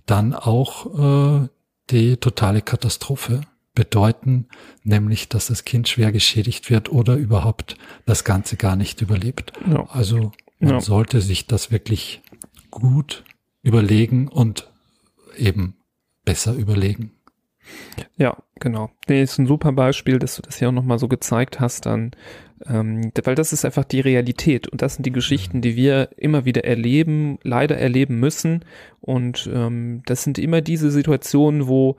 dann 0.06 0.32
auch 0.32 1.42
äh, 1.42 1.48
die 1.90 2.16
totale 2.16 2.62
Katastrophe 2.62 3.42
bedeuten, 3.74 4.46
nämlich 4.84 5.28
dass 5.28 5.48
das 5.48 5.66
Kind 5.66 5.86
schwer 5.86 6.12
geschädigt 6.12 6.70
wird 6.70 6.90
oder 6.90 7.16
überhaupt 7.16 7.76
das 8.06 8.24
Ganze 8.24 8.56
gar 8.56 8.74
nicht 8.74 9.02
überlebt. 9.02 9.52
Ja. 9.70 9.86
Also 9.90 10.32
man 10.60 10.70
ja. 10.70 10.80
sollte 10.80 11.20
sich 11.20 11.46
das 11.46 11.70
wirklich 11.70 12.22
gut 12.70 13.22
überlegen 13.62 14.28
und 14.28 14.70
eben 15.36 15.76
besser 16.24 16.54
überlegen. 16.54 17.12
Ja, 18.16 18.36
genau. 18.60 18.90
Nee, 19.08 19.22
ist 19.22 19.38
ein 19.38 19.46
super 19.46 19.72
Beispiel, 19.72 20.18
dass 20.18 20.36
du 20.36 20.42
das 20.42 20.60
ja 20.60 20.68
auch 20.68 20.72
nochmal 20.72 20.98
so 20.98 21.08
gezeigt 21.08 21.60
hast 21.60 21.86
dann, 21.86 22.12
ähm, 22.66 23.10
weil 23.24 23.34
das 23.34 23.52
ist 23.52 23.64
einfach 23.64 23.84
die 23.84 24.00
Realität 24.00 24.68
und 24.68 24.82
das 24.82 24.94
sind 24.94 25.06
die 25.06 25.12
Geschichten, 25.12 25.62
die 25.62 25.76
wir 25.76 26.10
immer 26.16 26.44
wieder 26.44 26.64
erleben, 26.64 27.38
leider 27.42 27.78
erleben 27.78 28.20
müssen 28.20 28.64
und 29.00 29.48
ähm, 29.52 30.02
das 30.06 30.24
sind 30.24 30.38
immer 30.38 30.60
diese 30.60 30.90
Situationen, 30.90 31.66
wo 31.66 31.96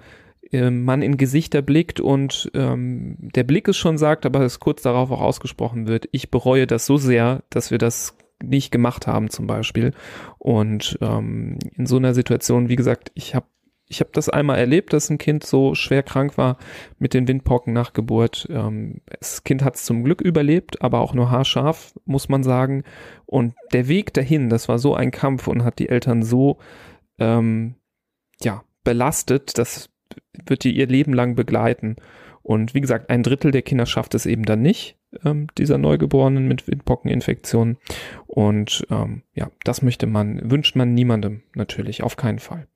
äh, 0.52 0.70
man 0.70 1.02
in 1.02 1.18
Gesichter 1.18 1.62
blickt 1.62 2.00
und 2.00 2.52
ähm, 2.54 3.18
der 3.20 3.44
Blick 3.44 3.68
es 3.68 3.78
schon 3.78 3.98
sagt, 3.98 4.26
aber 4.26 4.42
es 4.42 4.60
kurz 4.60 4.82
darauf 4.84 5.12
auch 5.12 5.22
ausgesprochen 5.22 5.88
wird, 5.88 6.08
ich 6.12 6.30
bereue 6.30 6.68
das 6.68 6.86
so 6.86 6.98
sehr, 6.98 7.44
dass 7.50 7.72
wir 7.72 7.78
das 7.80 8.16
nicht 8.50 8.72
gemacht 8.72 9.08
haben 9.08 9.30
zum 9.30 9.48
Beispiel. 9.48 9.94
Und 10.38 10.98
ähm, 11.02 11.60
in 11.76 11.86
so 11.86 11.98
einer 11.98 12.14
Situation, 12.14 12.70
wie 12.70 12.76
gesagt, 12.76 13.12
ich 13.16 13.36
habe 13.36 13.48
ich 13.88 14.00
habe 14.00 14.10
das 14.14 14.30
einmal 14.30 14.58
erlebt, 14.58 14.94
dass 14.94 15.10
ein 15.10 15.20
Kind 15.20 15.46
so 15.46 15.76
schwer 15.76 16.02
krank 16.02 16.38
war 16.38 16.58
mit 16.98 17.14
den 17.14 17.28
Windpocken 17.28 17.72
nach 17.72 17.94
Geburt. 17.94 18.48
Ähm, 18.50 19.02
das 19.20 19.44
Kind 19.44 19.64
hat 19.64 19.76
es 19.76 19.86
zum 19.86 20.04
Glück 20.04 20.22
überlebt, 20.22 20.82
aber 20.82 21.02
auch 21.02 21.14
nur 21.14 21.30
haarscharf, 21.30 21.94
muss 22.06 22.28
man 22.28 22.42
sagen. 22.42 22.84
Und 23.26 23.54
der 23.74 23.88
Weg 23.88 24.14
dahin, 24.14 24.50
das 24.50 24.68
war 24.68 24.80
so 24.80 24.96
ein 24.96 25.12
Kampf 25.12 25.48
und 25.48 25.64
hat 25.64 25.78
die 25.78 25.90
Eltern 25.90 26.24
so 26.24 26.58
ähm, 27.20 27.76
ja 28.42 28.64
belastet, 28.84 29.58
das 29.58 29.90
wird 30.46 30.64
die 30.64 30.76
ihr 30.76 30.88
Leben 30.88 31.14
lang 31.14 31.36
begleiten. 31.36 31.96
Und 32.46 32.76
wie 32.76 32.82
gesagt, 32.82 33.10
ein 33.10 33.24
Drittel 33.24 33.50
der 33.50 33.64
Kinder 33.64 33.88
schafft 33.88 34.14
es 34.14 34.28
eben 34.28 34.44
dann 34.44 34.62
nicht 34.62 34.98
ähm, 35.26 35.48
dieser 35.58 35.80
Neugeborenen 35.80 36.48
mit 36.48 36.68
Windpockeninfektionen. 36.68 37.78
Und 38.28 38.86
ähm, 38.92 39.24
ja, 39.34 39.50
das 39.64 39.82
möchte 39.82 40.06
man, 40.06 40.52
wünscht 40.52 40.76
man 40.76 40.94
niemandem 40.94 41.42
natürlich, 41.56 42.04
auf 42.04 42.18
keinen 42.18 42.38
Fall. 42.38 42.68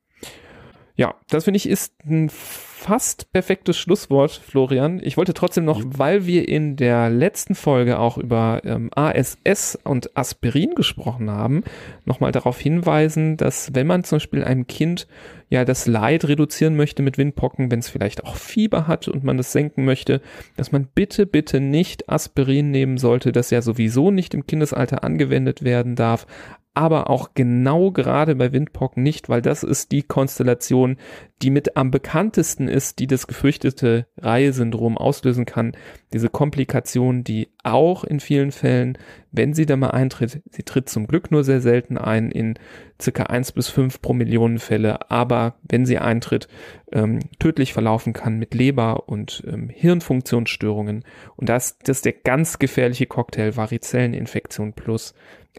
Ja, 0.96 1.14
das 1.30 1.44
finde 1.44 1.58
ich 1.58 1.70
ist 1.70 1.94
ein 2.04 2.30
fast 2.32 3.32
perfektes 3.32 3.78
Schlusswort, 3.78 4.32
Florian. 4.32 5.00
Ich 5.04 5.18
wollte 5.18 5.36
trotzdem 5.36 5.66
noch, 5.66 5.82
weil 5.86 6.26
wir 6.26 6.50
in 6.50 6.76
der 6.76 7.12
letzten 7.12 7.54
Folge 7.54 8.00
auch 8.00 8.18
über 8.18 8.62
ähm, 8.66 8.90
ASS 8.96 9.78
und 9.84 10.18
Aspirin 10.18 10.74
gesprochen 10.74 11.30
haben, 11.30 11.64
nochmal 12.06 12.32
darauf 12.32 12.60
hinweisen, 12.60 13.38
dass 13.38 13.76
wenn 13.76 13.86
man 13.86 14.04
zum 14.04 14.16
Beispiel 14.18 14.44
einem 14.44 14.66
Kind 14.66 15.08
ja 15.50 15.66
das 15.66 15.88
Leid 15.88 16.28
reduzieren 16.28 16.76
möchte 16.76 17.02
mit 17.02 17.18
Windpocken, 17.18 17.72
wenn 17.72 17.80
es 17.80 17.90
vielleicht 17.90 18.24
auch 18.24 18.36
Fieber 18.36 18.88
hat 18.88 19.08
und 19.08 19.24
man 19.24 19.38
das 19.38 19.52
senken 19.52 19.86
möchte, 19.86 20.22
dass 20.56 20.72
man 20.72 20.88
bitte, 20.94 21.26
bitte 21.26 21.60
nicht 21.60 22.10
Aspirin 22.10 22.72
nehmen 22.72 22.98
sollte, 22.98 23.32
das 23.32 23.50
ja 23.50 23.62
sowieso 23.62 24.12
nicht 24.12 24.34
im 24.34 24.46
Kindesalter 24.46 25.04
angewendet 25.04 25.64
werden 25.64 25.96
darf, 25.96 26.28
aber 26.74 27.10
auch 27.10 27.32
genau 27.34 27.92
gerade 27.92 28.36
bei 28.36 28.52
Windpocken 28.52 29.04
nicht, 29.04 29.28
weil 29.28 29.42
das 29.42 29.64
ist 29.64 29.92
die 29.92 30.04
Konstellation, 30.04 30.98
die 31.42 31.50
mit 31.50 31.76
am 31.76 31.92
bekanntesten 31.92 32.68
ist, 32.68 33.00
die 33.00 33.08
das 33.08 33.28
gefürchtete 33.28 34.08
Reihesyndrom 34.18 34.98
auslösen 34.98 35.46
kann. 35.46 35.76
Diese 36.14 36.30
Komplikation, 36.30 37.24
die 37.24 37.50
auch 37.64 38.04
in 38.04 38.20
vielen 38.20 38.52
Fällen, 38.52 38.98
wenn 39.32 39.54
sie 39.54 39.66
da 39.66 39.78
mal 39.78 39.92
eintritt, 39.92 40.42
sie 40.52 40.64
tritt 40.64 40.90
zum 40.90 41.08
Glück 41.08 41.32
nur 41.32 41.44
sehr 41.44 41.62
selten 41.62 41.98
ein, 41.98 42.32
in 42.32 42.56
circa 43.02 43.24
eins 43.24 43.52
bis 43.52 43.70
fünf 43.70 44.02
pro 44.02 44.14
Millionen 44.14 44.60
Fälle, 44.60 45.10
aber 45.12 45.56
wenn 45.64 45.86
sie 45.86 45.98
eintritt, 45.98 46.48
ähm, 46.92 47.20
tödlich 47.40 47.74
verlaufen 47.74 48.14
kann 48.14 48.38
mit 48.38 48.54
Leber- 48.54 49.08
und 49.08 49.44
ähm, 49.48 49.70
Hirnfunktionsstörungen. 49.70 51.04
Und 51.36 51.50
das, 51.50 51.78
das 51.80 51.98
ist 51.98 52.06
der 52.06 52.14
ganz 52.14 52.60
gefährliche 52.60 53.06
Cocktail 53.06 53.56
Varizelleninfektion 53.56 54.74
plus 54.74 55.14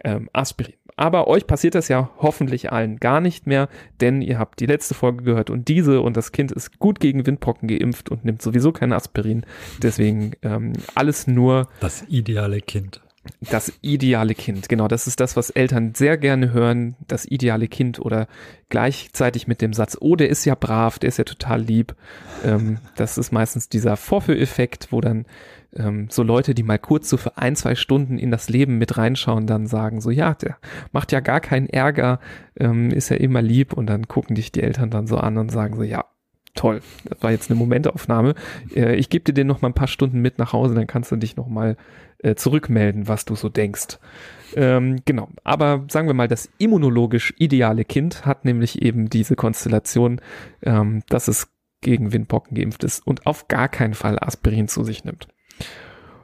ähm, 0.04 0.28
Aspirin. 0.32 0.74
Aber 1.00 1.28
euch 1.28 1.46
passiert 1.46 1.74
das 1.74 1.88
ja 1.88 2.10
hoffentlich 2.18 2.72
allen 2.72 2.98
gar 2.98 3.22
nicht 3.22 3.46
mehr, 3.46 3.70
denn 4.02 4.20
ihr 4.20 4.38
habt 4.38 4.60
die 4.60 4.66
letzte 4.66 4.92
Folge 4.92 5.24
gehört 5.24 5.48
und 5.48 5.66
diese 5.68 6.02
und 6.02 6.14
das 6.14 6.30
Kind 6.30 6.52
ist 6.52 6.78
gut 6.78 7.00
gegen 7.00 7.26
Windpocken 7.26 7.68
geimpft 7.68 8.10
und 8.10 8.26
nimmt 8.26 8.42
sowieso 8.42 8.70
kein 8.70 8.92
Aspirin. 8.92 9.46
Deswegen 9.82 10.32
ähm, 10.42 10.74
alles 10.94 11.26
nur. 11.26 11.68
Das 11.80 12.04
ideale 12.08 12.60
Kind. 12.60 13.00
Das 13.50 13.72
ideale 13.82 14.34
Kind, 14.34 14.68
genau. 14.70 14.88
Das 14.88 15.06
ist 15.06 15.20
das, 15.20 15.36
was 15.36 15.50
Eltern 15.50 15.94
sehr 15.94 16.16
gerne 16.16 16.52
hören. 16.52 16.96
Das 17.06 17.26
ideale 17.26 17.68
Kind 17.68 17.98
oder 18.00 18.28
gleichzeitig 18.70 19.46
mit 19.46 19.60
dem 19.60 19.74
Satz, 19.74 19.96
oh, 20.00 20.16
der 20.16 20.30
ist 20.30 20.46
ja 20.46 20.54
brav, 20.54 20.98
der 20.98 21.08
ist 21.08 21.18
ja 21.18 21.24
total 21.24 21.60
lieb. 21.60 21.94
Ähm, 22.44 22.78
das 22.96 23.18
ist 23.18 23.30
meistens 23.30 23.68
dieser 23.68 23.98
Vorführeffekt, 23.98 24.88
wo 24.90 25.02
dann 25.02 25.26
ähm, 25.76 26.08
so 26.10 26.22
Leute, 26.22 26.54
die 26.54 26.62
mal 26.62 26.78
kurz 26.78 27.10
so 27.10 27.18
für 27.18 27.36
ein, 27.36 27.56
zwei 27.56 27.74
Stunden 27.74 28.18
in 28.18 28.30
das 28.30 28.48
Leben 28.48 28.78
mit 28.78 28.96
reinschauen, 28.96 29.46
dann 29.46 29.66
sagen 29.66 30.00
so, 30.00 30.10
ja, 30.10 30.34
der 30.34 30.56
macht 30.92 31.12
ja 31.12 31.20
gar 31.20 31.40
keinen 31.40 31.68
Ärger, 31.68 32.20
ähm, 32.58 32.90
ist 32.90 33.10
ja 33.10 33.16
immer 33.16 33.42
lieb 33.42 33.74
und 33.74 33.86
dann 33.86 34.08
gucken 34.08 34.34
dich 34.34 34.50
die 34.50 34.62
Eltern 34.62 34.90
dann 34.90 35.06
so 35.06 35.18
an 35.18 35.36
und 35.36 35.50
sagen 35.50 35.76
so, 35.76 35.82
ja, 35.82 36.06
toll, 36.60 36.82
das 37.04 37.22
war 37.22 37.30
jetzt 37.30 37.50
eine 37.50 37.58
Momentaufnahme. 37.58 38.34
Äh, 38.74 38.96
ich 38.96 39.08
gebe 39.08 39.24
dir 39.24 39.32
den 39.32 39.46
noch 39.46 39.62
mal 39.62 39.68
ein 39.68 39.74
paar 39.74 39.88
Stunden 39.88 40.20
mit 40.20 40.38
nach 40.38 40.52
Hause, 40.52 40.74
dann 40.74 40.86
kannst 40.86 41.10
du 41.10 41.16
dich 41.16 41.36
noch 41.36 41.48
mal 41.48 41.78
äh, 42.18 42.34
zurückmelden, 42.34 43.08
was 43.08 43.24
du 43.24 43.34
so 43.34 43.48
denkst. 43.48 43.98
Ähm, 44.56 45.00
genau, 45.06 45.30
aber 45.42 45.86
sagen 45.88 46.06
wir 46.06 46.14
mal, 46.14 46.28
das 46.28 46.50
immunologisch 46.58 47.32
ideale 47.38 47.86
Kind 47.86 48.26
hat 48.26 48.44
nämlich 48.44 48.82
eben 48.82 49.08
diese 49.08 49.36
Konstellation, 49.36 50.20
ähm, 50.62 51.02
dass 51.08 51.28
es 51.28 51.48
gegen 51.80 52.12
Windpocken 52.12 52.54
geimpft 52.54 52.84
ist 52.84 53.06
und 53.06 53.26
auf 53.26 53.48
gar 53.48 53.68
keinen 53.68 53.94
Fall 53.94 54.18
Aspirin 54.20 54.68
zu 54.68 54.84
sich 54.84 55.04
nimmt. 55.04 55.28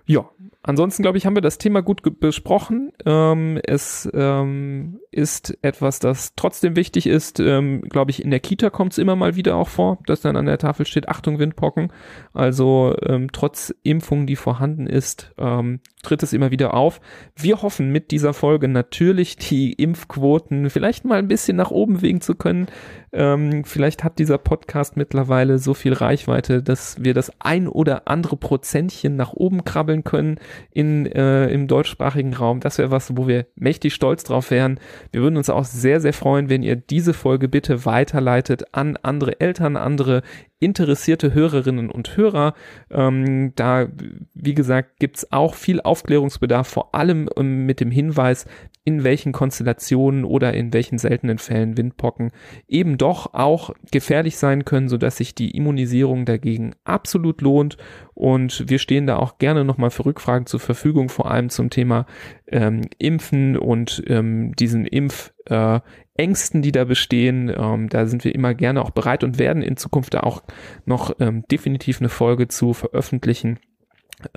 Ja, 0.05 0.29
ansonsten 0.67 1.03
glaube 1.03 1.19
ich, 1.19 1.27
haben 1.27 1.37
wir 1.37 1.43
das 1.43 1.59
Thema 1.59 1.81
gut 1.81 2.03
besprochen. 2.21 2.93
Ähm, 3.05 3.59
es 3.65 4.09
ähm, 4.13 5.01
ist 5.11 5.57
etwas, 5.63 5.99
das 5.99 6.35
trotzdem 6.37 6.77
wichtig 6.77 7.07
ist. 7.07 7.41
Ähm, 7.41 7.83
glaube 7.83 8.11
ich, 8.11 8.23
in 8.23 8.31
der 8.31 8.41
Kita 8.41 8.71
kommt 8.71 8.93
es 8.93 8.99
immer 8.99 9.17
mal 9.17 9.37
wieder 9.37 9.57
auch 9.57 9.69
vor, 9.69 9.99
dass 10.07 10.21
dann 10.21 10.37
an 10.37 10.47
der 10.47 10.59
Tafel 10.59 10.87
steht, 10.87 11.09
Achtung, 11.09 11.39
Windpocken. 11.39 11.93
Also 12.35 12.95
ähm, 13.03 13.29
trotz 13.33 13.75
Impfung, 13.83 14.27
die 14.27 14.37
vorhanden 14.37 14.87
ist, 14.87 15.33
ähm, 15.39 15.81
tritt 16.03 16.23
es 16.23 16.33
immer 16.33 16.51
wieder 16.51 16.75
auf. 16.75 17.01
Wir 17.35 17.63
hoffen 17.63 17.91
mit 17.91 18.11
dieser 18.11 18.35
Folge 18.35 18.69
natürlich 18.69 19.37
die 19.37 19.73
Impfquoten 19.73 20.71
vielleicht 20.71 21.05
mal 21.05 21.19
ein 21.19 21.29
bisschen 21.29 21.57
nach 21.57 21.71
oben 21.71 22.03
wegen 22.03 22.21
zu 22.21 22.35
können. 22.35 22.67
Ähm, 23.13 23.65
vielleicht 23.65 24.05
hat 24.05 24.19
dieser 24.19 24.39
Podcast 24.39 24.97
mittlerweile 24.97 25.59
so 25.59 25.73
viel 25.73 25.95
Reichweite, 25.95 26.63
dass 26.63 27.03
wir 27.03 27.15
das 27.15 27.33
ein 27.39 27.67
oder 27.67 28.09
andere 28.09 28.37
Prozentchen 28.37 29.17
nach 29.17 29.33
oben 29.33 29.65
krabbeln 29.65 30.05
können 30.05 30.39
in, 30.71 31.07
äh, 31.07 31.49
im 31.49 31.69
deutschsprachigen 31.69 32.35
Raum. 32.35 32.61
Das 32.61 32.79
wäre 32.79 32.91
was, 32.91 33.17
wo 33.17 33.27
wir 33.27 33.47
mächtig 33.55 33.95
stolz 33.95 34.25
drauf 34.25 34.51
wären. 34.51 34.81
Wir 35.13 35.23
würden 35.23 35.37
uns 35.37 35.51
auch 35.51 35.65
sehr, 35.65 36.01
sehr 36.01 36.13
freuen, 36.13 36.49
wenn 36.49 36.63
ihr 36.63 36.77
diese 36.77 37.15
Folge 37.15 37.49
bitte 37.49 37.85
weiterleitet 37.85 38.65
an 38.73 38.97
andere 39.03 39.41
Eltern, 39.41 39.77
andere 39.77 40.23
interessierte 40.59 41.35
Hörerinnen 41.35 41.91
und 41.91 42.17
Hörer. 42.17 42.55
Ähm, 42.91 43.53
da, 43.57 43.89
wie 44.35 44.55
gesagt, 44.55 44.99
gibt's 44.99 45.31
auch 45.33 45.55
viel 45.55 45.81
Aufklärungsbedarf, 45.81 46.67
vor 46.67 46.95
allem 46.95 47.29
ähm, 47.37 47.67
mit 47.67 47.81
dem 47.81 47.91
Hinweis, 47.91 48.47
in 48.85 49.05
welchen 49.05 49.33
Konstellationen 49.33 50.25
oder 50.25 50.55
in 50.55 50.73
welchen 50.73 50.99
seltenen 50.99 51.39
Fällen 51.39 51.77
Windpocken 51.77 52.31
eben 52.69 52.99
doch 52.99 53.35
auch 53.35 53.71
gefährlich 53.91 54.39
sein 54.39 54.65
können, 54.65 54.89
sodass 54.89 55.17
sich 55.17 55.35
die 55.35 55.51
Immunisierung 55.51 56.25
dagegen 56.25 56.75
absolut 56.85 57.43
lohnt. 57.43 57.77
Und 58.15 58.65
wir 58.69 58.79
stehen 58.79 59.07
da 59.07 59.17
auch 59.17 59.39
gerne 59.39 59.65
nochmal 59.65 59.91
für 59.91 60.07
Rückfragen 60.07 60.47
zur 60.47 60.61
Verfügung, 60.61 61.09
vor 61.09 61.31
allem 61.31 61.51
zum 61.51 61.69
Thema 61.69 62.07
ähm, 62.47 62.83
Impfen 62.99 63.59
und 63.59 64.03
ähm, 64.07 64.55
diesen 64.57 64.87
Impf, 64.87 65.33
äh, 65.47 65.81
Ängsten, 66.19 66.63
die 66.63 66.73
da 66.73 66.85
bestehen. 66.85 67.53
Ähm, 67.57 67.89
da 67.89 68.07
sind 68.07 68.25
wir 68.25 68.35
immer 68.35 68.55
gerne 68.55 68.83
auch 68.83 68.91
bereit 68.91 69.25
und 69.25 69.39
werden 69.39 69.63
in 69.63 69.77
Zukunft 69.77 70.15
da 70.15 70.21
auch 70.21 70.43
noch 70.85 71.15
ähm, 71.21 71.45
definitiv 71.51 72.01
eine 72.01 72.09
Folge 72.09 72.49
zu 72.49 72.73
veröffentlichen. 72.73 73.59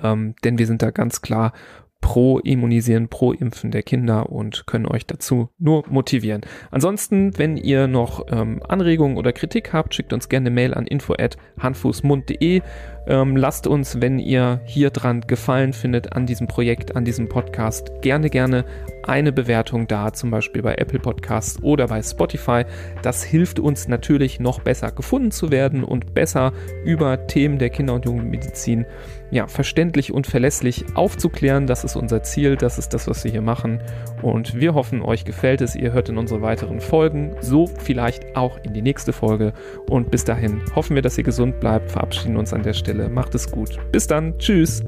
Ähm, 0.02 0.34
denn 0.44 0.58
wir 0.58 0.66
sind 0.66 0.82
da 0.82 0.90
ganz 0.90 1.22
klar 1.22 1.52
pro 2.00 2.38
Immunisieren, 2.38 3.08
pro 3.08 3.32
Impfen 3.32 3.70
der 3.70 3.82
Kinder 3.82 4.30
und 4.30 4.66
können 4.66 4.86
euch 4.86 5.06
dazu 5.06 5.50
nur 5.58 5.84
motivieren. 5.88 6.42
Ansonsten, 6.70 7.38
wenn 7.38 7.56
ihr 7.56 7.86
noch 7.86 8.26
ähm, 8.30 8.62
Anregungen 8.68 9.16
oder 9.16 9.32
Kritik 9.32 9.72
habt, 9.72 9.94
schickt 9.94 10.12
uns 10.12 10.28
gerne 10.28 10.46
eine 10.46 10.54
Mail 10.54 10.74
an 10.74 10.86
info@handfußmund.de. 10.86 12.62
Ähm, 13.06 13.36
lasst 13.36 13.66
uns, 13.66 14.00
wenn 14.00 14.18
ihr 14.18 14.60
hier 14.64 14.90
dran 14.90 15.22
Gefallen 15.22 15.72
findet 15.72 16.12
an 16.12 16.26
diesem 16.26 16.46
Projekt, 16.46 16.96
an 16.96 17.04
diesem 17.04 17.28
Podcast, 17.28 17.90
gerne, 18.02 18.30
gerne 18.30 18.64
eine 19.02 19.32
Bewertung 19.32 19.86
da, 19.86 20.12
zum 20.12 20.30
Beispiel 20.30 20.62
bei 20.62 20.74
Apple 20.74 20.98
Podcasts 20.98 21.62
oder 21.62 21.88
bei 21.88 22.02
Spotify. 22.02 22.64
Das 23.02 23.22
hilft 23.22 23.58
uns 23.58 23.88
natürlich 23.88 24.40
noch 24.40 24.60
besser 24.60 24.92
gefunden 24.92 25.30
zu 25.30 25.50
werden 25.50 25.84
und 25.84 26.14
besser 26.14 26.52
über 26.84 27.26
Themen 27.26 27.58
der 27.58 27.70
Kinder- 27.70 27.94
und 27.94 28.04
Jugendmedizin 28.04 28.86
ja, 29.30 29.46
verständlich 29.46 30.12
und 30.12 30.26
verlässlich 30.26 30.84
aufzuklären. 30.94 31.66
Das 31.66 31.84
ist 31.84 31.96
unser 31.96 32.22
Ziel, 32.22 32.56
das 32.56 32.78
ist 32.78 32.94
das, 32.94 33.06
was 33.06 33.24
wir 33.24 33.30
hier 33.30 33.42
machen. 33.42 33.80
Und 34.22 34.54
wir 34.54 34.74
hoffen, 34.74 35.02
euch 35.02 35.24
gefällt 35.24 35.60
es. 35.60 35.74
Ihr 35.76 35.92
hört 35.92 36.08
in 36.08 36.18
unsere 36.18 36.42
weiteren 36.42 36.80
Folgen, 36.80 37.34
so 37.40 37.66
vielleicht 37.66 38.36
auch 38.36 38.58
in 38.64 38.74
die 38.74 38.82
nächste 38.82 39.12
Folge. 39.12 39.52
Und 39.88 40.10
bis 40.10 40.24
dahin 40.24 40.62
hoffen 40.74 40.94
wir, 40.94 41.02
dass 41.02 41.18
ihr 41.18 41.24
gesund 41.24 41.60
bleibt, 41.60 41.90
verabschieden 41.90 42.36
uns 42.36 42.52
an 42.52 42.62
der 42.62 42.74
Stelle. 42.74 43.08
Macht 43.08 43.34
es 43.34 43.50
gut. 43.50 43.78
Bis 43.92 44.06
dann. 44.06 44.38
Tschüss. 44.38 44.82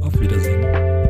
Auf 0.00 0.20
Wiedersehen. 0.20 1.05